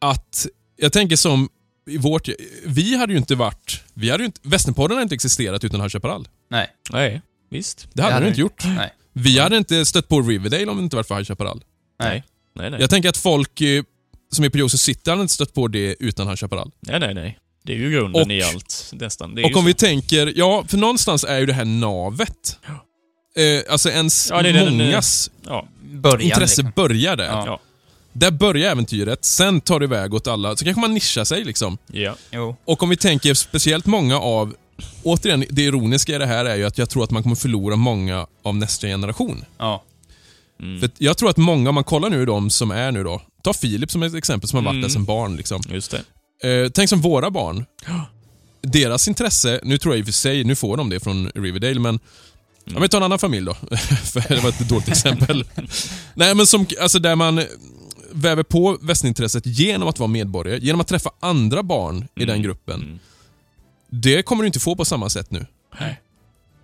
[0.00, 1.48] Att, jag tänker som
[1.90, 2.28] i vårt...
[2.66, 3.82] Vi hade ju inte varit...
[3.94, 6.28] Vi hade ju inte, Västernpodden hade inte existerat utan High Chaparral.
[6.50, 6.68] Nej.
[6.92, 7.88] Nej, visst.
[7.92, 8.64] Det hade hade den inte gjort.
[8.66, 8.92] Nej.
[9.12, 11.64] Vi hade inte stött på Riverdale om det inte varit för High Chaparral.
[12.00, 12.24] Nej.
[12.54, 12.80] Nej, nej.
[12.80, 13.82] Jag tänker att folk eh,
[14.32, 16.70] som är på Joseph City hade inte stött på det utan High Chaparral.
[16.80, 17.38] Nej, nej, nej.
[17.62, 19.34] Det är ju grunden Och- i allt, nästan.
[19.34, 19.66] Det är Och om så.
[19.66, 22.58] vi tänker, ja, för någonstans är ju det här navet.
[23.36, 26.20] Eh, alltså ens Ja, det är den- mångas Ja, Början.
[26.20, 26.72] intresse liksom.
[26.76, 27.24] börjar där.
[27.26, 27.42] Ja.
[27.46, 27.60] ja.
[28.12, 30.56] Där börjar äventyret, sen tar det iväg åt alla.
[30.56, 31.78] Så kanske man nischar sig liksom.
[31.92, 32.14] Ja.
[32.30, 32.56] Jo.
[32.64, 34.54] Och om vi tänker speciellt många av...
[35.02, 37.76] Återigen, det ironiska i det här är ju att jag tror att man kommer förlora
[37.76, 39.44] många av nästa generation.
[39.58, 39.82] Ja.
[40.62, 40.80] Mm.
[40.80, 43.22] För att jag tror att många, om man kollar nu de som är nu då.
[43.42, 44.82] Ta Filip som ett exempel som har varit Mm.
[44.82, 45.36] där som barn.
[45.36, 45.62] Liksom.
[45.70, 46.02] Just det.
[46.42, 47.64] Eh, tänk som våra barn.
[48.62, 51.80] Deras intresse, nu tror jag i och för sig, nu får de det från Riverdale,
[51.80, 52.00] men
[52.64, 53.54] Ja, men ta en annan familj då,
[54.04, 55.44] för det var ett dåligt exempel.
[56.14, 57.44] Nej, men som, alltså där man
[58.12, 62.82] väver på västintresset genom att vara medborgare, genom att träffa andra barn i den gruppen.
[62.82, 62.98] Mm.
[63.88, 65.46] Det kommer du inte få på samma sätt nu.
[65.80, 66.00] Nej.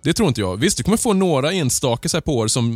[0.03, 0.57] Det tror inte jag.
[0.57, 2.71] Visst, du kommer få några enstaka så här på år som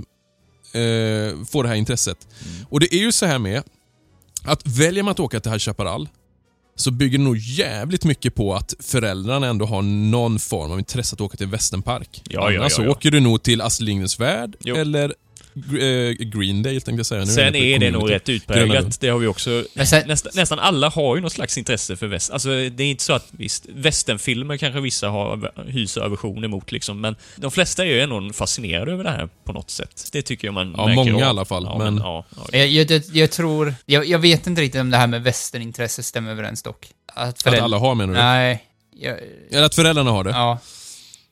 [0.73, 2.27] eh, får det här intresset.
[2.45, 2.65] Mm.
[2.69, 3.63] Och det är ju så här med
[4.43, 6.09] att väljer man att åka till High Chaparral
[6.81, 11.13] så bygger det nog jävligt mycket på att föräldrarna ändå har någon form av intresse
[11.13, 12.21] att åka till Västernpark.
[12.29, 12.91] Ja, ja, Annars ja, ja.
[12.91, 14.75] åker du nog till Astrid Lindgrens Värld Jo.
[14.75, 15.13] eller
[15.55, 17.19] Eh, Greendale tänkte jag säga.
[17.21, 18.99] Nu Sen är det nog rätt utpräglat.
[18.99, 19.63] Det har vi också...
[19.73, 22.31] Men sen- Nästa, nästan alla har ju något slags intresse för väst.
[22.31, 27.01] Alltså, det är inte så att visst, västernfilmer kanske vissa har, hyser aversion emot liksom,
[27.01, 30.09] men de flesta är ju ändå fascinerade över det här på något sätt.
[30.11, 31.19] Det tycker jag man Ja, märker många av.
[31.19, 32.57] i alla fall, Ja, men- ja, ja.
[32.57, 33.75] Jag, jag, jag, tror...
[33.85, 36.87] Jag, jag vet inte riktigt om det här med västernintresse stämmer överens dock.
[37.13, 38.19] Att, Att alla har menar du?
[38.19, 38.63] Nej.
[38.95, 39.17] Jag,
[39.51, 40.29] Eller att föräldrarna har det?
[40.29, 40.59] ja.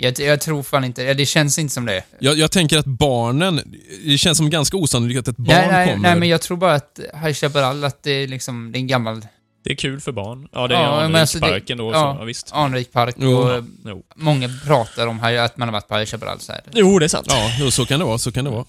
[0.01, 1.03] Jag, jag tror fan inte...
[1.03, 2.03] Ja, det känns inte som det.
[2.19, 3.61] Jag, jag tänker att barnen,
[4.05, 6.09] det känns som ganska osannolikt att ett barn nej, nej, kommer.
[6.09, 8.71] nej, men jag tror bara att High Chaparral, att det är liksom...
[8.71, 9.21] Det är en gammal
[9.63, 10.47] Det är kul för barn.
[10.51, 11.93] Ja, det är Ja, men alltså det- Anriksparken då, ja.
[12.15, 12.49] så, ja, visst.
[12.53, 13.31] anrik park Jo.
[13.37, 14.03] och Jo.
[14.15, 16.61] många pratar om här, att man har varit på High Chaparral så här.
[16.73, 17.27] jo, det är sant.
[17.59, 18.17] Ja, så kan det vara.
[18.17, 18.65] Så kan det vara.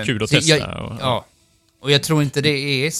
[0.00, 0.56] Eh, Kul att testa.
[0.58, 1.24] Jag, och, ja.
[1.82, 2.50] Och jag tror inte det
[2.86, 2.90] är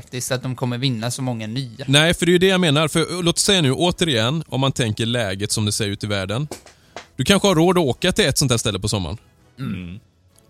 [0.00, 1.84] faktiskt att de kommer vinna så många nya.
[1.88, 2.88] Nej, för det är ju det jag menar.
[2.88, 6.06] För uh, låt säga nu återigen, om man tänker läget som det ser ut i
[6.06, 6.48] världen.
[7.16, 9.16] Du kanske har råd att åka till ett sånt här ställe på sommaren.
[9.58, 9.98] Mm.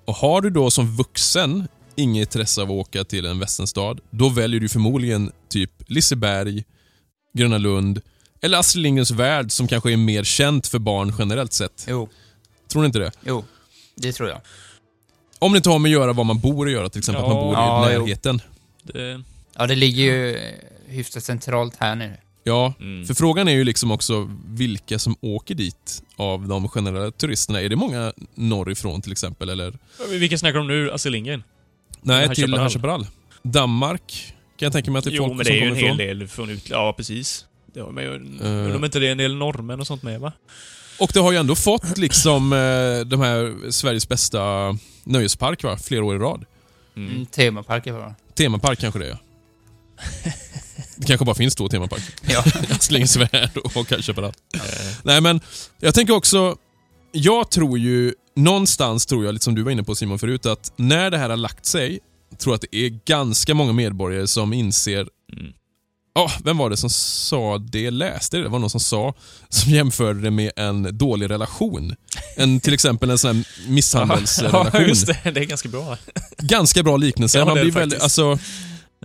[0.05, 4.29] Och har du då som vuxen inget intresse av att åka till en västernstad, då
[4.29, 6.65] väljer du förmodligen typ Liseberg,
[7.39, 8.01] Gröna Lund
[8.43, 11.87] eller Astrid Lindgrens Värld som kanske är mer känt för barn generellt sett.
[11.89, 12.09] Jo,
[12.69, 13.13] Tror ni inte det?
[13.25, 13.45] jo.
[13.97, 14.41] Det tror jag.
[15.39, 17.31] Om det inte har med att göra vad man bor att göra, till exempel att
[17.31, 17.45] man Ja.
[17.45, 18.01] bor Ja, i jo.
[18.01, 18.41] närheten.
[18.83, 19.23] Det,
[19.59, 20.39] Ja, det ligger ju
[20.87, 22.17] hyfsat centralt här nu.
[22.45, 23.07] Ja, mm.
[23.07, 27.61] för frågan är ju liksom också vilka som åker dit av de generella turisterna.
[27.61, 29.49] Är det många norrifrån till exempel?
[29.49, 29.79] Eller?
[30.11, 30.91] Vilka snackar om nu?
[30.93, 31.43] Astrid Lindgren?
[32.01, 33.07] Nej, till Chaparral.
[33.43, 35.69] Danmark kan jag tänka mig att det är Jo, folk men som det är ju
[35.69, 36.19] kommer en hel ifrån.
[36.19, 36.71] del från ut...
[36.71, 37.47] Ja, precis.
[37.75, 38.05] Det har, men,
[38.41, 38.47] Eh.
[38.47, 40.33] undrar om inte det är en del norrmän och sånt med, va?
[41.01, 44.41] Och det har ju ändå fått liksom eh, de här Sveriges bästa
[45.05, 45.77] nöjespark va?
[45.79, 46.45] flera år i rad.
[46.97, 47.11] Mm.
[47.11, 47.27] Mm.
[47.27, 48.15] Temaparker var det.
[48.35, 49.19] Temapark kanske det är.
[50.97, 52.15] Det kanske bara finns två temaparker.
[52.33, 52.45] Ja.
[52.71, 54.33] Astlingens Värld och High Chaparral.
[55.03, 55.41] Nej men,
[55.81, 56.57] jag tänker också,
[57.13, 60.73] jag tror ju, någonstans tror jag, lite som du var inne på Simon förut, att
[60.77, 61.99] när det här har lagt sig,
[62.39, 65.53] tror jag att det är ganska många medborgare som inser Mm.
[66.15, 67.91] Ja, vem var det som sa det?
[67.91, 68.43] Läste det?
[68.43, 69.15] Det var någon som sa,
[69.49, 71.95] som jämförde det med en dålig relation.
[72.37, 74.71] En, till exempel en sån här misshandelsrelation.
[74.73, 75.31] Ja, just det.
[75.31, 75.97] Det är ganska bra.
[76.39, 77.39] Ganska bra liknelse.
[77.39, 78.39] Ja, man, blir väldigt, alltså,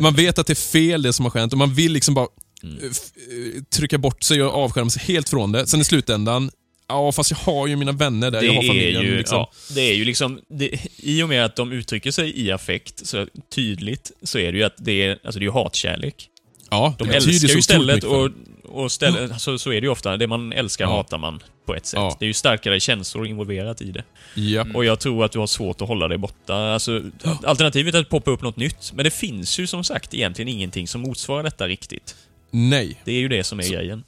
[0.02, 2.28] man vet att det är fel det som har skett och man vill liksom bara
[2.64, 2.78] Mm.
[2.78, 5.68] eh, eh, trycka bort sig och avskärma sig helt från det.
[5.68, 6.52] Sen i slutändan,
[6.88, 9.02] ja fast jag har ju mina vänner där, Det jag har familjen.
[9.04, 9.38] ju, liksom.
[9.38, 13.08] ja, det är ju liksom, det, i och med att de uttrycker sig i affekt
[13.08, 16.28] så tydligt, så är det ju att det är, alltså det är ju hatkärlek.
[16.70, 18.30] ja, De älskar ju stället och,
[18.74, 20.17] och stället, alltså, så är det ju ofta.
[20.17, 20.91] Det man älskar Ja.
[20.97, 21.97] hatar man på ett sätt.
[21.99, 22.15] Ja.
[22.19, 24.03] Det är ju starkare känslor involverat i det.
[24.36, 24.65] Ja.
[24.74, 26.55] Och jag tror att du har svårt att hålla dig borta.
[26.55, 27.01] Alltså,
[27.45, 28.91] alternativet är att poppa upp något nytt.
[28.93, 32.15] Men det finns ju som sagt egentligen ingenting som motsvarar detta riktigt.
[32.51, 34.03] Nej, Det är ju det som är grejen.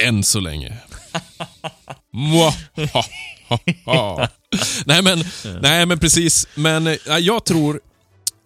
[0.00, 0.72] än så länge.
[4.86, 5.24] Nej, men,
[5.60, 6.48] nej men precis.
[6.54, 7.80] Men jag tror,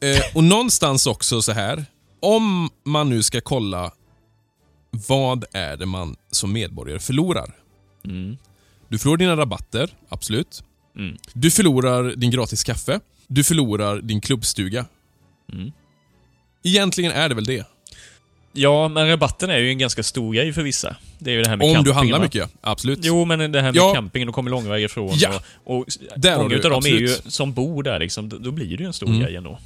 [0.03, 1.85] eh, och någonstans också så här.
[2.23, 3.93] Om man nu ska kolla
[4.91, 7.55] vad är det man som medborgare förlorar?
[8.05, 8.37] Mm.
[8.89, 10.65] Du förlorar dina rabatter, absolut.
[10.97, 11.17] Mm.
[11.33, 13.01] Du förlorar din gratis kaffe.
[13.27, 14.87] Du förlorar din klubbstuga.
[15.53, 15.73] Mm.
[16.63, 17.67] Egentligen är det väl det.
[18.53, 20.97] Ja, men rabatten är ju en ganska stor grej för vissa.
[21.19, 22.25] Det är ju det här med Om campingen, du handlar va?
[22.25, 22.49] mycket, ja.
[22.71, 22.99] Absolut.
[23.03, 23.95] Jo, men det här med Ja.
[23.95, 25.11] campingen, de kommer långväga ifrån.
[25.15, 25.43] Ja.
[25.65, 25.87] Och, och
[26.17, 28.93] Där många utav dem är ju, som bor där liksom, då, blir det ju en
[28.93, 29.21] stor Mm.
[29.21, 29.59] grej ändå.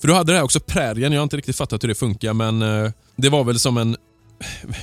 [0.00, 1.12] För du hade det här också, prärien.
[1.12, 3.96] Jag har inte riktigt fattat hur det funkar, men eh, det var väl som en...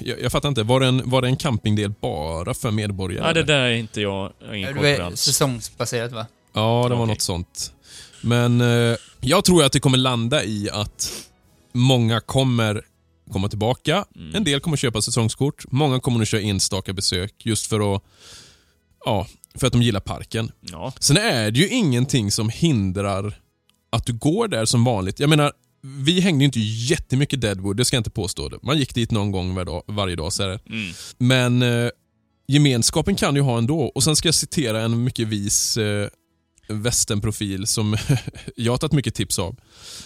[0.01, 0.64] Jag, jag fattar inte.
[0.64, 3.28] Var det, en, var det en campingdel bara för medborgare?
[3.28, 5.22] Ja, det där är inte jag, jag ingen koll Det på alls.
[5.22, 6.26] säsongsbaserat va?
[6.53, 7.07] Ja, det var Okej.
[7.14, 7.74] något sånt.
[8.22, 11.12] Men eh, jag tror att det kommer landa i att
[11.72, 12.82] många kommer
[13.32, 14.05] komma tillbaka.
[14.16, 14.36] Mm.
[14.36, 15.66] En del kommer köpa säsongskort.
[15.72, 18.03] Många kommer att köra enstaka besök just för att...
[19.05, 20.51] Ja, för att de gillar parken.
[20.62, 20.93] Ja.
[20.99, 23.39] Sen är det ju ingenting som hindrar
[23.89, 25.20] att du går där som vanligt.
[25.20, 25.51] Jag menar,
[25.82, 28.49] vi hängde ju inte jättemycket Deadwood, det ska jag inte påstå.
[28.49, 28.59] Det.
[28.61, 30.34] Man gick dit någon gång var dag, varje dag.
[30.34, 30.43] Så.
[30.43, 30.59] Mm.
[31.17, 31.89] Men eh,
[32.47, 33.79] gemenskapen kan du ha ändå.
[33.79, 36.07] Och sen ska jag citera en mycket vis eh,
[36.67, 37.97] västernprofil som
[38.55, 39.55] jag har tagit mycket tips av.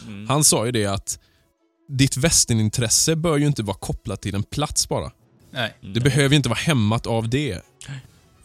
[0.07, 0.28] Mm.
[0.28, 1.19] Han sa ju det att
[1.89, 5.11] ditt västernintresse bör ju inte vara kopplat till en plats bara.
[5.51, 5.73] Nej.
[5.93, 7.61] Det behöver ju inte vara hämmat av det.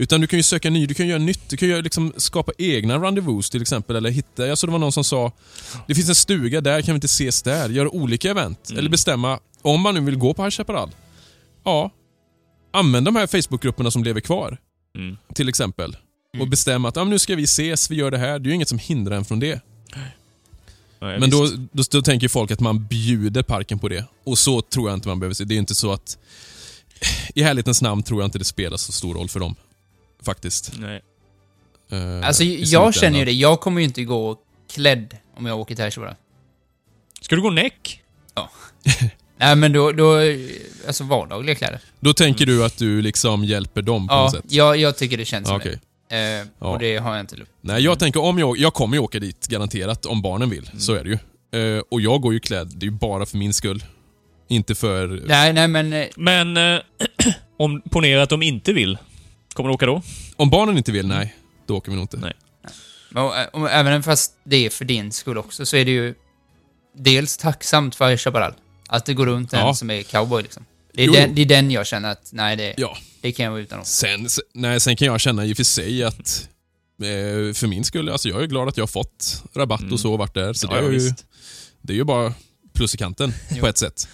[0.00, 2.52] Utan du kan ju söka ny, du kan göra nytt, du kan göra, liksom, skapa
[2.58, 3.96] egna rendezvous till exempel.
[3.96, 5.32] Eller hitta, jag såg det var någon som sa,
[5.88, 7.68] det finns en stuga där, kan vi inte ses där?
[7.68, 8.70] Göra olika event.
[8.70, 8.78] Mm.
[8.78, 10.90] Eller bestämma, om man nu vill gå på High Chaparral.
[11.64, 11.90] Ja,
[12.72, 14.58] använd de här Facebookgrupperna som lever kvar.
[14.98, 15.16] Mm.
[15.34, 15.96] Till exempel.
[16.30, 16.50] Och Mm.
[16.50, 18.38] bestämma att ja, men nu ska vi ses, vi gör det här.
[18.38, 19.60] Det är ju inget som hindrar en från det.
[21.00, 24.04] Nej, Men då, då, då tänker folk att man bjuder parken på det.
[24.24, 25.44] Och så tror jag inte man behöver se.
[25.44, 26.18] Det är inte så att...
[27.34, 29.56] I härlighetens namn tror jag inte det spelar så stor roll för dem.
[30.22, 30.72] Faktiskt.
[30.78, 31.02] Nej.
[31.92, 33.32] eh, Alltså, jag känner ju det.
[33.32, 34.36] Jag kommer ju inte gå
[34.72, 36.14] klädd om jag åker till Chaparral.
[37.20, 38.02] Ska du gå näck?
[39.36, 40.16] Nej, men då, då...
[40.86, 41.80] Alltså vardagliga kläder.
[42.00, 44.52] Då tänker du att du liksom hjälper dem på något Ja, sätt?
[44.52, 45.78] jag, jag tycker det känns som Okej.
[46.08, 46.16] det.
[46.16, 46.66] Eh, Ja.
[46.68, 49.18] Och det har jag inte lust Nej, jag tänker om jag, jag kommer ju åka
[49.18, 50.66] dit garanterat om barnen vill.
[50.68, 50.80] Mm.
[50.80, 51.18] Så är det ju.
[51.76, 53.84] Eh, och jag går ju klädd, det är ju bara för min skull.
[54.48, 55.22] Inte för...
[55.26, 55.92] Nej, nej, men...
[55.92, 56.80] eh, Men eh,
[57.58, 58.98] om ponera att de inte vill.
[59.52, 60.02] Kommer du åka då?
[60.36, 61.36] Om barnen inte vill, nej.
[61.66, 62.16] Då åker vi nog inte.
[62.16, 62.32] Nej.
[63.14, 66.14] Och, eh, och även fast det är för din skull också, så är det ju
[66.98, 68.54] dels tacksamt för Chaparral.
[68.88, 69.74] Att det går runt en Ja.
[69.74, 70.64] som är cowboy liksom.
[70.94, 72.96] Det är, den, det är den jag känner att, nej, det, Ja.
[73.20, 73.84] det kan jag vara utan om.
[73.84, 76.48] Sen, nej, sen kan jag känna i och för sig att
[77.02, 79.92] eh, för min skull, alltså jag är glad att jag har fått rabatt Mm.
[79.92, 80.52] och så och varit där.
[80.52, 81.12] Så Ja, det, är ju,
[81.82, 82.34] det är ju bara
[82.74, 84.08] plus i kanten på ett sätt.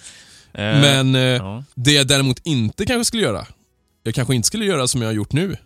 [0.53, 1.63] Eh, Men eh, ja.
[1.75, 3.47] det jag däremot inte kanske skulle göra,
[4.07, 5.57] jag kanske inte skulle göra som jag har gjort nu.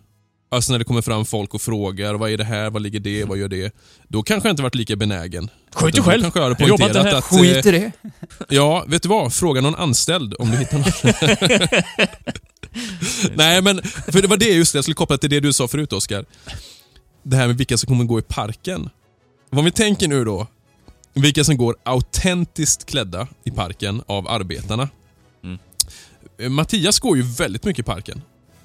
[0.50, 3.24] Alltså när det kommer fram folk och frågar vad är det här, vad ligger det,
[3.24, 3.74] vad gör det?
[4.08, 5.50] Då kanske jag inte varit lika benägen.
[5.72, 6.22] Sköt dig själv.
[6.22, 7.18] kanske jag hade jobbar inte poängterat här.
[7.18, 7.32] att...
[7.32, 7.92] eh, Skit i det.
[8.48, 9.32] Ja, vet du vad?
[9.32, 10.92] Fråga någon anställd om du hittar någon.
[13.36, 15.68] Nej, men för det var det just det, jag skulle koppla till det du sa
[15.68, 16.24] förut Oskar.
[17.22, 18.90] Det här med vilka som kommer gå i parken.
[19.50, 20.46] Om vi tänker nu då,
[21.14, 24.88] vilka som går autentiskt klädda i parken av arbetarna.
[25.44, 25.58] Mm.
[26.38, 28.22] Eh, Mattias går ju väldigt mycket i parken.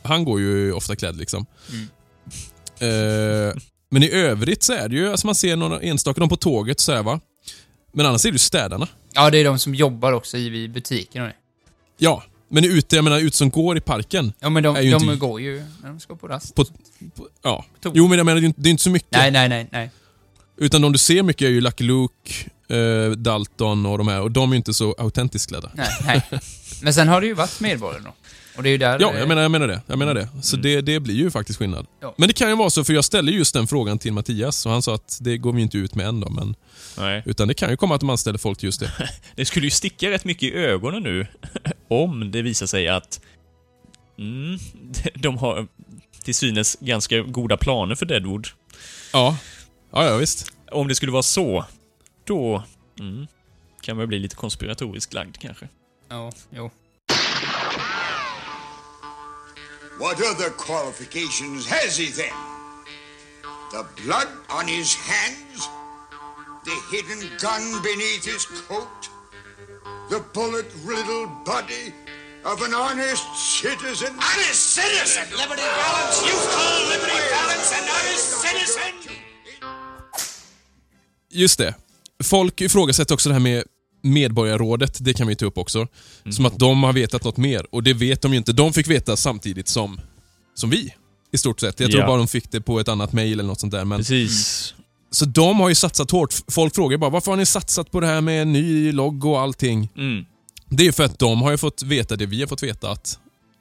[0.08, 1.46] Han går ju ofta klädd liksom.
[1.72, 1.88] Mm.
[2.80, 3.56] Eh,
[3.90, 6.80] men i övrigt så är det ju, alltså man ser några enstaka, de på tåget
[6.80, 7.20] så här va.
[7.94, 8.88] Men annars är det ju städarna.
[9.14, 11.36] Ja, det är de som jobbar också i butiken och det.
[11.98, 14.34] Ja, men ute, jag menar ut som går i parken.
[14.40, 16.56] Ja, men de, Är ju de inte- går ju när de ska på rast.
[16.56, 16.66] På,
[17.16, 17.66] på, ja.
[17.82, 17.98] Tog.
[17.98, 19.12] Jo, men jag menar det är inte, det är inte så mycket.
[19.12, 19.92] Nej, nej, nej, nej.
[20.58, 24.22] Utan de du ser mycket är ju Lucky Luke, eh, Dalton och de här.
[24.22, 25.72] Och de är ju inte så autentiskt klädda.
[25.74, 26.22] nej, nej.
[26.82, 28.14] Men sen har det ju varit medborgare då.
[28.58, 29.00] Och det är ju där...
[29.00, 29.82] Ja, eh, jag menar, jag menar det.
[29.88, 30.30] Jag menar det.
[30.42, 31.88] Så det, det blir ju faktiskt skillnad.
[32.00, 32.14] Ja.
[32.18, 34.72] Men det kan ju vara så, för jag ställde just den frågan till Mattias och
[34.72, 36.56] han sa att det går vi inte ut med än då, men...
[36.98, 37.24] Nej.
[37.26, 38.92] Utan det kan ju komma att de anställer folk till just det.
[39.36, 41.28] Det skulle ju sticka rätt mycket i ögonen nu
[41.88, 43.22] om det visar sig att
[44.18, 44.58] mm,
[45.16, 45.68] de har
[46.24, 48.48] till synes ganska goda planer för Deadwood.
[49.14, 49.38] Ja.
[49.92, 50.52] Ja, ja visst.
[50.72, 51.66] Om det skulle vara så,
[52.26, 52.64] då
[53.00, 53.28] mm,
[53.82, 55.68] kan man bli lite konspiratoriskt lagd kanske.
[56.10, 56.72] Ja, jo.
[59.98, 62.38] What other qualifications has he then?
[63.72, 65.68] The blood on his hands?
[66.66, 69.10] The hidden gun beneath his coat?
[70.10, 71.94] The bullet-riddled body
[72.46, 73.26] of an honest
[73.62, 74.14] citizen?
[74.20, 75.24] Honest citizen!
[75.36, 76.22] Liberty Valance!
[76.30, 78.94] You call Liberty Valance an honest citizen?
[81.32, 81.76] Just det.
[82.24, 83.64] Folk ifrågasätter också det här med
[84.14, 85.88] Medborgarrådet, det kan vi ta upp också.
[86.32, 88.54] Som att de har vetat något mer, och det vet de ju inte.
[88.54, 90.02] De fick veta samtidigt som,
[90.56, 90.94] som vi,
[91.34, 91.80] i stort sett.
[91.80, 92.08] Jag tror Ja.
[92.08, 93.86] bara de fick det på ett annat mail eller något sånt där.
[93.86, 94.74] Men, Precis.
[95.12, 96.34] så de har ju satsat hårt.
[96.48, 99.40] Folk frågar bara, varför har ni satsat på det här med en ny logg och
[99.40, 99.90] allting?
[99.98, 100.26] Mm.
[100.70, 103.20] Det är för att de har ju fått veta det vi har fått veta, att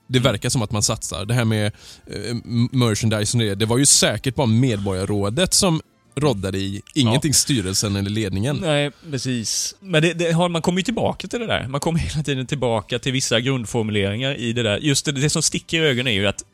[0.08, 1.24] det verkar som att man satsar.
[1.24, 1.66] Det här med
[2.06, 2.34] eh,
[2.72, 5.80] merchandise och det, det var ju säkert bara Medborgarrådet som
[6.16, 8.56] roddade i, ingenting styrelsen eller ledningen.
[8.56, 9.74] Nej, precis.
[9.80, 11.68] Men det, det har, man kommer ju tillbaka till det där.
[11.68, 14.78] Man kommer hela tiden tillbaka till vissa grundformuleringar i det där.
[14.78, 16.44] Just det, det som sticker i ögonen är ju att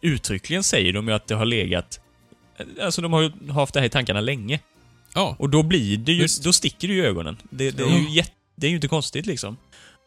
[0.00, 2.00] uttryckligen säger de ju att det har legat...
[2.82, 4.60] Alltså de har ju haft det här i tankarna länge.
[5.14, 6.44] Ja, Och då blir det ju, Visst.
[6.44, 7.36] då sticker det ju i ögonen.
[7.50, 9.56] Det, det, är ju jätte, det är ju inte konstigt liksom.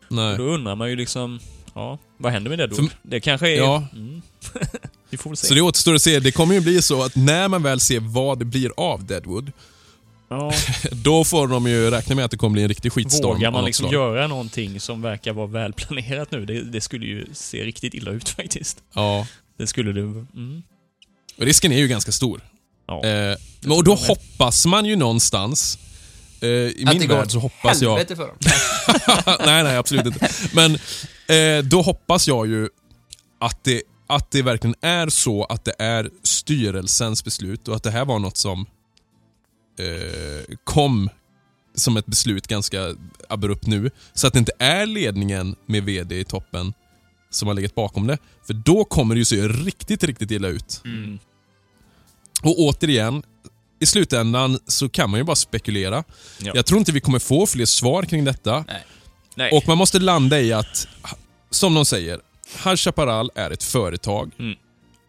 [0.08, 0.32] nej.
[0.32, 1.40] Och då undrar man ju liksom,
[1.74, 2.76] ja, vad händer med det då?
[2.76, 3.58] För- Det kanske är...
[3.58, 3.88] Ja.
[3.94, 4.22] Mm.
[5.10, 5.48] Vi får väl se.
[5.48, 6.20] Så det återstår att se.
[6.20, 9.52] Det kommer ju bli så att när man väl ser vad det blir av Deadwood,
[10.30, 10.54] ja,
[10.92, 13.62] då får de ju räkna med att det kommer bli en riktig skitstorm vågar man
[13.62, 16.46] något liksom göra någonting som verkar vara välplanerat nu?
[16.46, 18.78] Det, det skulle ju se riktigt illa ut faktiskt.
[18.94, 19.28] Ja.
[19.58, 20.02] Det skulle det...
[20.02, 20.64] Mm.
[21.38, 22.42] Risken är ju ganska stor.
[22.88, 23.04] Ja.
[23.06, 25.78] Eh, men- och då hoppas man ju någonstans,
[26.42, 27.98] eh, i Att min det går värld så hoppas jag...
[27.98, 28.38] Helvete för dem.
[29.46, 30.30] nej, nej, absolut inte.
[30.54, 30.78] Men
[31.30, 32.70] eh, då hoppas jag ju
[33.40, 37.92] att det, att det verkligen är så att det är styrelsens beslut och att det
[37.92, 38.66] här var något som
[39.80, 41.10] eh, kom
[41.76, 42.96] som ett beslut ganska
[43.30, 43.92] abrupt nu.
[44.14, 46.74] Så att det inte är ledningen med VD i toppen
[47.30, 48.18] som har legat bakom det.
[48.48, 50.82] För då kommer det ju se riktigt, riktigt illa ut.
[50.86, 51.20] Mm.
[52.44, 53.24] Och återigen,
[53.80, 56.04] i slutändan så kan man ju bara spekulera.
[56.40, 56.52] Ja.
[56.56, 58.66] Jag tror inte vi kommer få fler svar kring detta.
[58.68, 58.86] Nej.
[59.52, 60.88] Och man måste landa i att,
[61.50, 62.20] som de säger,
[62.66, 64.32] High Chaparral är ett företag.
[64.40, 64.56] Mm.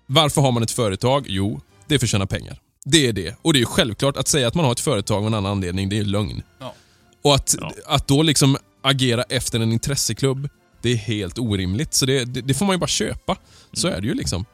[0.07, 1.25] Varför har man ett företag?
[1.29, 2.59] Jo, det är för att tjäna pengar.
[2.85, 3.37] Det är det.
[3.43, 5.53] Och det är ju självklart att säga att man har ett företag av en annan
[5.53, 6.43] anledning, det är lögn.
[6.61, 6.75] Ja.
[7.23, 7.73] Och att, Ja.
[7.87, 10.49] att då liksom agera efter en intresseklubb,
[10.83, 11.95] det är helt orimligt.
[11.95, 13.37] Så det, det, det får man ju bara köpa.
[13.73, 13.97] Så Mm.
[13.99, 14.45] är det ju liksom.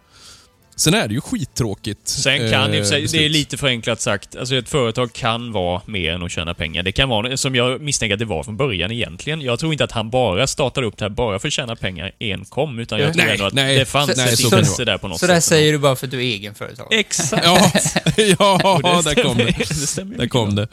[0.79, 2.09] Sen är det ju skittråkigt.
[2.09, 6.13] Sen kan eh, sig, det är lite förenklat sagt, alltså ett företag kan vara mer
[6.13, 6.83] än att tjäna pengar.
[6.83, 9.41] Det kan vara, som jag misstänker att det var från början egentligen.
[9.41, 12.13] Jag tror inte att han bara startade upp det här bara för att tjäna pengar
[12.21, 13.79] enkom, utan jag tror Nej, ändå att nej.
[13.79, 15.35] det fanns Nej, ett så det intresse där på något Så sätt.
[15.35, 17.01] där säger du bara för att du är egenföretagare.
[17.01, 17.45] Exakt.
[17.45, 17.73] Ja,
[18.39, 19.45] ja Och där kom det.
[19.45, 20.69] det Där kom det.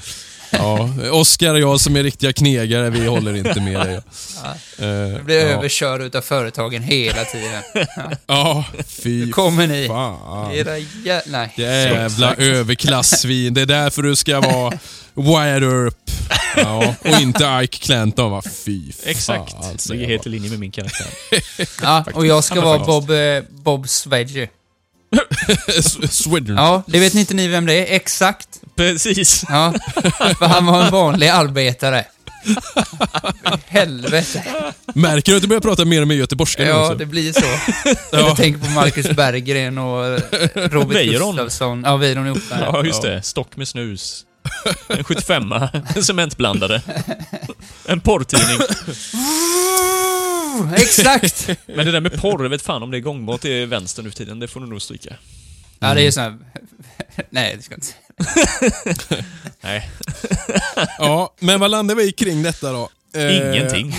[0.53, 4.01] Ja, Oskar och jag som är riktiga knegare, vi håller inte med dig.
[4.79, 5.41] Eh, Jag blir ja.
[5.47, 7.63] överkörd utav företagen hela tiden.
[8.27, 9.87] Ja, fy Nu kommer ni.
[9.87, 10.51] fan.
[10.51, 11.21] Era jä...
[11.25, 11.53] Nej.
[11.55, 13.53] Jävla överklassvin.
[13.53, 14.73] Det är därför du ska vara
[15.13, 15.97] wired up.
[16.57, 18.41] Ja, och inte Ike Clanton va?
[18.65, 19.09] Fy fan.
[19.11, 19.53] Exakt.
[19.63, 21.07] alltså, Ligger helt i linje med min karaktär.
[21.81, 22.79] Ja, och jag ska vara.
[22.79, 24.49] Bob, eh, Bob Svedge.
[25.11, 26.55] bara- Sweden.
[26.55, 27.95] Ja, det vet inte ni vem det är.
[27.95, 28.47] Exakt.
[28.75, 29.45] Precis.
[29.49, 29.73] Ja,
[30.39, 32.05] för han var en vanlig arbetare.
[33.67, 34.43] Helvete.
[34.93, 36.95] Märker du att du börjar prata mer och mer göteborgska Ja, också?
[36.95, 37.45] det blir så.
[38.17, 40.19] Jag tänker på Marcus Berggren och eh,
[40.55, 41.35] Robert Weiron.
[41.35, 41.83] Gustafsson.
[41.85, 42.59] Ja, Weiron ihop med.
[42.61, 43.21] Ja, just det.
[43.21, 44.25] Stock med snus.
[44.87, 45.51] En 75
[45.95, 46.81] en cementblandare.
[47.85, 48.57] En porrtidning.
[50.75, 51.49] Exakt!
[51.65, 54.09] Men det där med porr, jag vet fan om det är gångbart i vänster nu
[54.09, 54.39] för tiden.
[54.39, 55.15] Det får du nog stryka.
[55.79, 56.37] Ja, det är sån här...
[57.29, 57.97] Nej, det ska jag inte säga.
[59.61, 59.89] Nej,
[60.97, 62.89] Ja, men vad landar vi kring detta då?
[63.15, 63.95] Eh, ingenting.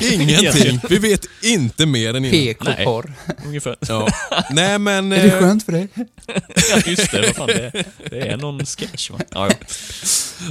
[0.12, 0.80] Ingenting.
[0.88, 2.54] Vi vet inte mer än innan.
[2.54, 3.12] PK-porr.
[3.46, 3.76] Ungefär.
[3.88, 4.08] Ja.
[4.50, 5.12] Nej men...
[5.12, 5.88] Är det eh, skönt för dig?
[6.70, 7.20] Ja, just det.
[7.20, 9.18] Vad fan, det, det är någon sketch va?
[9.30, 9.54] Ja, ja.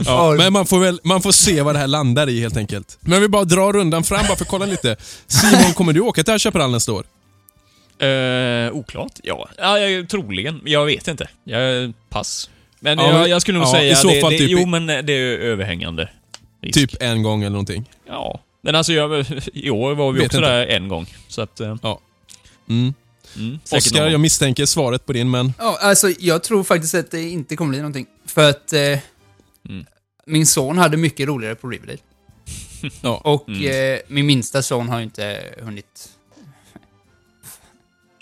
[0.05, 2.97] Ja, men man får väl man får se vad det här landar i helt enkelt.
[2.99, 4.95] Men vi bara drar rundan fram bara för att kolla lite.
[5.27, 7.05] Simon, kommer du åka till Chaparral nästa år?
[8.07, 9.11] Eh, oklart?
[9.23, 9.49] Ja.
[9.57, 10.61] ja jag, troligen.
[10.65, 11.27] Jag vet inte.
[11.43, 12.49] Jag, pass.
[12.83, 13.91] Men Ja, jag, jag skulle nog ja, säga...
[13.91, 16.09] i så det, fall det, typ i- Jo, men det är överhängande
[16.61, 16.73] risk.
[16.73, 17.89] Typ en gång eller någonting.
[18.07, 18.39] Ja.
[18.61, 20.49] Men alltså, jag, i år var vi Vet också inte.
[20.49, 21.05] där en gång.
[21.27, 21.59] Så att...
[21.59, 21.75] eh,
[22.69, 22.93] Mm.
[23.37, 25.53] Mm, säkert Oskar, jag misstänker svaret på din, men...
[25.59, 28.05] Ja, alltså jag tror faktiskt att det inte kommer bli någonting.
[28.25, 28.79] För att eh,
[29.69, 29.85] Mm.
[30.25, 31.99] min son hade mycket roligare på Riverdale.
[33.01, 33.17] Ja.
[33.23, 33.93] Och Mm.
[33.93, 36.09] eh, min minsta son har ju inte hunnit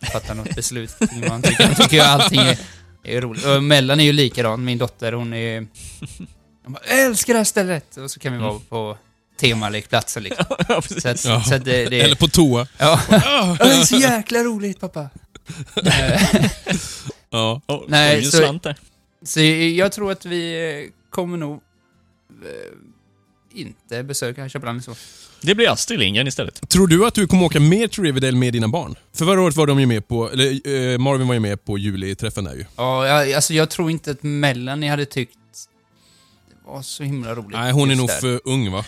[0.14, 0.92] fatta något beslut
[1.30, 1.64] han tycker.
[1.66, 2.60] Han tycker allting är,
[3.03, 3.45] är roligt.
[3.45, 4.64] Och Mellan är ju likadan.
[4.65, 5.68] Min dotter, hon är...
[6.64, 7.98] Hon bara, jag älskar det här stället!
[7.98, 8.98] Och så kan vi vara på
[9.40, 10.45] temalekplatser liksom.
[10.68, 10.82] ja.
[10.82, 11.44] Så att, Ja.
[11.44, 12.68] så att det, det Eller på toa.
[12.78, 12.99] Ja.
[13.10, 15.10] Ja, det är så jäkla roligt pappa.
[17.30, 17.61] Ja.
[17.68, 18.60] Oh, Nej, så-.
[19.26, 21.60] Så jag tror att vi kommer nog eh,
[23.53, 24.95] inte besöka Köpenhamn så.
[25.41, 26.69] Det blir Astrid Lindgren istället.
[26.69, 28.95] Tror du att du kommer åka mer till Riverdale med dina barn?
[29.14, 31.78] För förra året var de ju med på, eller eh, Marvin var ju med på
[31.78, 32.65] juliträffen där ju.
[32.76, 35.38] Ja, jag, alltså jag tror inte att Melanie hade tyckt
[36.49, 37.52] det var så himla roligt.
[37.60, 38.19] Nej, hon är nog där.
[38.19, 38.86] för ung va?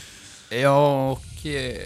[0.49, 1.45] Ja, och...
[1.45, 1.77] Eh,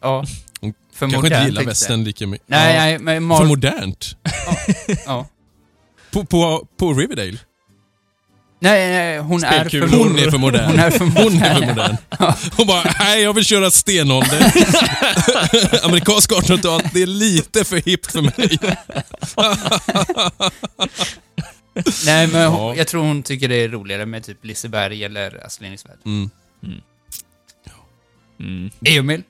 [0.00, 0.24] ja.
[0.60, 2.48] Hon För Kanske inte gillar västern lika mycket.
[2.48, 2.80] Nej, ja.
[2.80, 4.16] nej, men För Mar- modernt?
[5.06, 5.26] ja.
[6.12, 7.38] På, på, på Riverdale?
[8.64, 9.80] Nej, nej, hon är för.
[9.98, 10.64] Hon är för modern.
[10.70, 11.42] Hon är för Hon modern.
[11.42, 11.96] är för modern.
[12.56, 14.38] Hon bara, nej jag vill köra stenålder.
[15.84, 18.58] Amerikansk 1800-tal, det är lite för hippt för mig.
[22.06, 22.74] Nej, men hon, Ja.
[22.76, 25.98] jag tror hon tycker det är roligare med typ Liseberg eller Astrid Lindgrens Värld.
[26.06, 26.30] Mm.
[28.40, 28.70] Mm.
[28.84, 29.22] Emil?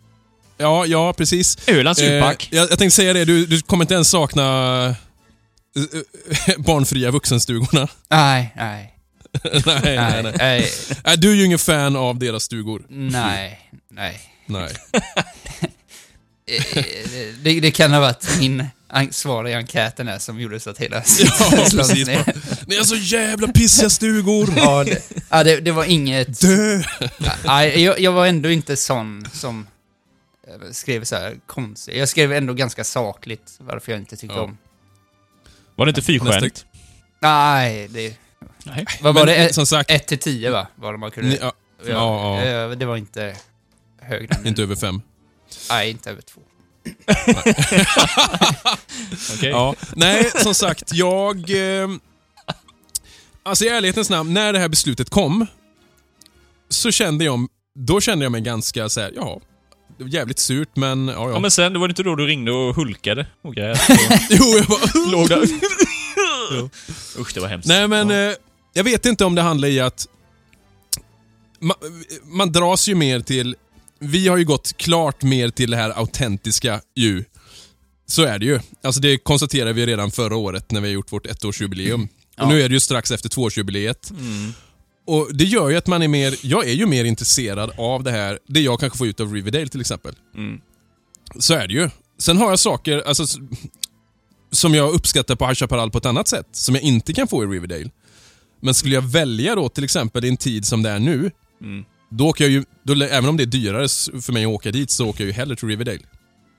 [0.59, 1.69] Ja, ja precis.
[1.69, 4.43] Ölands Eh, jag, jag tänkte säga det, du, du kommer inte ens sakna
[4.87, 4.91] eh,
[6.49, 7.89] eh, barnfria vuxenstugorna.
[8.11, 8.94] Nej, nej,
[9.67, 10.71] nej, nej, nej,
[11.05, 11.17] nej.
[11.17, 12.85] Du är ju ingen fan av deras stugor.
[12.89, 14.21] nej, nej.
[14.47, 14.71] Nej.
[16.47, 16.85] Eh,
[17.43, 18.65] Det, det kan ha varit min
[19.11, 22.07] svar i enkäten här som gjorde så att hela Ja, precis.
[22.07, 22.35] ner.
[22.67, 24.49] Ni är så jävla pissiga stugor.
[24.57, 26.41] Ja, det, ja det, det var inget...
[26.41, 26.83] Dö!
[27.45, 29.67] Nej, jag, jag var ändå inte sån som
[30.49, 31.97] eh, skrev så här konstigt.
[31.97, 34.43] Jag skrev ändå ganska sakligt varför jag inte tyckte Ja.
[34.43, 34.59] om.
[35.77, 36.67] Var det inte fyrstjärnigt?
[37.21, 38.17] Nej, det...
[38.65, 38.85] Nej.
[39.01, 39.55] Vad var Men, det?
[39.55, 40.67] Som sagt, 1 till 10 va?
[40.77, 41.31] Var det man kunde...
[41.31, 41.53] ni, ja,
[41.87, 42.65] ja, ja, ja.
[42.65, 43.37] eh, Det var inte
[44.01, 44.47] högre än...
[44.47, 45.01] inte över fem.
[45.71, 46.41] Nej, inte över 2.
[49.37, 49.51] Okej.
[49.51, 49.75] Ja.
[49.97, 51.37] Nej, som sagt, jag...
[51.83, 51.89] Eh,
[53.43, 55.47] alltså i ärlighetens namn, när det här beslutet kom
[56.69, 59.41] så kände jag, då kände jag mig ganska så här, ja,
[59.99, 61.41] det var jävligt surt men ja, Ja, ja.
[61.41, 63.81] men sen, det var det inte då du ringde och hulkade och grejer?
[64.31, 65.43] Jo, jag bara, Låg där.
[67.21, 67.69] Usch, det var hemskt.
[67.69, 68.31] Nej men, Ja.
[68.31, 68.35] eh,
[68.75, 70.09] jag vet inte om det handlar i att
[71.61, 71.77] man,
[72.25, 73.57] man dras ju mer till,
[73.99, 77.25] vi har ju gått klart mer till det här autentiska ju.
[78.07, 78.61] Så är det ju.
[78.83, 82.09] Alltså det konstaterade vi redan förra året när vi har gjort vårt ettårsjubileum.
[82.39, 84.11] Och nu är det ju strax efter tvåårsjubileet.
[84.11, 84.53] Mm.
[85.07, 88.11] Och Det gör ju att man är mer, jag är ju mer intresserad av det
[88.11, 90.15] här, det jag kanske får ut av Riverdale till exempel.
[90.35, 90.61] Mm.
[91.39, 91.91] Så är det ju.
[92.19, 93.27] Sen har jag saker, alltså
[94.51, 97.45] som jag uppskattar på High Chaparral på ett annat sätt, som jag inte kan få
[97.45, 97.91] i Riverdale.
[98.65, 101.31] Men skulle jag välja då till exempel i en tid som det är nu,
[101.61, 101.85] Mm.
[102.11, 103.89] då åker jag ju, då, även om det är dyrare
[104.23, 105.99] för mig att åka dit, så åker jag ju hellre till Riverdale.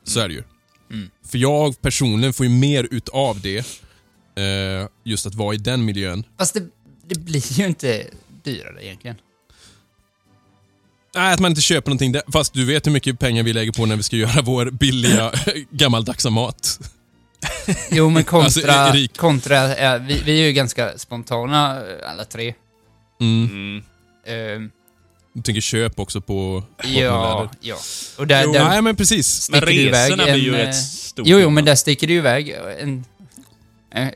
[0.04, 0.44] Så är det ju.
[0.92, 1.10] Mm.
[1.28, 6.24] För jag personligen får ju mer utav det, eh, just att vara i den miljön.
[6.38, 6.64] Fast det,
[7.08, 8.06] det blir ju inte
[8.44, 9.16] dyrare egentligen.
[11.16, 12.16] Nej, att man inte köper någonting.
[12.34, 15.32] Fast du vet hur mycket pengar vi lägger på när vi ska göra vår billiga
[15.72, 16.80] gammaldags mat.
[17.92, 18.46] Jo, men kontra...
[18.74, 22.54] Alltså, Erik- kontra eh, vi, vi är ju ganska spontana eh, alla tre.
[23.22, 23.46] Mm.
[23.52, 23.84] Mm.
[24.28, 24.72] Ehm,
[25.34, 27.50] Du tänker köp också på ja, Bottenläder.
[27.62, 27.76] ja.
[28.18, 29.50] Och där, Jo, där Nej, men precis.
[29.50, 31.26] Men sticker du iväg resorna blir ju en, rätt eh, stora.
[31.30, 33.06] Jo, jo, men där sticker du iväg en,
[33.92, 34.12] en,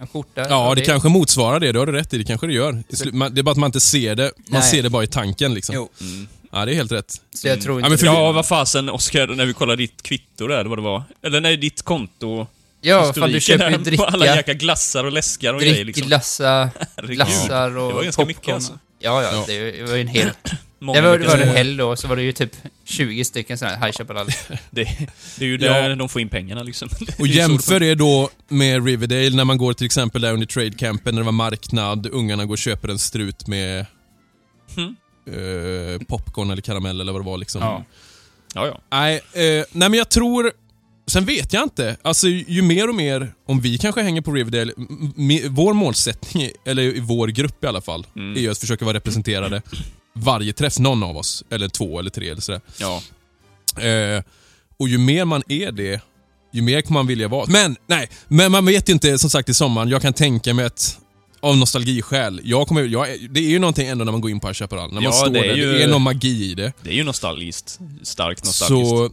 [0.00, 0.46] en skjorta.
[0.48, 1.72] Ja, det kanske motsvarar det.
[1.72, 2.18] Det har du rätt i.
[2.18, 2.82] Det kanske det gör.
[2.88, 4.32] I slu- man- Det är bara att man inte ser det.
[4.36, 4.70] Man Nej.
[4.70, 5.74] ser det bara i tanken liksom.
[5.74, 6.28] Jo, Mm.
[6.52, 7.20] Ja, det är helt rätt.
[7.34, 7.88] så jag tror Ja, inte...
[7.88, 11.02] men för- Ja, vad fasen Oskar, när vi kollade ditt kvitto där, vad det var.
[11.22, 12.46] Eller nej, ditt konto.
[12.84, 16.10] Ja, fan du köper ju På alla dricka, jäkla glassar och läskar och grejer liksom.
[16.10, 17.16] Herregud.
[17.16, 18.26] glassar och Det var ganska popcorn.
[18.26, 18.78] mycket alltså.
[19.00, 19.44] Ja, ja, Ja.
[19.46, 20.30] det var ju en hel...
[20.80, 21.52] Det var, mycket var det små.
[21.54, 22.50] helg då, så var det ju typ
[22.84, 24.26] 20 stycken sådana här High Chaparral.
[24.70, 24.84] Det,
[25.38, 25.94] det är ju där Ja.
[25.96, 26.88] de får in pengarna liksom.
[27.18, 31.14] Och jämför det då med Riverdale när man går till exempel där under Trade Campen
[31.14, 33.86] när det var marknad, ungarna går och köper en strut med
[34.76, 34.94] Mm.
[35.28, 37.60] eh, popcorn eller karamell eller vad det var liksom.
[37.62, 37.84] Ja.
[38.54, 38.80] Ja, ja.
[38.90, 40.52] Nej, eh, nej, men jag tror...
[41.06, 41.96] Sen vet jag inte.
[42.02, 44.72] Alltså ju mer och mer, om vi kanske hänger på Riverdale,
[45.48, 48.36] vår målsättning, eller i vår grupp i alla fall, Mm.
[48.36, 49.62] är ju att försöka vara representerade
[50.12, 51.44] varje träff, någon av oss.
[51.50, 52.60] Eller två eller tre eller sådär.
[52.78, 53.02] ja.
[53.82, 54.22] Eh,
[54.78, 56.00] och ju mer man är det,
[56.52, 57.46] ju mer kommer man vilja vara.
[57.48, 59.88] Men, nej, men man vet ju inte som sagt i sommaren.
[59.88, 60.98] Jag kan tänka mig att
[61.40, 64.54] av nostalgiskäl, jag kommer, jag, det är ju någonting ändå när man går in på
[64.54, 64.88] Chaparral.
[64.88, 66.72] När man Ja, står det är där, ju- det är någon magi i det.
[66.82, 67.78] Det är ju nostalgiskt.
[68.02, 68.90] Starkt nostalgiskt.
[68.90, 69.10] Så,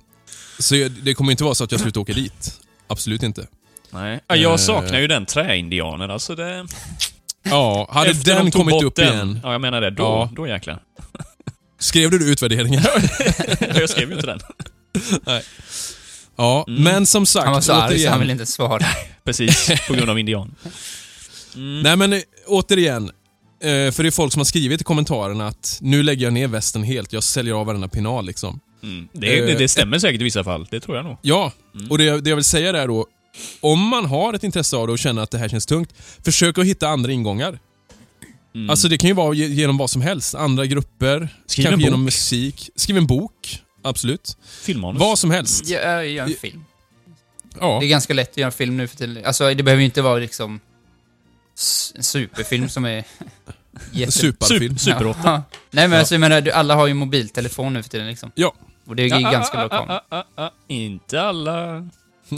[0.62, 2.60] så jag- det kommer inte vara så att jag slutar åka dit.
[2.88, 3.48] Absolut inte.
[3.92, 4.20] Nej.
[4.28, 4.58] Ja, jag Eh.
[4.58, 6.36] saknar ju den träindianen alltså.
[6.36, 6.66] Det...
[7.44, 9.14] Ja, hade Efter den de kommit bort upp den.
[9.14, 9.40] igen.
[9.44, 9.90] Ja, jag menar det.
[9.90, 10.30] Då, Ja.
[10.36, 10.82] då jäklar.
[11.80, 12.82] Skrev du utvärderingen?
[13.76, 14.40] jag skrev ju inte den.
[16.36, 16.84] ja, Mm.
[16.84, 18.12] men som sagt, Han var så arg så återigen.
[18.12, 18.86] han ville inte svara.
[19.24, 20.56] Precis, på grund av indian.
[21.56, 21.82] Mm.
[21.82, 23.04] Nej men eh, återigen,
[23.64, 26.48] eh, för det är folk som har skrivit i kommentarerna att nu lägger jag ner
[26.48, 28.60] västen helt, jag säljer av varenda pinal liksom.
[28.84, 29.08] Mm.
[29.14, 30.68] Det, det, det stämmer säkert i vissa fall.
[30.72, 31.18] Det tror jag nog.
[31.22, 31.92] Ja, Mm.
[31.92, 33.06] och det, det jag vill säga är då,
[33.62, 35.94] om man har ett intresse av det och känner att det här känns tungt,
[36.24, 37.60] försök att hitta andra ingångar.
[38.56, 38.70] Mm.
[38.70, 41.86] Alltså det kan ju vara ge- genom vad som helst, andra grupper, Skriv en kanske
[41.86, 42.06] genom bok.
[42.06, 42.70] musik.
[42.76, 44.38] Skriv en bok, absolut.
[44.62, 45.00] Filmmanus.
[45.00, 45.68] Vad som helst.
[45.70, 46.64] Jag gör en film.
[47.60, 47.78] Ja.
[47.80, 49.26] Det är ganska lätt att göra en film nu för tiden.
[49.26, 50.60] Alltså, det behöver ju inte vara liksom
[51.96, 53.04] en superfilm som är
[53.92, 54.12] jätte...
[54.12, 54.76] Superfilm.
[54.76, 55.20] Sup- Super 8.
[55.24, 55.32] Ja.
[55.72, 56.00] Nej men Ja.
[56.00, 58.32] alltså, jag menar, du- alla har ju mobiltelefon nu för tiden liksom.
[58.36, 58.54] Ja.
[58.92, 60.02] Och det är ju ganska bra kamera.
[60.10, 60.50] ah, ah, ah.
[60.68, 61.72] Inte alla...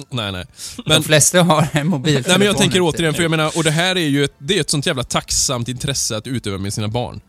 [0.10, 0.46] Nej, nej.
[0.76, 3.64] De Men, flesta har en mobiltelefon nej, men jag tänker återigen, för jag menar, och
[3.64, 6.74] det här är ju ett, det är ett sånt jävla tacksamt intresse att utöva med
[6.74, 7.22] sina barn.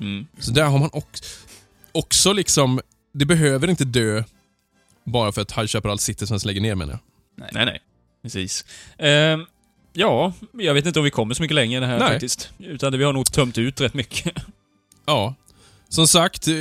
[0.00, 0.26] Mm.
[0.38, 1.24] Så där har man också,
[1.92, 2.80] också liksom,
[3.12, 4.24] det behöver inte dö
[5.04, 7.00] bara för att High Chaparral sitter som lägger ner menar jag.
[7.52, 7.80] Nej, nej.
[8.22, 8.64] Precis.
[8.98, 9.46] Ehm,
[9.92, 12.08] ja, jag vet inte om vi kommer så mycket längre i det här Nej.
[12.08, 12.50] faktiskt.
[12.58, 14.32] Utan vi har nog tömt ut rätt mycket.
[15.06, 15.34] Ja.
[15.90, 16.54] Som sagt, eh,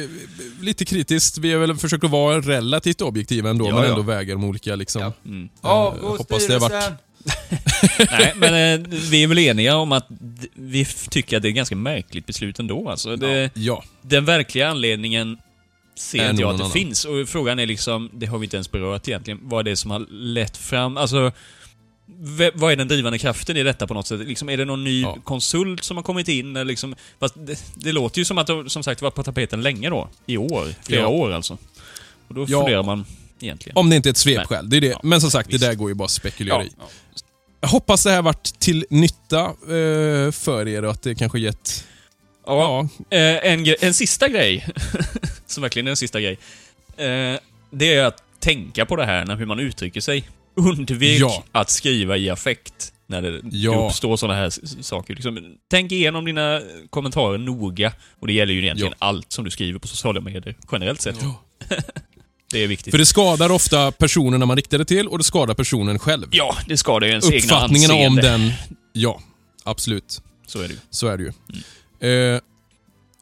[0.61, 1.37] lite kritiskt.
[1.37, 3.89] Vi har väl försökt att vara relativt objektiva ändå, Ja, men ja.
[3.89, 5.01] ändå väga de olika liksom.
[5.01, 5.13] Ja.
[5.25, 5.49] Mm.
[5.61, 6.93] Avgå hoppas det har varit-!
[8.11, 10.07] Nej, men eh, vi är väl eniga om att
[10.53, 12.89] vi tycker att det är ett ganska märkligt beslut ändå.
[12.89, 13.83] Alltså, det, Ja.
[14.01, 15.37] Den verkliga anledningen
[15.97, 16.71] ser inte jag att det annan.
[16.73, 17.05] finns.
[17.05, 19.91] Och frågan är liksom, det har vi inte ens berört egentligen, vad det är som
[19.91, 21.31] har lett fram, alltså
[22.17, 24.19] v- vad är den drivande kraften i detta på något sätt?
[24.19, 25.17] Liksom, är det någon ny Ja.
[25.23, 26.55] konsult som har kommit in?
[26.55, 26.95] Eller liksom,
[27.35, 30.09] det, det låter ju som att det som sagt var på tapeten länge då.
[30.25, 30.67] I år.
[30.83, 31.07] Flera Ja.
[31.07, 31.57] år alltså.
[32.27, 32.59] Och då Ja.
[32.59, 33.05] funderar man
[33.39, 33.77] egentligen.
[33.77, 34.69] Om det inte är ett svepskäl.
[34.69, 34.87] Det är det.
[34.87, 35.61] Ja, Men som sagt, visst.
[35.61, 36.69] det där går ju bara att spekulera i.
[37.61, 41.85] Jag hoppas det här varit till nytta eh, för er och att det kanske gett...
[42.45, 42.87] Ja.
[43.09, 43.19] Eh,
[43.51, 44.67] en, en sista grej,
[45.47, 46.39] som verkligen är en sista grej.
[46.97, 47.39] Eh,
[47.71, 50.29] det är att tänka på det här, när hur man uttrycker sig.
[50.55, 51.43] Undvik Ja.
[51.51, 53.87] att skriva i affekt när det Ja.
[53.87, 55.13] uppstår sådana här saker.
[55.15, 57.93] Liksom, tänk igenom dina kommentarer noga.
[58.19, 61.15] Och det gäller ju egentligen allt som du skriver på sociala medier, generellt sett.
[61.21, 61.41] Ja.
[62.51, 62.91] Det är viktigt.
[62.93, 66.27] För det skadar ofta personen när man riktar det till och det skadar personen själv.
[66.31, 68.21] Ja, det skadar ju ens egna Uppfattningarna om anseende.
[68.47, 68.51] den...
[68.93, 69.21] Ja,
[69.63, 70.21] absolut.
[70.47, 70.79] Så är det ju.
[70.89, 71.29] Så är det ju.
[72.33, 72.41] Eh,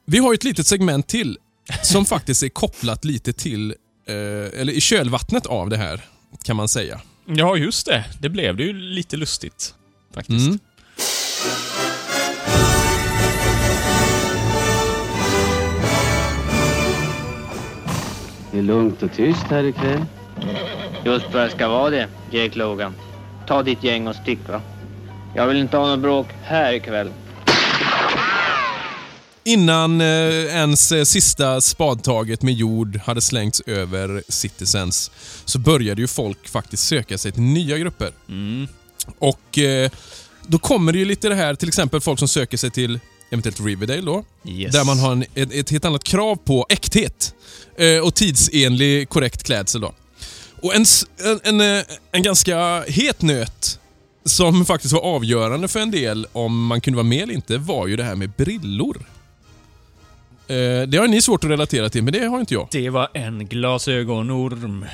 [0.05, 1.37] vi har ju ett litet segment till
[1.83, 3.71] som faktiskt är kopplat lite till,
[4.07, 4.15] eh,
[4.61, 6.01] eller i kölvattnet av det här,
[6.43, 7.01] kan man säga.
[7.29, 8.05] Ja, just det.
[8.19, 9.75] Det blev det ju lite lustigt.
[10.13, 10.47] Faktiskt.
[10.47, 10.59] Mm.
[18.51, 20.05] Det är lugnt och tyst här ikväll.
[21.05, 22.93] Just vad det ska vara det, Jake Logan.
[23.47, 24.61] Ta ditt gäng och stick va.
[25.35, 27.09] Jag vill inte ha något bråk här ikväll.
[29.48, 30.07] Innan eh,
[30.56, 35.11] ens eh, sista spadtaget med jord hade slängts över Citizens
[35.45, 38.11] så började ju folk faktiskt söka sig till nya grupper.
[38.30, 38.68] Mm.
[39.19, 39.91] Och eh,
[40.48, 42.99] då kommer det ju lite det här, till exempel folk som söker sig till
[43.32, 44.24] eventuellt Riverdale då.
[44.48, 44.74] Yes.
[44.74, 47.34] Där man har en, ett, ett helt annat krav på äkthet
[48.03, 49.82] och tidsenlig korrekt klädsel.
[49.82, 49.94] Då.
[50.61, 50.86] Och en,
[51.44, 53.80] en, en, en ganska het nöt
[54.26, 57.88] som faktiskt var avgörande för en del om man kunde vara med eller inte var
[57.88, 59.06] ju det här med brillor.
[60.48, 62.68] Eh, det har ni svårt att relatera till, men det har inte jag.
[62.72, 64.86] Det var en glasögonorm.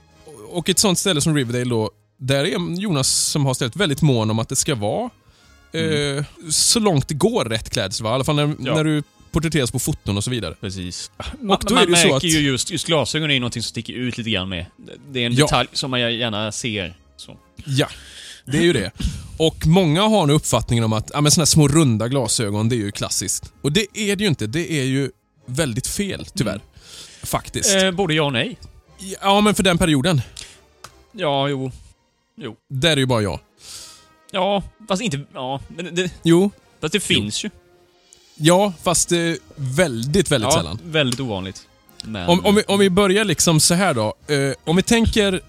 [0.48, 4.30] Och ett sånt ställe som Riverdale då, där är Jonas som har ställt väldigt mån
[4.30, 5.10] om att det ska vara
[5.72, 8.04] eh, så långt det går rätt klädsel.
[8.04, 8.10] Va?
[8.10, 8.74] I alla fall när, Ja.
[8.74, 9.02] när du
[9.32, 10.54] porträtteras på foton och så vidare.
[10.60, 11.10] Precis.
[11.16, 14.18] Man, man så märker att- ju just, just glasögon är ju någonting som sticker ut
[14.18, 14.66] lite grann med.
[15.10, 15.44] Det är en Ja.
[15.44, 16.96] detalj som man gärna ser.
[17.16, 17.36] Så.
[17.64, 17.88] Ja,
[18.44, 18.90] det är ju det.
[19.38, 22.74] Och många har nu uppfattningen om att ja, men såna här små runda glasögon, det
[22.76, 23.52] är ju klassiskt.
[23.62, 24.46] Och det är det ju inte.
[24.46, 25.10] Det är ju
[25.46, 26.60] väldigt fel, tyvärr.
[27.22, 27.74] Faktiskt.
[27.76, 28.56] Eh, både ja och nej.
[29.22, 30.20] Ja, men för den perioden,
[31.12, 31.72] Ja, jo.
[32.70, 33.40] Där är ju bara jag.
[34.30, 35.20] Ja, fast inte...
[35.34, 36.50] Ja, men det, Jo,
[36.80, 37.50] fast det finns ju.
[38.36, 39.18] ja, fast eh,
[39.56, 40.78] väldigt, väldigt ja, sällan.
[40.84, 41.62] väldigt ovanligt.
[42.04, 42.28] Men...
[42.28, 44.14] Om, om, vi, om vi börjar liksom så här då.
[44.26, 45.40] Eh, om vi tänker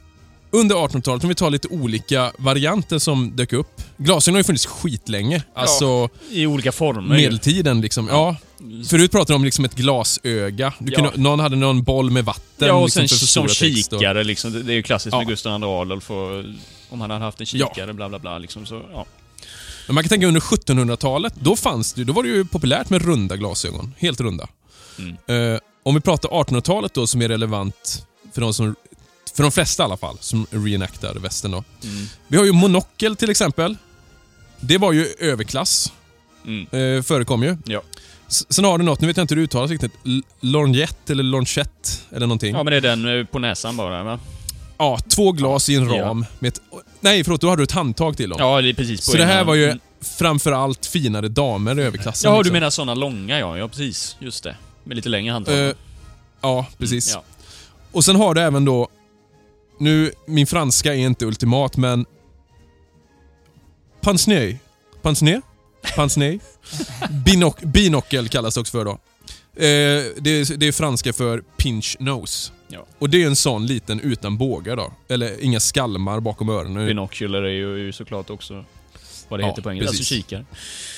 [0.52, 3.82] under 1800-talet, om vi tar lite olika varianter som dök upp.
[3.98, 5.44] Glasögon har ju funnits skitlänge.
[5.54, 7.16] Alltså I olika former.
[7.16, 8.08] medeltiden liksom.
[8.08, 8.36] Ja.
[8.90, 10.74] Förut pratade de om liksom ett glasöga.
[10.80, 10.96] Du Ja.
[10.98, 12.68] kunde, någon hade någon boll med vatten.
[12.68, 14.54] Ja, och liksom, sen som och- kikare liksom.
[14.54, 15.18] Det det är ju klassiskt Ja.
[15.18, 16.44] med Gustav II Adolf och
[16.90, 17.68] om han hade haft en Ja.
[17.74, 18.66] kikare, bla bla bla liksom.
[18.66, 19.06] Så, ja.
[19.88, 23.02] Men man kan tänka under 1700-talet, då fanns det, då var det ju populärt med
[23.02, 23.94] runda glasögon.
[23.98, 24.48] Helt runda.
[25.00, 25.54] Mm.
[25.54, 28.76] Eh, om vi pratar 1800-talet då, som är relevant för de, som,
[29.36, 31.64] för de flesta i alla fall, som reenactar västern då.
[31.84, 32.06] Mm.
[32.28, 33.78] Vi har ju monokel till exempel.
[34.60, 35.94] Det var ju överklass.
[36.46, 36.62] Mm.
[36.98, 37.58] Eh, förekom ju.
[37.66, 37.82] Ja.
[38.28, 41.24] Sen har du något, nu vet jag inte hur det uttalas riktigt, L- lorgnette eller
[41.24, 42.56] lorgnette eller någonting.
[42.56, 44.20] ja, men det är den eh, på näsan bara, va?
[44.78, 46.02] Ja, två glas i en Ja.
[46.06, 46.62] ram med ett...
[47.00, 48.38] Nej, förlåt, då hade du ett handtag till dem.
[48.42, 49.80] Ja, det är precis på Så det här var ju Mm.
[50.02, 52.32] framförallt finare damer i överklassen.
[52.32, 52.54] Ja, du liksom.
[52.54, 53.58] menar såna långa, ja.
[53.58, 54.16] Ja, precis.
[54.20, 54.56] Just det.
[54.84, 55.68] Med lite längre handtag.
[55.68, 55.74] Eh,
[56.42, 57.12] ja, precis.
[57.14, 57.24] Ja.
[57.92, 58.88] Och sen har du även då...
[59.80, 62.06] Nu, min franska är inte ultimat, men...
[64.02, 64.56] Pince-nez.
[65.02, 65.42] Pince-nez?
[65.96, 66.40] Pince-nez?
[67.26, 68.92] Binoc binocle kallas det också för då.
[68.92, 68.98] Eh,
[70.18, 72.52] det, är, det är franska för pinch nose.
[72.68, 72.86] Ja.
[73.00, 74.94] Och det är en sån liten utan bågar då.
[75.10, 76.88] Eller inga skalmar bakom öronen.
[76.88, 78.66] Binocular är ju, såklart också
[79.28, 79.90] vad det Ja, heter på engelska.
[79.90, 80.46] Alltså kikare.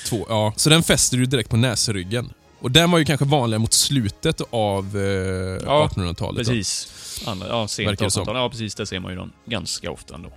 [0.08, 0.52] Två, ja.
[0.56, 2.32] Så den fäster du direkt på näsryggen.
[2.60, 6.18] Och den var ju kanske vanligare mot slutet av eh, 1800-talet.
[6.18, 6.52] då.
[6.52, 6.88] Precis.
[7.26, 8.22] Andra, ja, sent Verkar det som.
[8.22, 8.36] 1800-tal.
[8.36, 8.74] Ja, precis.
[8.74, 10.32] Där ser man ju dem ganska ofta ändå.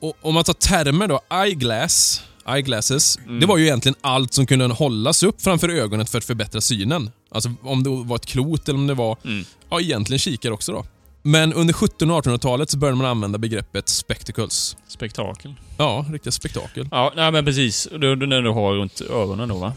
[0.00, 3.40] Och om man tar termer då, eyeglass, eyeglasses, Mm.
[3.40, 7.10] det var ju egentligen allt som kunde hållas upp framför ögonet för att förbättra synen.
[7.30, 9.44] Alltså om det var ett klot eller om det var, Mm.
[9.70, 10.84] ja egentligen kikare också då.
[11.22, 14.76] Men under 1700 och 1800-talet så började man använda begreppet spectacles.
[14.88, 15.54] Spektakel.
[15.78, 16.88] Ja, riktiga spektakel.
[16.90, 17.88] Ja, nej men precis.
[18.00, 19.72] Det är när du har runt öronen då, va?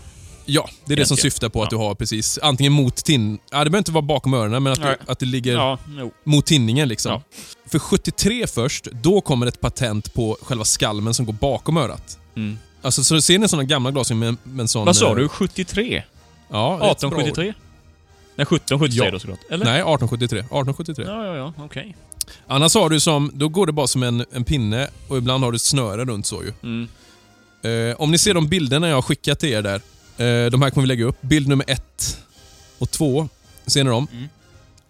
[0.49, 1.77] Ja, det är det som syftar på att Ja.
[1.77, 3.39] du har precis, antingen mot tin...
[3.51, 5.77] Ja, det behöver inte vara bakom öronen, men att, du, att det ligger Ja,
[6.23, 7.11] mot tinningen liksom.
[7.11, 7.21] Ja.
[7.71, 12.17] För 73 först, då kommer ett patent på själva skalmen som går bakom örat.
[12.35, 12.57] Mm.
[12.81, 14.85] Alltså, så ser ni sådana gamla glasögon med, med en sån...
[14.85, 15.29] Vad sa eh, du?
[15.29, 16.03] 73?
[16.49, 16.91] Ja, rätt bra ord.
[16.91, 17.53] 1873?
[18.35, 19.11] Nej, 1773 Ja.
[19.11, 19.39] då såklart.
[19.49, 19.65] Eller?
[19.65, 20.39] Nej, 1873.
[20.39, 21.05] 1873.
[21.07, 21.53] Ja, ja, ja.
[21.57, 21.95] Okej.
[22.47, 25.51] Annars har du som, då går det bara som en, en pinne och ibland har
[25.51, 26.53] du ett snöre runt så ju.
[26.63, 26.87] Mm.
[27.89, 29.81] Eh, om ni ser de bilderna jag har skickat till er där.
[30.19, 31.21] Eh, de här kommer vi lägga upp.
[31.21, 32.17] Bild nummer ett
[32.77, 33.29] och två.
[33.65, 34.07] Ser ni dem?
[34.11, 34.29] Mm.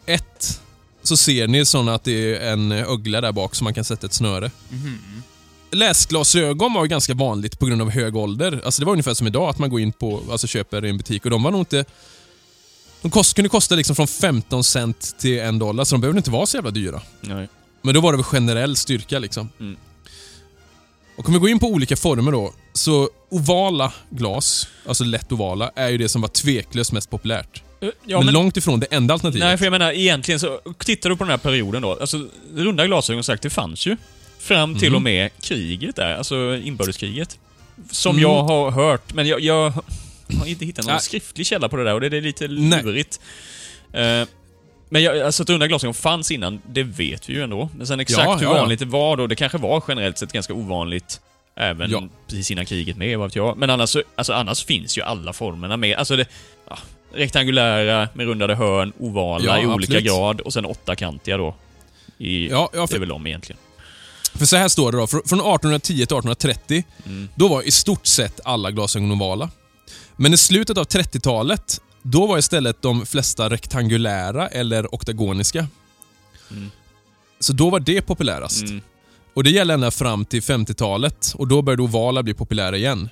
[0.05, 0.61] Ett,
[1.03, 4.07] så ser ni såna att det är en ögla där bak som man kan sätta
[4.07, 4.51] ett snöre.
[4.69, 5.23] Mhm.
[5.71, 8.61] Läsglasögon var ganska vanligt på grund av hög ålder.
[8.65, 10.97] Alltså det var ungefär som idag, att man går in på, alltså köper i en
[10.97, 11.85] butik och de var nog inte...
[13.01, 16.31] De kost, kunde kosta liksom från 15 cent till en dollar, så de behövde inte
[16.31, 17.01] vara så jävla dyra.
[17.21, 17.49] Nej.
[17.81, 19.49] Men då var det väl generell styrka liksom.
[19.59, 19.77] Mm.
[21.19, 25.71] Och om vi går in på olika former då, så ovala glas, alltså lätt ovala,
[25.75, 27.63] är ju det som var tveklöst mest populärt.
[27.81, 29.47] Eh, Ja, men, men, långt ifrån det enda alternativet.
[29.47, 32.85] nej, för jag menar egentligen så, tittar du på den här perioden då, alltså runda
[32.87, 33.97] glasögon sagt, det fanns ju.
[34.39, 34.95] Fram till Mm.
[34.95, 37.39] och med kriget där, alltså inbördeskriget.
[37.91, 38.21] Som Mm.
[38.21, 39.69] jag har hört, men jag, jag
[40.39, 42.83] har inte hittat någon skriftlig källa på det där och det är lite Nej.
[42.83, 43.19] lurigt.
[44.89, 47.69] Men jag, alltså att runda glasögon fanns innan, det vet vi ju ändå.
[47.77, 48.61] Men sen exakt Ja, hur ja, ja.
[48.61, 51.21] vanligt det var då, det kanske var generellt sett ganska ovanligt
[51.55, 52.03] även Ja.
[52.27, 53.57] precis innan kriget med, vad vet jag.
[53.57, 55.97] Men annars, så- alltså, annars finns ju alla formerna med.
[55.97, 56.25] Alltså det,
[56.69, 56.77] ja,
[57.13, 60.03] rektangulära med rundade hörn, ovala Ja, i olika absolut.
[60.05, 61.55] grad och sen åttakantiga då.
[62.17, 63.59] I, Ja, ja, Det för- är väl de egentligen.
[64.35, 67.29] För så här står det då, fr- från 1810 till 1830, Mm.
[67.35, 69.49] då var i stort sett alla glasögon ovala.
[70.15, 75.67] Men i slutet av 30-talet, då var istället de flesta rektangulära eller oktagoniska.
[76.51, 76.71] Mm.
[77.39, 78.63] Så då var det populärast.
[78.63, 78.81] Mm.
[79.33, 83.09] Och det gäller ända fram till 50-talet och då började ovala bli populära igen.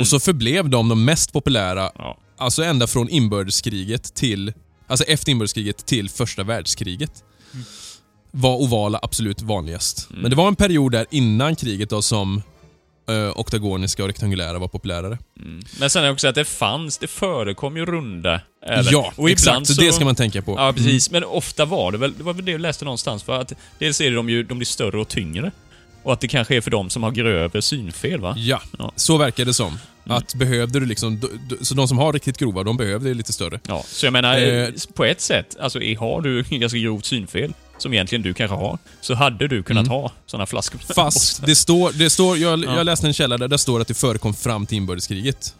[0.00, 1.92] Och så förblev de de mest populära, Mm.
[1.98, 2.18] Ja.
[2.36, 4.52] alltså ända från inbördeskriget till,
[4.86, 7.24] alltså efter inbördeskriget till första världskriget.
[8.30, 10.06] Var ovala absolut vanligast.
[10.10, 10.22] Mm.
[10.22, 12.42] Men det var en period där innan kriget då som
[13.08, 15.18] eh, oktagoniska och rektangulära var populärare.
[15.40, 15.60] Mm.
[15.80, 18.84] Men sen är det också att det fanns, det förekom ju runda även.
[18.92, 19.66] Ja, och exakt.
[19.66, 20.54] Så det ska man tänka på.
[20.58, 21.10] Ja, precis.
[21.10, 24.00] Men ofta var det väl, det var väl det jag läste någonstans, för att dels
[24.00, 25.50] är de ju, de blir större och tyngre.
[26.02, 28.34] Och att det kanske är för de som har grövre synfel, va?
[28.36, 28.92] Ja, Ja.
[28.96, 29.66] så verkar det som.
[30.06, 30.16] Mm.
[30.18, 31.20] Att behövde du liksom,
[31.60, 33.60] så de som har riktigt grova, de behövde lite större.
[33.68, 34.68] Ja, så jag menar, Eh.
[34.94, 39.14] på ett sätt, alltså har du ganska grovt synfel, som egentligen du kanske har, så
[39.14, 40.80] hade du kunnat ha sådana flaskor.
[40.84, 40.94] Mm.
[40.94, 42.76] Fast det står, det står jag, Ja.
[42.76, 45.54] jag läste en källa där det står att det förekom fram till inbördeskriget.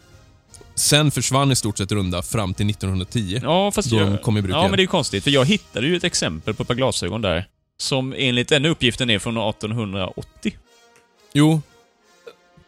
[0.74, 3.40] Sen försvann i stort sett runda fram till 1910.
[3.42, 4.70] Ja, fast Då jag, de kom i bruk Ja, igen.
[4.70, 7.22] men det är ju konstigt, för jag hittade ju ett exempel på ett par glasögon
[7.22, 7.46] där,
[7.80, 10.52] som enligt den uppgiften är från 1880.
[11.32, 11.62] Jo.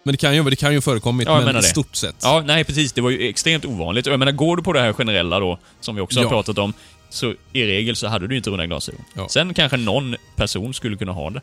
[0.02, 2.16] Men det kan ju, det kan ju förekommit, Ja, men i stort sett.
[2.22, 2.93] Ja, nej precis.
[2.93, 4.06] Det var ju extremt ovanligt.
[4.06, 6.28] Och jag menar, går du på det här generella då, som vi också har Ja.
[6.28, 6.72] pratat om,
[7.11, 9.05] så i regel så hade du inte runda glasögon.
[9.15, 9.28] Ja.
[9.28, 11.41] Sen kanske någon person skulle kunna ha det.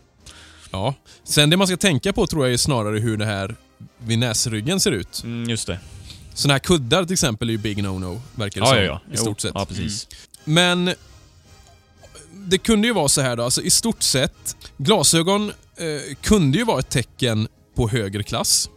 [0.72, 0.94] Ja.
[1.24, 3.56] Sen det man ska tänka på tror jag är snarare hur det här
[3.98, 5.22] vid näsryggen ser ut.
[5.24, 5.80] Mm, just det.
[6.34, 8.78] Såna här kuddar till exempel är ju big no-no, verkar det Ja, som.
[8.78, 9.02] ja, ja.
[9.08, 9.52] I Jo, stort sett.
[9.56, 10.08] Ja, precis.
[10.44, 10.94] Men
[12.34, 16.64] det kunde ju vara så här då, alltså i stort sett, glasögon eh, kunde ju
[16.64, 18.70] vara ett tecken på högre klass.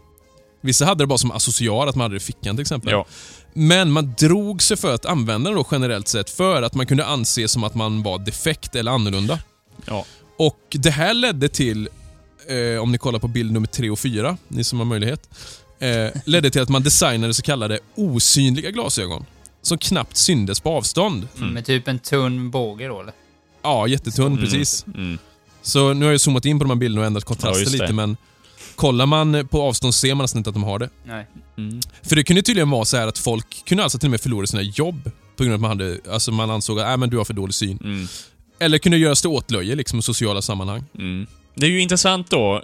[0.60, 2.90] Vissa hade det bara som associar, att man hade det i fickan till exempel.
[2.92, 3.06] Ja.
[3.52, 7.04] Men man drog sig för att använda det då generellt sett för att man kunde
[7.06, 9.38] anse som att man var defekt eller annorlunda.
[9.86, 10.04] Ja.
[10.38, 11.88] Och det här ledde till,
[12.48, 15.28] eh, om ni kollar på bild nummer 3 och 4, ni som har möjlighet,
[15.78, 19.26] eh, ledde till att man designade så kallade osynliga glasögon.
[19.62, 21.28] Som knappt syndes på avstånd.
[21.34, 23.12] Med typ en tunn båge då eller?
[23.62, 24.38] Ja, jättetunn Mm.
[24.44, 24.84] precis.
[24.94, 25.18] Mm.
[25.62, 27.72] Så nu har jag zoomat in på de här bilderna och ändrat Ja, kontraster just
[27.72, 27.78] det.
[27.78, 28.16] lite, men
[28.76, 30.90] kollar man på avstånd ser man nästan inte att de har det.
[31.04, 31.26] Nej.
[31.58, 31.80] Mm.
[32.02, 34.20] För det kunde ju tydligen vara så här att folk kunde alltså till och med
[34.20, 37.10] förlora sina jobb på grund av att man, hade, alltså man ansåg att äh, men
[37.10, 37.78] du har för dålig syn.
[37.84, 38.06] Mm.
[38.58, 40.84] Eller kunde göras till åtlöje liksom, i sociala sammanhang.
[40.98, 41.26] Mm.
[41.54, 42.62] Det är ju intressant då,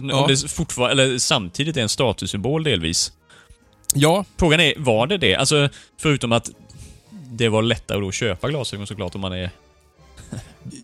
[0.00, 0.26] om Ja.
[0.28, 3.12] det fortfarande, eller samtidigt är en statussymbol delvis.
[3.94, 5.34] Ja, Frågan är, var det det?
[5.34, 5.68] Alltså,
[6.00, 6.50] förutom att
[7.10, 9.50] det var lättare att köpa glasögon såklart om man är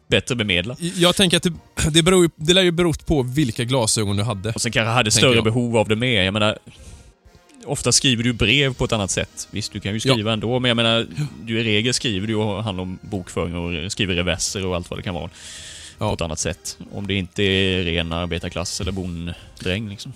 [0.09, 0.77] bättre bemedlad.
[0.81, 1.53] jag tänker att det,
[1.91, 4.53] det, beror, det lär ju berott på vilka glasögon du hade.
[4.53, 5.45] Och sen kanske hade större jag.
[5.45, 6.27] behov av det med.
[6.27, 6.59] Jag menar,
[7.65, 9.49] ofta skriver du brev på ett annat sätt.
[9.51, 11.07] Visst, du kan ju skriva ändå, men jag menar,
[11.43, 14.99] du i regel skriver du och handlar om bokföring och skriver reverser och allt vad
[14.99, 15.31] det kan vara.
[15.99, 16.09] Ja.
[16.09, 16.79] På ett annat sätt.
[16.93, 20.13] Om det inte är ren arbetarklass eller bonddräng liksom.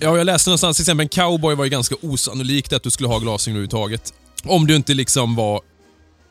[0.00, 3.08] Ja, jag läste någonstans till exempel en cowboy var ju ganska osannolikt att du skulle
[3.08, 4.14] ha glasögon överhuvudtaget.
[4.44, 5.60] Om du inte liksom var...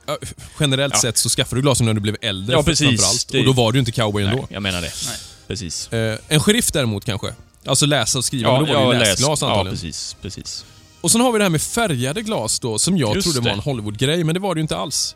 [0.05, 0.17] ja,
[0.59, 0.99] Generellt Ja.
[1.01, 3.25] sett så skaffade du glasögon när du blev äldre Ja, precis.
[3.33, 4.35] Och då var du inte cowboy ändå.
[4.37, 4.91] Nej, jag menar det.
[5.07, 5.17] Nej.
[5.47, 5.93] Precis.
[5.93, 7.33] Eh, en sheriff däremot kanske.
[7.65, 9.75] Alltså läsa och skriva, men då var det ju läs- läsglas Ja, antagligen.
[9.77, 10.15] precis.
[10.21, 10.65] precis.
[11.01, 13.45] och sen har vi det här med färgade glas då, som jag Just trodde var
[13.49, 13.53] det.
[13.53, 15.15] en Hollywood-grej, men det var det ju inte alls.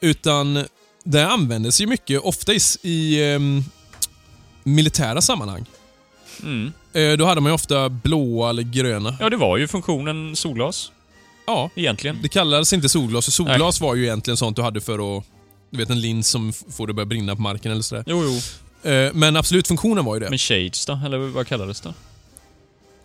[0.00, 0.64] Utan
[1.04, 3.64] det användes ju mycket, ofta i, i ehm,
[4.64, 5.64] militära sammanhang.
[6.42, 6.72] Mm.
[6.92, 9.16] Eh, då hade man ju ofta blåa eller gröna.
[9.20, 10.90] Ja, det var ju funktionen solglas,
[11.46, 12.18] Ja, egentligen.
[12.22, 15.24] det kallades inte solglas, för solglas var ju egentligen sånt du hade för att
[15.70, 18.04] du vet en lins som får det att börja brinna på marken eller sådär.
[18.06, 18.90] Jo, jo.
[18.90, 20.30] Eh, men absolut, funktionen var ju det.
[20.30, 21.00] Men shades då?
[21.04, 21.94] Eller vad kallades det?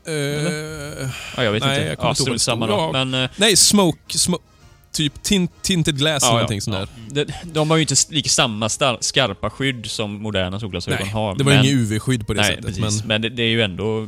[0.06, 1.88] Eh, Ja, jag vet Nej, inte.
[2.02, 2.74] jag ja, strunt samma då.
[2.74, 2.92] Ja.
[3.06, 3.24] Men...
[3.24, 4.44] eh, nej, smoke, smoke
[4.92, 7.26] typ tint, tinted glass eller ja, någonting ja, sånt där.
[7.26, 8.70] De, de har ju inte lika samma
[9.00, 11.36] skarpa skydd som moderna solglasögon Nej, har.
[11.36, 12.66] det var men, inget UV-skydd på det Nej, sättet.
[12.66, 12.82] precis.
[13.00, 14.08] Men, Men, det, det är ju ändå...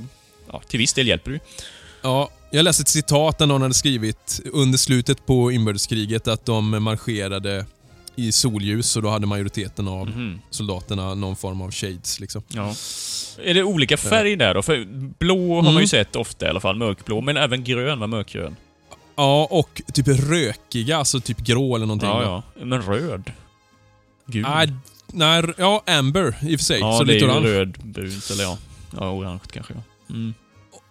[0.52, 1.40] Ja, till viss del hjälper det ju.
[2.02, 6.84] ja, jag läste ett citat där någon hade skrivit under slutet på inbördeskriget att de
[6.84, 7.66] marscherade
[8.16, 10.42] i solljus och då hade majoriteten av Mhm.
[10.50, 12.20] soldaterna någon form av shades.
[12.20, 12.44] Liksom.
[12.48, 12.76] Ja.
[13.44, 14.62] Är det olika färg där då?
[14.62, 14.86] För
[15.20, 15.74] blå har Mm.
[15.74, 17.22] man ju sett ofta i alla fall, mörkblå.
[17.22, 18.56] Men även grön var mörkgrön.
[19.16, 22.10] Ja, och typ rökiga, alltså typ grå eller någonting.
[22.10, 22.24] Ja,
[22.56, 22.64] ja.
[22.66, 23.32] Men röd?
[24.28, 24.42] Gul?
[24.42, 24.74] Nej,
[25.14, 26.80] nej, ja, amber i och för sig.
[26.80, 27.48] ja, så det lite är orange.
[27.48, 28.58] rödbrunt, eller ja.
[29.00, 29.82] Ja, orange kanske ja.
[30.16, 30.34] Mm.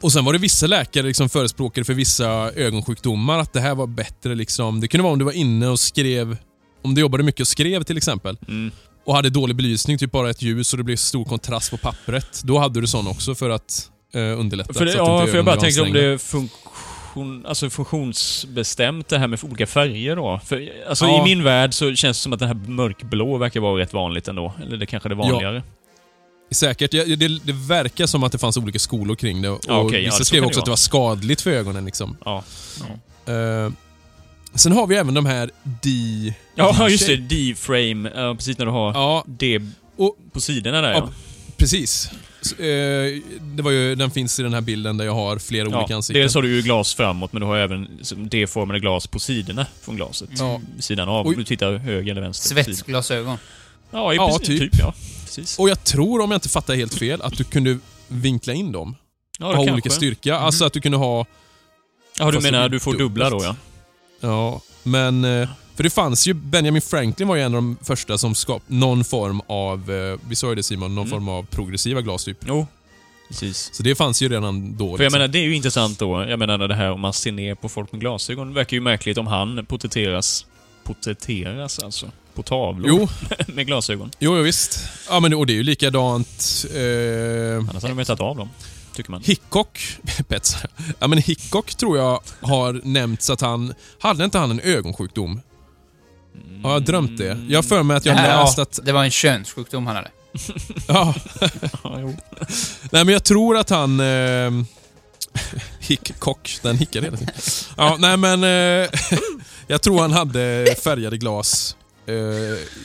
[0.03, 3.87] Och sen var det vissa läkare liksom förespråkade för vissa ögonsjukdomar att det här var
[3.87, 4.35] bättre.
[4.35, 4.81] Liksom.
[4.81, 6.37] Det kunde vara om du var inne och skrev,
[6.85, 8.39] om du jobbade mycket och skrev till exempel.
[8.49, 8.71] Mm.
[9.07, 12.43] Och hade dålig belysning, typ bara ett ljus och det blev stor kontrast på pappret.
[12.45, 14.75] Då hade du sån också för att eh, underlätta.
[14.75, 19.27] För, det, ja, för jag bara tänker om det är funktion, alltså funktionsbestämt det här
[19.29, 20.41] med olika färger då.
[20.45, 21.21] För, alltså Ja.
[21.21, 24.29] i min värld så känns det som att den här mörkblå verkar vara rätt vanligt
[24.29, 24.55] ändå.
[24.63, 25.63] Eller det kanske är det vanligare.
[26.55, 26.95] Säkert.
[26.95, 29.49] Ja, det, det verkar som att det fanns olika skolor kring det.
[29.51, 31.85] Och Ja, ja, vissa så skrev det också att det var skadligt för ögonen.
[31.85, 32.17] Liksom.
[32.25, 32.45] Ja.
[33.27, 33.73] Eh,
[34.55, 35.51] sen har vi även de här
[35.83, 35.91] D...
[36.55, 37.17] Ja, just det.
[37.17, 38.11] D-frame.
[38.15, 39.61] Ja, precis när du har Ja, D
[39.97, 41.09] och på sidorna där Ja, ja.
[41.57, 42.11] precis.
[42.41, 45.65] Så, eh, det var ju, den finns i den här bilden där jag har flera
[45.69, 45.97] olika ja.
[45.97, 46.21] ansikten.
[46.21, 49.97] Dels har du ju glas framåt, men du har även D-formade glas på sidorna från
[49.97, 50.29] glaset.
[50.39, 50.61] Ja.
[50.81, 51.27] Sidan av.
[51.27, 52.49] Om du tittar höger eller vänster.
[52.49, 53.39] Svetsglasögon.
[53.91, 54.61] Ja, i Ja, typ.
[54.61, 54.79] typ.
[54.79, 54.95] ja.
[55.37, 55.59] Precis.
[55.59, 57.79] Och jag tror, om jag inte fattar helt fel, att du kunde
[58.09, 58.97] vinkla in dem.
[59.39, 59.91] Ja, ha det olika kanske.
[59.91, 60.37] styrka.
[60.37, 61.27] Alltså att du kunde ha...
[62.19, 63.57] Ja, du menar du får dubbla då ja.
[64.21, 65.25] Ja, men...
[65.25, 66.35] eh, För det fanns ju...
[66.35, 69.91] Benjamin Franklin var ju en av de första som skapade någon form av...
[69.91, 71.11] eh, Vi sa ju det Simon, någon Mm.
[71.11, 72.39] form av progressiva glas typ.
[72.47, 72.67] Jo,
[73.29, 73.71] precis.
[73.75, 74.79] Så det fanns ju redan då.
[74.79, 75.19] För jag liksom.
[75.19, 76.25] menar, det är ju intressant då.
[76.29, 78.49] Jag menar det här om man ser ner på folk med glasögon.
[78.49, 80.47] Det verkar ju märkligt om han porträtteras...
[80.85, 82.11] Porträtteras alltså?
[82.35, 83.09] På tavlor Jo,
[83.55, 84.11] med glasögon.
[84.19, 84.79] jo, jo visst.
[85.09, 86.65] Ja, men och det är ju likadant...
[86.75, 86.81] Eh,
[87.71, 88.49] Annars hade de ju tagit av dem.
[88.95, 89.23] Tycker man.
[89.25, 89.81] Hickok,
[90.29, 90.57] Pets.
[90.99, 95.41] Ja men Hickok tror jag har nämnts att han, hade inte han en ögonsjukdom?
[96.63, 97.39] Har jag drömt det?
[97.49, 98.79] Jag har för mig att jag Nej, läst ja, att...
[98.83, 100.11] Det var en könssjukdom han hade.
[100.89, 101.15] Ja,
[102.91, 104.01] nej men jag tror att han...
[104.01, 104.51] Eh,
[105.81, 107.35] Hickok, den hickade hela tiden.
[107.77, 108.45] Ja, nej men...
[108.45, 108.89] Eh,
[109.67, 111.77] jag tror han hade färgade glas.
[112.07, 112.15] Eh,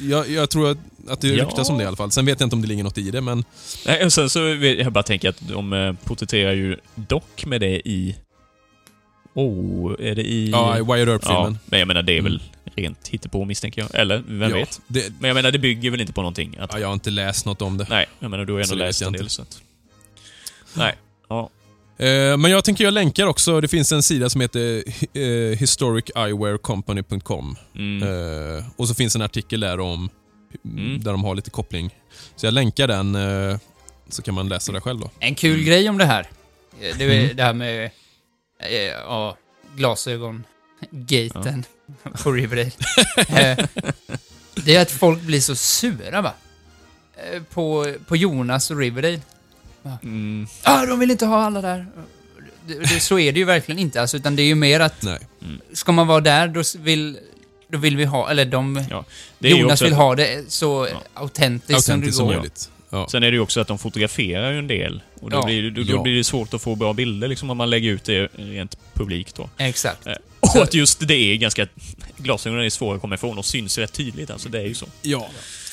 [0.09, 0.77] jag, jag tror att,
[1.07, 1.43] att det Ja.
[1.45, 2.11] ryktas om det i alla fall.
[2.11, 3.43] Sen vet jag inte om det ligger något i det, men...
[3.85, 7.61] Nej, och sen så vet jag bara tänker att de eh, porträtterar ju dock med
[7.61, 8.15] det i...
[9.33, 10.49] Oh, är det i...
[10.49, 11.57] Ja, i Wired Ja, Earp-filmen.
[11.65, 12.41] men jag menar det är väl
[12.75, 13.95] rent hittepå misstänker jag.
[14.01, 14.81] Eller, vem Ja, vet?
[14.87, 16.57] det, Men jag menar det bygger väl inte på någonting?
[16.59, 17.85] Att, ja, jag har inte läst något om det.
[17.89, 19.61] Nej, jag menar du har ändå det vet läst en del så att...
[20.73, 20.95] Nej.
[21.29, 21.49] Ja.
[21.99, 23.61] Eh, Men jag tänker jag länkar också.
[23.61, 24.83] Det finns en sida som heter
[25.13, 27.55] eh, historiceyewearcompany.com.
[27.75, 28.03] Mm.
[28.57, 30.09] Eh, Och så finns en artikel där om
[30.65, 31.03] Mm.
[31.03, 31.95] där de har lite koppling.
[32.35, 33.17] Så jag länkar den
[34.09, 35.09] så kan man läsa det själv då.
[35.19, 36.27] En kul grej om det här.
[36.79, 37.35] Det är Mm.
[37.35, 37.91] det här med
[39.07, 39.37] ja,
[39.75, 40.43] glasögon,
[40.91, 41.65] gaten
[42.23, 42.71] på Riverdale.
[44.55, 46.33] Det är att folk blir så sura va?
[47.49, 49.19] På, på Jonas och Riverdale.
[50.03, 50.47] Mm.
[50.63, 51.85] Ah, de vill inte ha alla där.
[52.67, 55.03] Det, det, så är det ju verkligen inte, alltså, utan det är ju mer att
[55.03, 55.19] Nej.
[55.73, 57.17] ska man vara där, då vill,
[57.71, 59.05] då vill vi ha, eller de, Ja.
[59.39, 61.01] Det är ju Jonas också vill ha det så Ja.
[61.13, 62.33] autentiskt som det som går.
[62.33, 62.69] möjligt.
[62.89, 63.07] Ja.
[63.11, 65.01] Sen är det ju också att de fotograferar ju en del.
[65.21, 65.45] Och då, Ja.
[65.45, 66.01] blir, det- då, då Ja.
[66.01, 69.35] blir det svårt att få bra bilder liksom om man lägger ut det rent publikt
[69.35, 69.49] då.
[69.57, 70.07] Exakt.
[70.07, 71.67] Eh, Och att just det är ganska...
[72.17, 74.29] Glasögonen är svåra att komma ifrån och syns rätt tydligt.
[74.31, 74.85] Alltså det är ju så.
[75.01, 75.29] ja.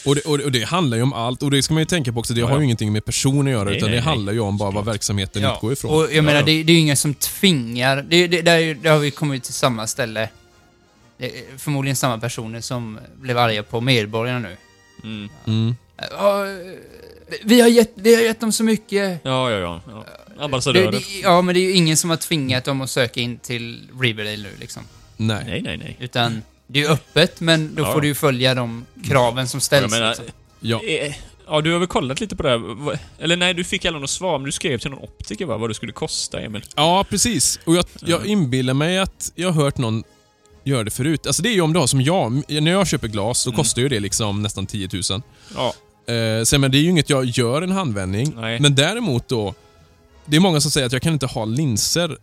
[0.06, 1.42] Och det, och, det, och det handlar ju om allt.
[1.42, 2.34] Och det ska man ju tänka på också.
[2.34, 2.64] Det Ja, har ju ja.
[2.64, 3.64] ingenting med person att göra.
[3.64, 4.14] Nej, utan nej, det nej.
[4.14, 5.90] handlar ju om bara vad verksamheten Ja, utgår ifrån.
[5.94, 6.46] och jag menar, ja.
[6.46, 8.04] det, det är ju ingen som tvingar.
[8.08, 10.28] Det, det, där, där har vi kommit till samma ställe.
[11.18, 14.56] Det är förmodligen samma personer som blev arga på Medborgarna nu.
[15.04, 15.28] Mm.
[15.46, 15.76] Mm.
[16.10, 16.44] Ja,
[17.44, 19.20] vi, har gett, vi har gett dem så mycket.
[19.22, 19.80] Ja, ja, ja.
[19.88, 20.04] ja.
[20.44, 20.92] Ambassadörer.
[20.92, 23.88] det, ja, men det är ju ingen som har tvingat dem att söka in till
[24.00, 24.82] Riverdale nu liksom.
[25.16, 25.44] Nej.
[25.46, 25.96] Nej, nej, nej.
[26.00, 27.92] Utan det är ju öppet, men då Ja.
[27.92, 29.82] får du ju följa de kraven som ställs.
[29.82, 30.26] Jag menar, liksom.
[30.60, 30.80] Ja.
[30.84, 31.14] eh,
[31.46, 32.98] ja, du har väl kollat lite på det här?
[33.18, 35.56] Eller nej, du fick aldrig något svar, men du skrev till någon optiker va?
[35.56, 36.64] Vad det skulle kosta, Emil?
[36.76, 37.60] Ja, precis.
[37.64, 40.02] Och jag, jag inbillar mig att jag har hört någon
[40.64, 41.26] göra det förut.
[41.26, 42.42] Alltså det är ju om du har som jag.
[42.62, 43.56] När jag köper glas, då Mm.
[43.56, 45.22] kostar ju det liksom nästan 10 000.
[45.56, 45.74] Ja.
[46.14, 48.32] Eh, sen, men det är ju inget jag gör en handvändning.
[48.36, 48.60] Nej.
[48.60, 49.54] Men däremot då,
[50.26, 52.16] det är många som säger att jag kan inte ha linser.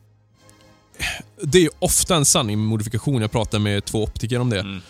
[1.43, 3.21] Det är ofta en sanning med modifikation.
[3.21, 4.59] Jag pratar med två optiker om det.
[4.59, 4.81] Mm.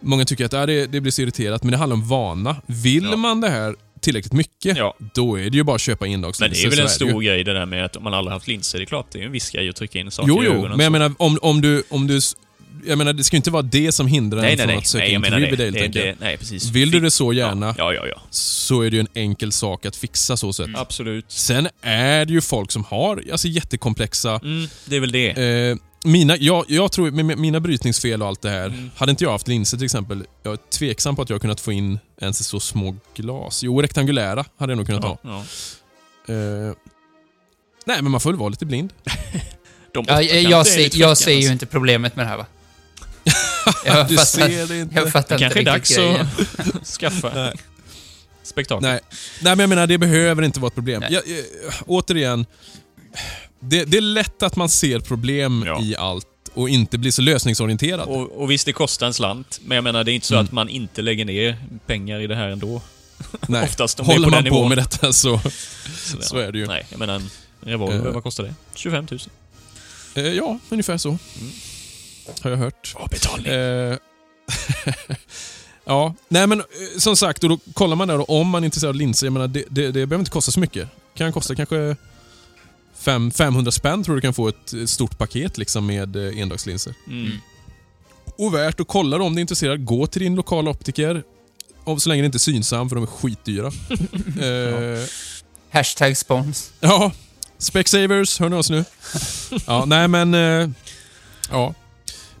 [0.00, 2.56] Många tycker att äh, det, det blir så irriterat, men det handlar om vana.
[2.66, 3.16] Vill Ja.
[3.16, 4.94] man det här tillräckligt mycket, Ja.
[5.14, 6.62] då är det ju bara att köpa Men endagslinser.
[6.62, 8.78] det är väl en stor grej det där med att om man aldrig haft linser.
[8.78, 10.52] Det är klart, det är en viss grej att trycka in saker Jo, i jo,
[10.52, 10.70] ögonen.
[10.76, 11.82] men jag menar om, om du...
[11.88, 12.20] Om du
[12.86, 14.78] jag menar, det ska ju inte vara det som hindrar Nej, en nej, från nej.
[14.78, 15.34] att söka nej in till.
[15.34, 16.70] Riverdale, det, det nej, precis.
[16.70, 18.22] Vill du det så gärna, Ja, ja, ja.
[18.30, 20.68] så är det ju en enkel sak att fixa så sett.
[20.74, 21.24] Absolut.
[21.28, 24.40] Sen är det ju folk som har alltså, jättekomplexa...
[24.42, 25.30] Mm, det är väl det.
[25.30, 28.66] Eh, mina, jag, jag tror, med mina brytningsfel och allt det här.
[28.66, 28.90] Mm.
[28.96, 31.72] Hade inte jag haft linser till exempel, jag är tveksam på att jag kunnat få
[31.72, 33.62] in ens så små glas.
[33.62, 35.44] Jo, rektangulära hade jag nog kunnat ja, ha.
[36.26, 36.34] ja.
[36.34, 36.72] Eh,
[37.86, 38.92] nej, men man får väl vara lite blind.
[39.94, 41.52] De Ja, jag, jag, ser, jag ser ju alltså.
[41.52, 42.46] inte problemet med det här va?
[43.84, 44.94] Jag Du fattar, ser det inte.
[44.94, 46.26] jag fattar Det inte kanske är dags grejen.
[46.80, 47.52] att skaffa
[48.42, 48.82] spektakel.
[48.88, 49.00] Nej.
[49.42, 51.00] nej, men jag menar det behöver inte vara ett problem.
[51.00, 51.12] Nej.
[51.12, 51.44] Jag, jag,
[51.86, 52.46] återigen,
[53.60, 55.82] det, det är lätt att man ser problem Ja.
[55.82, 58.08] i allt och inte blir så lösningsorienterad.
[58.08, 60.44] Och, och visst, det kostar en slant, men jag menar, det är inte så Mm.
[60.44, 61.56] att man inte lägger ner
[61.86, 62.82] pengar i det här ändå.
[63.48, 64.68] Nej, oftast om håller på man den på nivån.
[64.68, 65.40] med detta så...
[65.96, 66.66] Så, Så är det ju.
[66.66, 67.30] Nej, jag menar, en
[67.60, 68.12] revolver, Eh.
[68.12, 68.54] vad kostar det?
[68.74, 69.20] 25 000.
[70.14, 71.18] Eh, ja, ungefär så.
[72.42, 72.94] Har jag hört.
[72.94, 73.52] Bra betalning.
[73.52, 73.96] Eh,
[75.84, 76.66] ja, nej men eh,
[76.98, 79.32] som sagt, och då kollar man där och om man är intresserad av linser, jag
[79.32, 80.88] menar det, det, det behöver inte kosta så mycket.
[81.14, 81.96] kan kosta kanske
[83.00, 86.94] fem, 500 spänn tror du kan få ett stort paket liksom med eh, endagslinser.
[87.06, 87.30] Mm.
[88.38, 89.84] Och värt att kolla då om du är intresserad.
[89.84, 91.22] Gå till din lokala optiker.
[91.84, 93.66] Om så länge det inte är synsam, för de är skitdyra.
[94.46, 95.04] eh,
[95.70, 96.72] Hashtag spons.
[96.80, 97.12] Ja,
[97.58, 98.84] Specsavers, hör ni oss nu?
[99.66, 100.34] Ja, nej men...
[100.34, 100.68] Eh,
[101.50, 101.74] ja.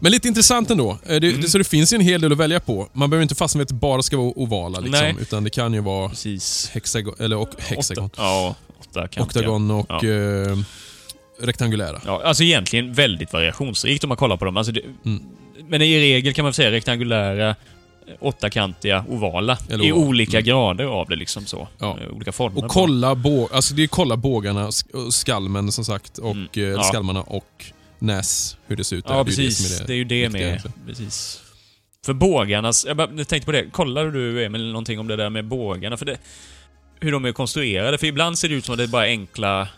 [0.00, 0.90] Men lite intressant ändå.
[0.90, 1.40] Eh, Det, Mm.
[1.40, 2.88] det, så det finns ju en hel del att välja på.
[2.92, 5.14] Man behöver inte fastna vid att det bara ska vara ovala, liksom, Nej.
[5.20, 6.70] utan det kan ju vara Precis.
[6.74, 10.08] hexagon, eller och hexagon, Åtta, ja, åtta oktagon och Ja.
[10.08, 10.58] eh,
[11.40, 12.00] rektangulära.
[12.06, 14.56] Ja, alltså egentligen väldigt variationsrikt om man kollar på dem.
[14.56, 15.22] Alltså det, Mm.
[15.68, 17.54] Men i regel kan man säga rektangulära,
[18.20, 19.58] åttakantiga, ovala.
[19.70, 20.08] Eller I oval.
[20.08, 20.46] olika Mm.
[20.46, 21.68] grader av det liksom så.
[21.78, 21.98] Ja.
[22.02, 22.56] Eh, Olika former.
[22.56, 24.68] Och på kolla, bå, alltså det är kolla bågarna,
[25.10, 26.48] skalmen som sagt, och, Mm.
[26.56, 26.82] eh, Ja.
[26.82, 27.64] skalmarna och
[28.00, 29.06] näs, hur det ser ut.
[29.06, 29.14] där.
[29.14, 29.76] Ja, Det är ju precis.
[29.76, 30.40] som Det är ju det med.
[30.42, 30.72] egentligen.
[30.86, 31.40] Precis.
[32.06, 32.84] För bågarnas...
[32.88, 33.64] Jag, bara, jag tänkte på det.
[33.72, 35.96] Kollade du, Emil, någonting om det där med bågarna?
[35.96, 36.18] För det,
[37.00, 37.98] hur de är konstruerade.
[37.98, 39.68] För ibland ser det ut som att det är bara enkla...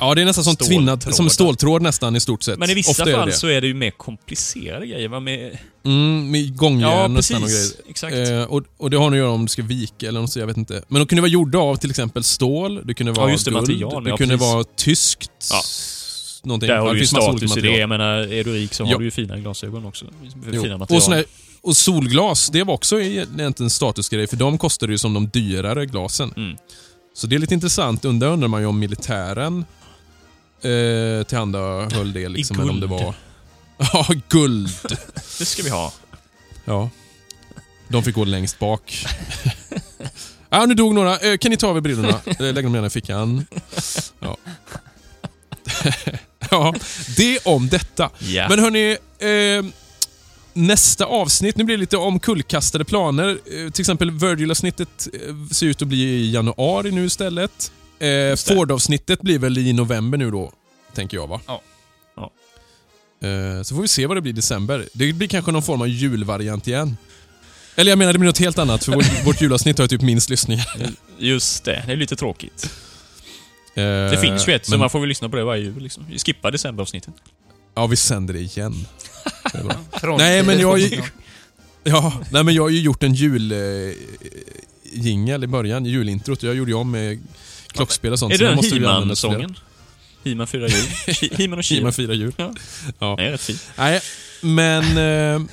[0.00, 2.58] Ja, det är nästan som tvinnad, som ståltråd nästan i stort sett.
[2.58, 3.34] Men i vissa Ofta är det fall det.
[3.34, 5.08] så är det ju mer komplicerade grejer.
[5.08, 5.20] Va?
[5.20, 7.62] Med, Mm, med gångjärn ja, nästan och grejer.
[7.62, 7.80] precis.
[7.88, 8.14] Exakt.
[8.16, 10.38] Eh, och, och det har nog att göra om du ska vika eller något så,
[10.38, 10.82] jag vet inte.
[10.88, 13.60] Men de kunde vara gjorda av till exempel stål, det kunde vara just det, guld,
[13.68, 14.52] material, det ja, kunde precis.
[14.52, 15.30] vara tyskt.
[15.50, 15.60] Ja.
[16.44, 16.68] Någonting.
[16.68, 17.76] Där har du ju status i det.
[17.76, 18.98] Jag menar, är du rik så har Ja.
[18.98, 20.04] du ju fina glasögon också.
[20.52, 20.62] Jo.
[20.62, 20.96] Fina material.
[20.96, 21.22] Och, såna
[21.60, 25.86] och solglas, det var också egentligen en statusgrej, för de kostade ju som de dyrare
[25.86, 26.32] glasen.
[26.36, 26.56] Mm.
[27.14, 28.04] Så det är lite intressant.
[28.04, 29.64] Undrar undrar man ju om militären
[30.62, 32.56] eh, tillhandahöll det liksom.
[32.56, 33.00] I eller om det guld.
[33.02, 33.14] var...
[33.92, 34.68] Ja, guld.
[35.38, 35.92] Det ska vi ha.
[36.64, 36.90] Ja.
[37.88, 39.04] De fick gå längst bak.
[40.50, 41.18] ja, nu dog några.
[41.18, 42.20] Eh, Kan ni ta över brillorna?
[42.26, 43.46] Eh, Lägg dem gärna i fickan.
[44.20, 44.36] Ja.
[46.50, 46.74] ja,
[47.16, 48.10] det om detta.
[48.18, 48.48] Ja.
[48.48, 49.74] Men hörni, eh,
[50.52, 53.28] nästa avsnitt, nu blir det lite omkullkastade planer.
[53.28, 57.72] Eh, till exempel Virgil-avsnittet eh, ser ut att bli i januari nu istället.
[57.98, 58.36] Eh.
[58.36, 60.52] Ford-avsnittet blir väl i november nu då,
[60.94, 61.40] tänker jag va?
[61.46, 61.62] Ja.
[62.16, 62.30] Ja.
[63.28, 64.88] Eh, så får vi se vad det blir i december.
[64.92, 66.96] Det blir kanske någon form av julvariant igen.
[67.76, 70.02] Eller jag menar, det blir något helt annat, för vårt, vårt julavsnitt har ju typ
[70.02, 70.66] minst lyssningar.
[71.18, 72.70] Just det, det är lite tråkigt.
[73.74, 75.82] Eh, Det finns ju ett, så men- man får väl lyssna på det varje jul.
[75.82, 76.06] Liksom.
[76.10, 77.14] Vi skippar decemberavsnittet.
[77.74, 78.86] Ja, vi sänder det igen.
[79.52, 81.06] Det Nej, men jag- telefon.
[81.84, 83.52] Ja, nej men jag har ju gjort en jul...
[83.52, 83.58] Eh,
[85.44, 86.42] i början, julintrot.
[86.42, 87.18] Jag gjorde ju om med
[87.72, 88.32] klockspel och sånt.
[88.34, 88.70] är så det den ju.
[89.00, 89.56] He-Man-sången?
[90.24, 90.86] He-Man fyra jul.
[91.06, 92.32] He- He-Man och He-Man firar jul.
[92.36, 92.52] Ja.
[92.98, 93.14] Ja.
[93.18, 93.70] Det är rätt fint.
[93.78, 94.00] Nej,
[94.40, 94.82] men...
[94.84, 95.48] Eh,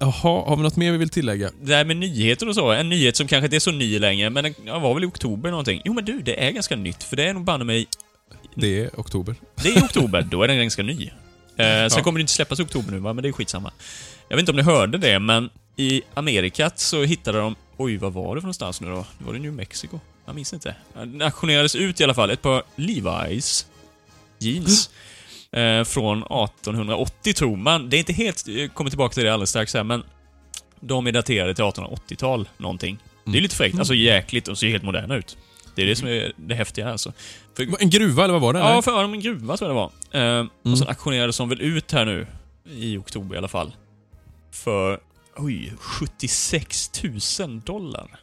[0.00, 1.50] jaha, har vi något mer vi vill tillägga?
[1.62, 4.30] Det här med nyheter och så, en nyhet som kanske inte är så ny längre,
[4.30, 5.82] men den ja, var väl i oktober någonting.
[5.84, 7.86] Jo men du, det är ganska nytt, för det är nog banne mig...
[8.54, 9.34] Det är oktober.
[9.62, 11.04] Det är oktober, då är den ganska ny.
[11.04, 11.10] Eh,
[11.56, 12.02] sen Ja.
[12.02, 13.12] kommer det inte släppas i oktober nu, va?
[13.12, 13.72] men det är skitsamma.
[14.28, 17.56] Jag vet inte om ni hörde det, men i Amerikat så hittade de...
[17.76, 19.06] Oj, vad var det för någonstans nu då?
[19.18, 20.00] Var det New Mexico?
[20.26, 20.74] Jag minns inte.
[21.06, 23.66] Det auktionerades ut i alla fall ett par Levi's
[24.38, 24.90] jeans.
[25.56, 27.90] Eh, från 1880 tror man.
[27.90, 28.46] Det är inte helt...
[28.48, 30.02] Jag kommer tillbaka till det alldeles strax här, men
[30.80, 32.98] de är daterade till 1880-tal någonting.
[33.24, 33.78] Det är lite fräckt.
[33.78, 35.36] Alltså jäkligt och ser helt moderna ut.
[35.74, 37.12] Det är det som är det häftiga alltså.
[37.56, 38.58] För, En gruva, eller vad var det?
[38.58, 40.40] ja, för en gruva tror jag det var.
[40.40, 42.26] Eh, Och sen auktionerades de väl ut här nu,
[42.70, 43.72] i oktober i alla fall.
[44.52, 45.00] För,
[45.36, 46.90] oj, 76
[47.40, 48.20] 000 dollar.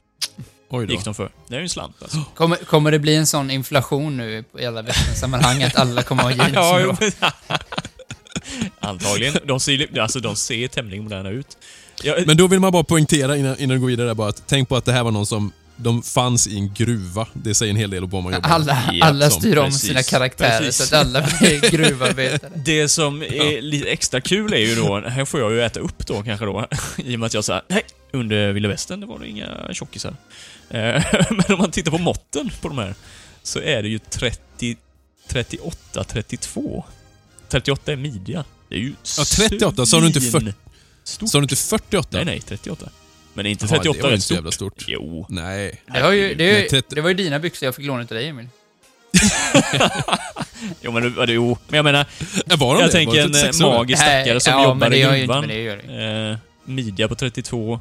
[0.90, 1.30] Gick de för.
[1.48, 2.18] Det är ju en slant alltså.
[2.36, 6.32] Kommer, kommer det bli en sån inflation nu i alla västernsammanhang att alla kommer ha
[6.32, 7.12] jeans Ja, jo, men-
[8.80, 9.34] Antagligen.
[9.46, 11.58] De ser, alltså, de ser tämligen moderna ut.
[12.04, 14.70] Jag, Men då vill man bara poängtera innan, innan du går vidare bara att tänk
[14.70, 17.28] på att det här var någon som de fanns i en gruva.
[17.34, 18.56] Det säger en hel del om vad man jobbar med.
[18.56, 20.90] Alla, Ja, alla som- styr om precis, sina karaktärer precis.
[20.90, 22.52] så att alla blir gruvarbetare.
[22.56, 26.08] Det som är lite extra kul är ju då, här får jag ju äta upp
[26.08, 26.68] då kanske då,
[26.98, 27.82] i och med att jag sa nej,
[28.14, 30.16] under Vilda Västern det var det inga tjockisar.
[30.70, 32.96] Eh, Men om man tittar på måtten på de här,
[33.44, 34.76] så är det ju 30,
[35.28, 36.86] 38, 32.
[37.50, 38.46] 38 är midja.
[38.70, 40.54] Det är ju Ja, 38, sa du inte svin- 40?
[41.04, 41.30] Stort.
[41.30, 42.08] Sa du inte 48?
[42.12, 42.90] Nej, nej, 38.
[43.34, 44.82] Men är inte Jaha, 38 det var inte så jävla stort?
[44.82, 44.90] stort.
[44.90, 45.26] Jo.
[45.30, 45.82] Nej.
[45.94, 48.16] Det var ju, det, Nej, 30 det var ju dina byxor jag fick låna till
[48.16, 48.48] dig, Emil.
[50.82, 51.58] Jo, men, det- jo.
[51.68, 52.06] men jag menar,
[52.58, 52.92] Var de jag det?
[52.92, 55.26] tänker Var det en 36 eh, magisk stackare som ja, jobbar men det i ju
[55.26, 56.32] gruvan.
[56.32, 57.80] Eh, midja på 32,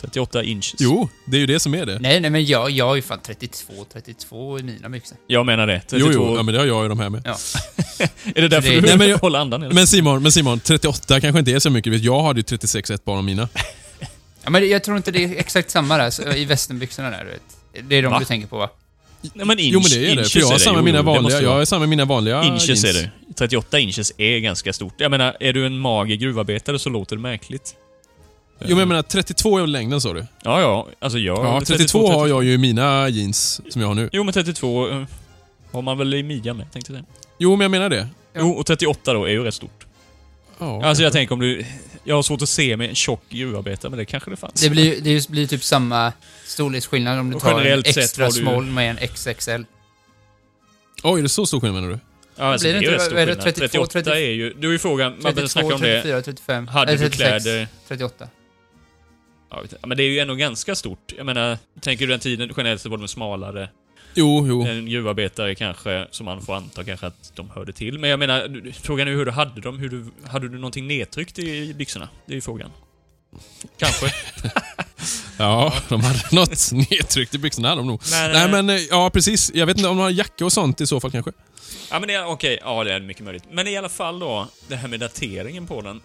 [0.00, 0.74] 38 inches.
[0.78, 1.98] Jo, det är ju det som är det.
[1.98, 5.18] Nej, nej, men jag, jag är ju fan 32, 32 i mina byxor.
[5.26, 5.80] Jag menar det.
[5.80, 5.96] 32.
[5.98, 7.22] Jo, jo, ja, men det har jag ju de här med.
[7.24, 7.36] Ja.
[8.34, 9.62] Är det därför det- du Nej, men jag- håller andan?
[9.62, 9.74] Eller?
[9.74, 12.02] Men Simon, men Simon, 38 kanske inte är så mycket.
[12.02, 13.48] Jag hade ju 36 ett par av mina.
[14.44, 17.30] Ja, men jag tror inte det är exakt samma där, så, i västernbyxorna där, du
[17.30, 17.88] vet.
[17.88, 18.18] Det är de Va?
[18.18, 18.70] du tänker på, va?
[19.20, 21.42] Nej, men inch, Jo men det är det, för jag har är samma mina vanliga,
[21.42, 22.84] jag har samma mina vanliga Inches jeans.
[22.84, 23.10] är det.
[23.38, 24.94] 38 inches är ganska stort.
[24.96, 27.74] Jag menar, är du en mager gruvarbetare så låter det märkligt.
[28.60, 30.26] Jo men jag menar 32 är väl längden sa du?
[30.42, 30.88] Ja, ja.
[30.98, 31.38] Alltså jag...
[31.38, 34.08] Ja, 32 har jag ju i mina jeans som jag har nu.
[34.12, 35.04] Jo, men 32 eh,
[35.72, 37.12] har man väl i midjan med, tänkte jag säga.
[37.38, 38.08] Jo men jag menar det.
[38.38, 39.86] Jo, och 38 då är ju rätt stort.
[40.58, 41.64] Ja, Alltså jag tänker om du...
[42.04, 44.60] Jag har svårt att se med en tjock gruvarbetare, men det kanske det fanns.
[44.60, 46.12] Det blir, det blir typ samma
[46.46, 49.62] storleksskillnad om du Och tar en generellt sett extra har du- small med en XXL.
[51.02, 52.00] Oj, är det så stor skillnad menar du?
[52.36, 53.54] Ja, alltså, Blir det det är ju inte- rätt stor vad är det, skillnad.
[53.54, 54.54] 32, 38 är ju...
[54.54, 56.02] Du är ju frågan, man behöver 32, snacka om det.
[56.02, 56.68] 34, 35.
[56.68, 57.68] Hade eller du 36, kläder...
[57.88, 58.28] 38.
[59.50, 61.12] Ja, men det är ju ändå ganska stort.
[61.16, 63.68] Jag menar, tänker du den tiden generellt så var de smalare.
[64.14, 64.66] Jo, jo.
[64.66, 67.98] En gruvarbetare kanske, som man får anta kanske att de hörde till.
[67.98, 69.78] Men jag menar, frågan är hur du hade dem.
[69.78, 72.08] Hur du, hade du någonting nedtryckt i byxorna?
[72.26, 72.70] Det är ju frågan.
[73.78, 74.12] Kanske.
[75.38, 78.02] Ja, de hade något nedtryckt i byxorna hade de nog.
[78.10, 79.50] Men, Nej eh, men, eh, ja precis.
[79.54, 81.32] Jag vet inte om de har jacka och sånt i så fall kanske.
[81.90, 82.58] Ja, men okej.
[82.62, 83.44] Ja, det är mycket möjligt.
[83.50, 86.00] Men i alla fall då, det här med dateringen på den.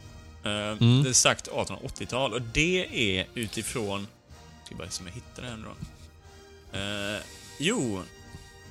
[0.45, 1.03] Eh, Mm.
[1.03, 2.88] Det är sagt 1880-tal och det
[3.20, 4.07] är utifrån...
[4.65, 6.78] Ska bara se om jag hittar det här nu då.
[6.80, 7.20] Eh,
[7.60, 8.03] jo,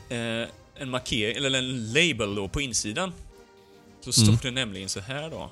[0.08, 3.12] eh, en markering, eller en label då på insidan.
[4.00, 4.38] Så stod Mm.
[4.42, 5.50] det nämligen så här då.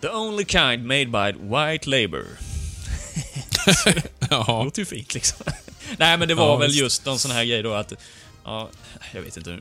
[0.00, 2.26] The only kind made by white labor.
[3.84, 4.62] Det Ja.
[4.64, 5.46] låter ju fint liksom.
[5.98, 7.92] Nej, men det var Ja, väl just någon sån här grej då att...
[8.44, 8.68] Ja,
[9.14, 9.58] jag vet inte.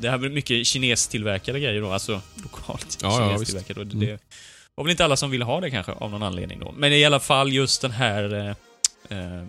[0.00, 3.84] Det här var mycket kinestillverkade grejer då, alltså lokalt Ja, ja, kinestillverkade.
[3.84, 3.94] visst.
[3.94, 4.18] och det
[4.80, 6.74] var väl inte alla som ville ha det kanske, av någon anledning då.
[6.76, 8.34] Men i alla fall just den här...
[8.34, 9.44] Eh, eh,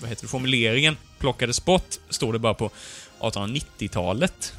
[0.00, 0.28] vad heter det?
[0.28, 2.70] Formuleringen plockades bort, står det bara på
[3.20, 4.52] 1890-talet.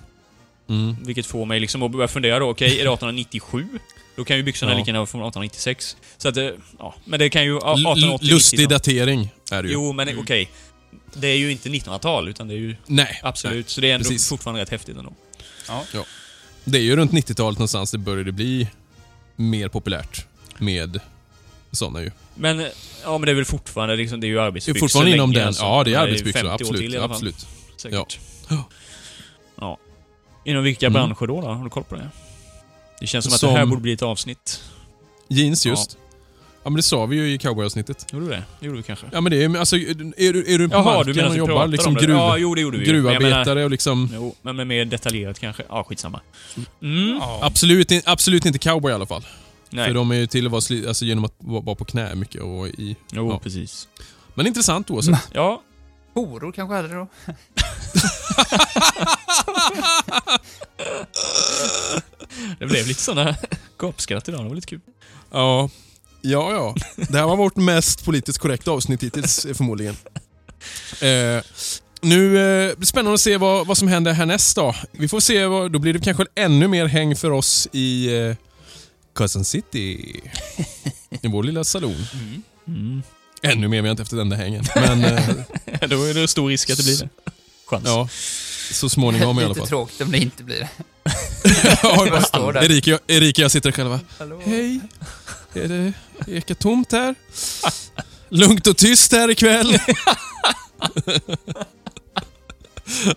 [0.70, 0.96] Mm.
[1.04, 3.68] Vilket får mig liksom att börja fundera då, okej, är det 1897?
[4.16, 4.78] Då kan ju byxorna Ja.
[4.78, 5.98] lika gärna vara från 1896.
[6.18, 7.52] Så att det, ja, men det kan ju...
[7.52, 8.76] L- 1880 lustig 90 då.
[8.76, 9.74] datering är det ju.
[9.74, 10.50] Jo, men okej.
[11.14, 13.20] Det är ju inte 1900-tal, utan det är ju Nej.
[13.24, 13.70] absolut.
[13.70, 14.30] Så det är ändå precis.
[14.30, 15.14] fortfarande rätt häftigt ändå.
[15.70, 16.04] Nej.
[16.64, 18.68] Det är ju runt 90-talet någonstans det började bli
[19.40, 20.26] mer populärt
[20.58, 21.00] med
[21.72, 22.12] sådana ju.
[22.36, 22.60] Men,
[23.04, 25.32] ja men det är väl fortfarande liksom, det är ju Det är arbetsbyxor fortfarande inom
[25.32, 25.48] länge, den.
[25.48, 25.64] alltså.
[25.64, 26.40] Ja, det är arbetsbyxor.
[26.40, 26.92] 50 år Absolut.
[26.92, 27.48] till absolut.
[27.78, 28.20] Säkert.
[28.50, 28.64] Ja.
[29.56, 29.78] Ja.
[30.46, 30.94] Inom vilka Mm.
[30.94, 31.48] branscher då, då?
[31.48, 32.10] Har du koll på det?
[33.00, 34.64] Det känns som att det Som- här borde bli ett avsnitt.
[35.28, 35.98] Jeans just.
[36.02, 36.09] Ja.
[36.64, 38.06] Men det sa vi ju i cowboy-avsnittet.
[38.14, 38.44] Gjorde du det?
[38.60, 39.06] Gjorde du kanske?
[39.12, 41.68] Ja men det är alltså, är du, är du på Jaha, marken och vi jobbar
[41.68, 44.10] liksom gruv, Ja, jo det gjorde vi gruvarbetare menar- och liksom...
[44.14, 45.64] Jo, men med mer detaljerat kanske.
[45.70, 46.22] Ja, skitsamma.
[46.82, 47.18] Mm.
[47.22, 47.40] Ja.
[47.42, 49.26] Absolut, absolut inte cowboy i alla fall.
[49.70, 49.88] Nej.
[49.88, 52.42] För de är ju till att vara sli, alltså genom att vara på knä mycket
[52.42, 52.96] och i...
[53.12, 53.40] Jo, ja.
[53.40, 53.88] precis.
[54.34, 55.30] Men intressant oavsett.
[55.34, 55.62] Ja,
[56.14, 57.08] Horor kanske hade det då?
[62.60, 63.36] det blev lite såna
[63.78, 64.44] gapskratt idag.
[64.44, 64.82] Det var lite kul.
[65.32, 65.70] Ja.
[66.22, 66.76] Ja, ja.
[67.10, 69.96] Det här var vårt mest politiskt korrekta avsnitt hittills eh, förmodligen.
[71.02, 71.44] Eh,
[72.02, 74.76] nu eh, blir det spännande att se vad, vad som händer härnäst då.
[74.92, 78.36] Vi får se, vad, då blir det kanske ännu mer häng för oss i eh,
[79.16, 80.22] Cousin City.
[81.22, 82.06] I vår lilla salon.
[82.68, 83.04] Mm.
[83.42, 84.66] Ännu mer, vi har inte efter den där hängen.
[84.76, 87.10] Men eh, Då är det stor risk att det blir det.
[87.66, 87.84] Chans.
[87.86, 88.10] ja,
[88.72, 89.68] så småningom i alla Lite fall.
[89.68, 90.70] tråkigt om det inte blir det.
[91.84, 92.64] Ja, Bara står där.
[92.64, 94.00] Erika, Erika och jag sitter själva.
[94.18, 94.42] Hallå?
[94.46, 94.80] Hej,
[95.54, 95.94] är det
[96.28, 97.16] ekar tomt här?
[98.30, 99.78] Lugnt och tyst här ikväll.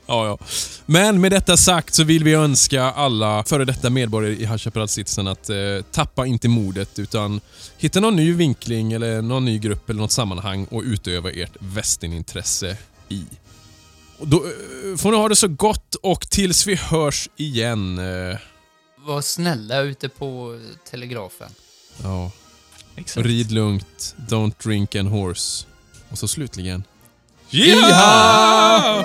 [0.06, 0.38] ja, ja.
[0.86, 5.26] Men med detta sagt så vill vi önska alla före detta medborgare i High Citizen
[5.26, 5.56] att eh,
[5.92, 7.40] tappa inte modet utan
[7.78, 12.76] hitta någon ny vinkling eller någon ny grupp eller något sammanhang och utöva ert västernintresse
[13.08, 13.24] i.
[14.18, 17.98] Och då eh, får ni ha det så gott och tills vi hörs igen.
[17.98, 18.36] Eh,
[18.98, 20.60] Var snälla ute på
[20.90, 21.50] telegrafen.
[22.02, 22.30] ja.
[22.96, 23.26] Exakt.
[23.26, 25.66] Rid lugnt, don't drink and horse.
[26.10, 26.84] Och så slutligen...
[27.50, 29.04] Yeehaw!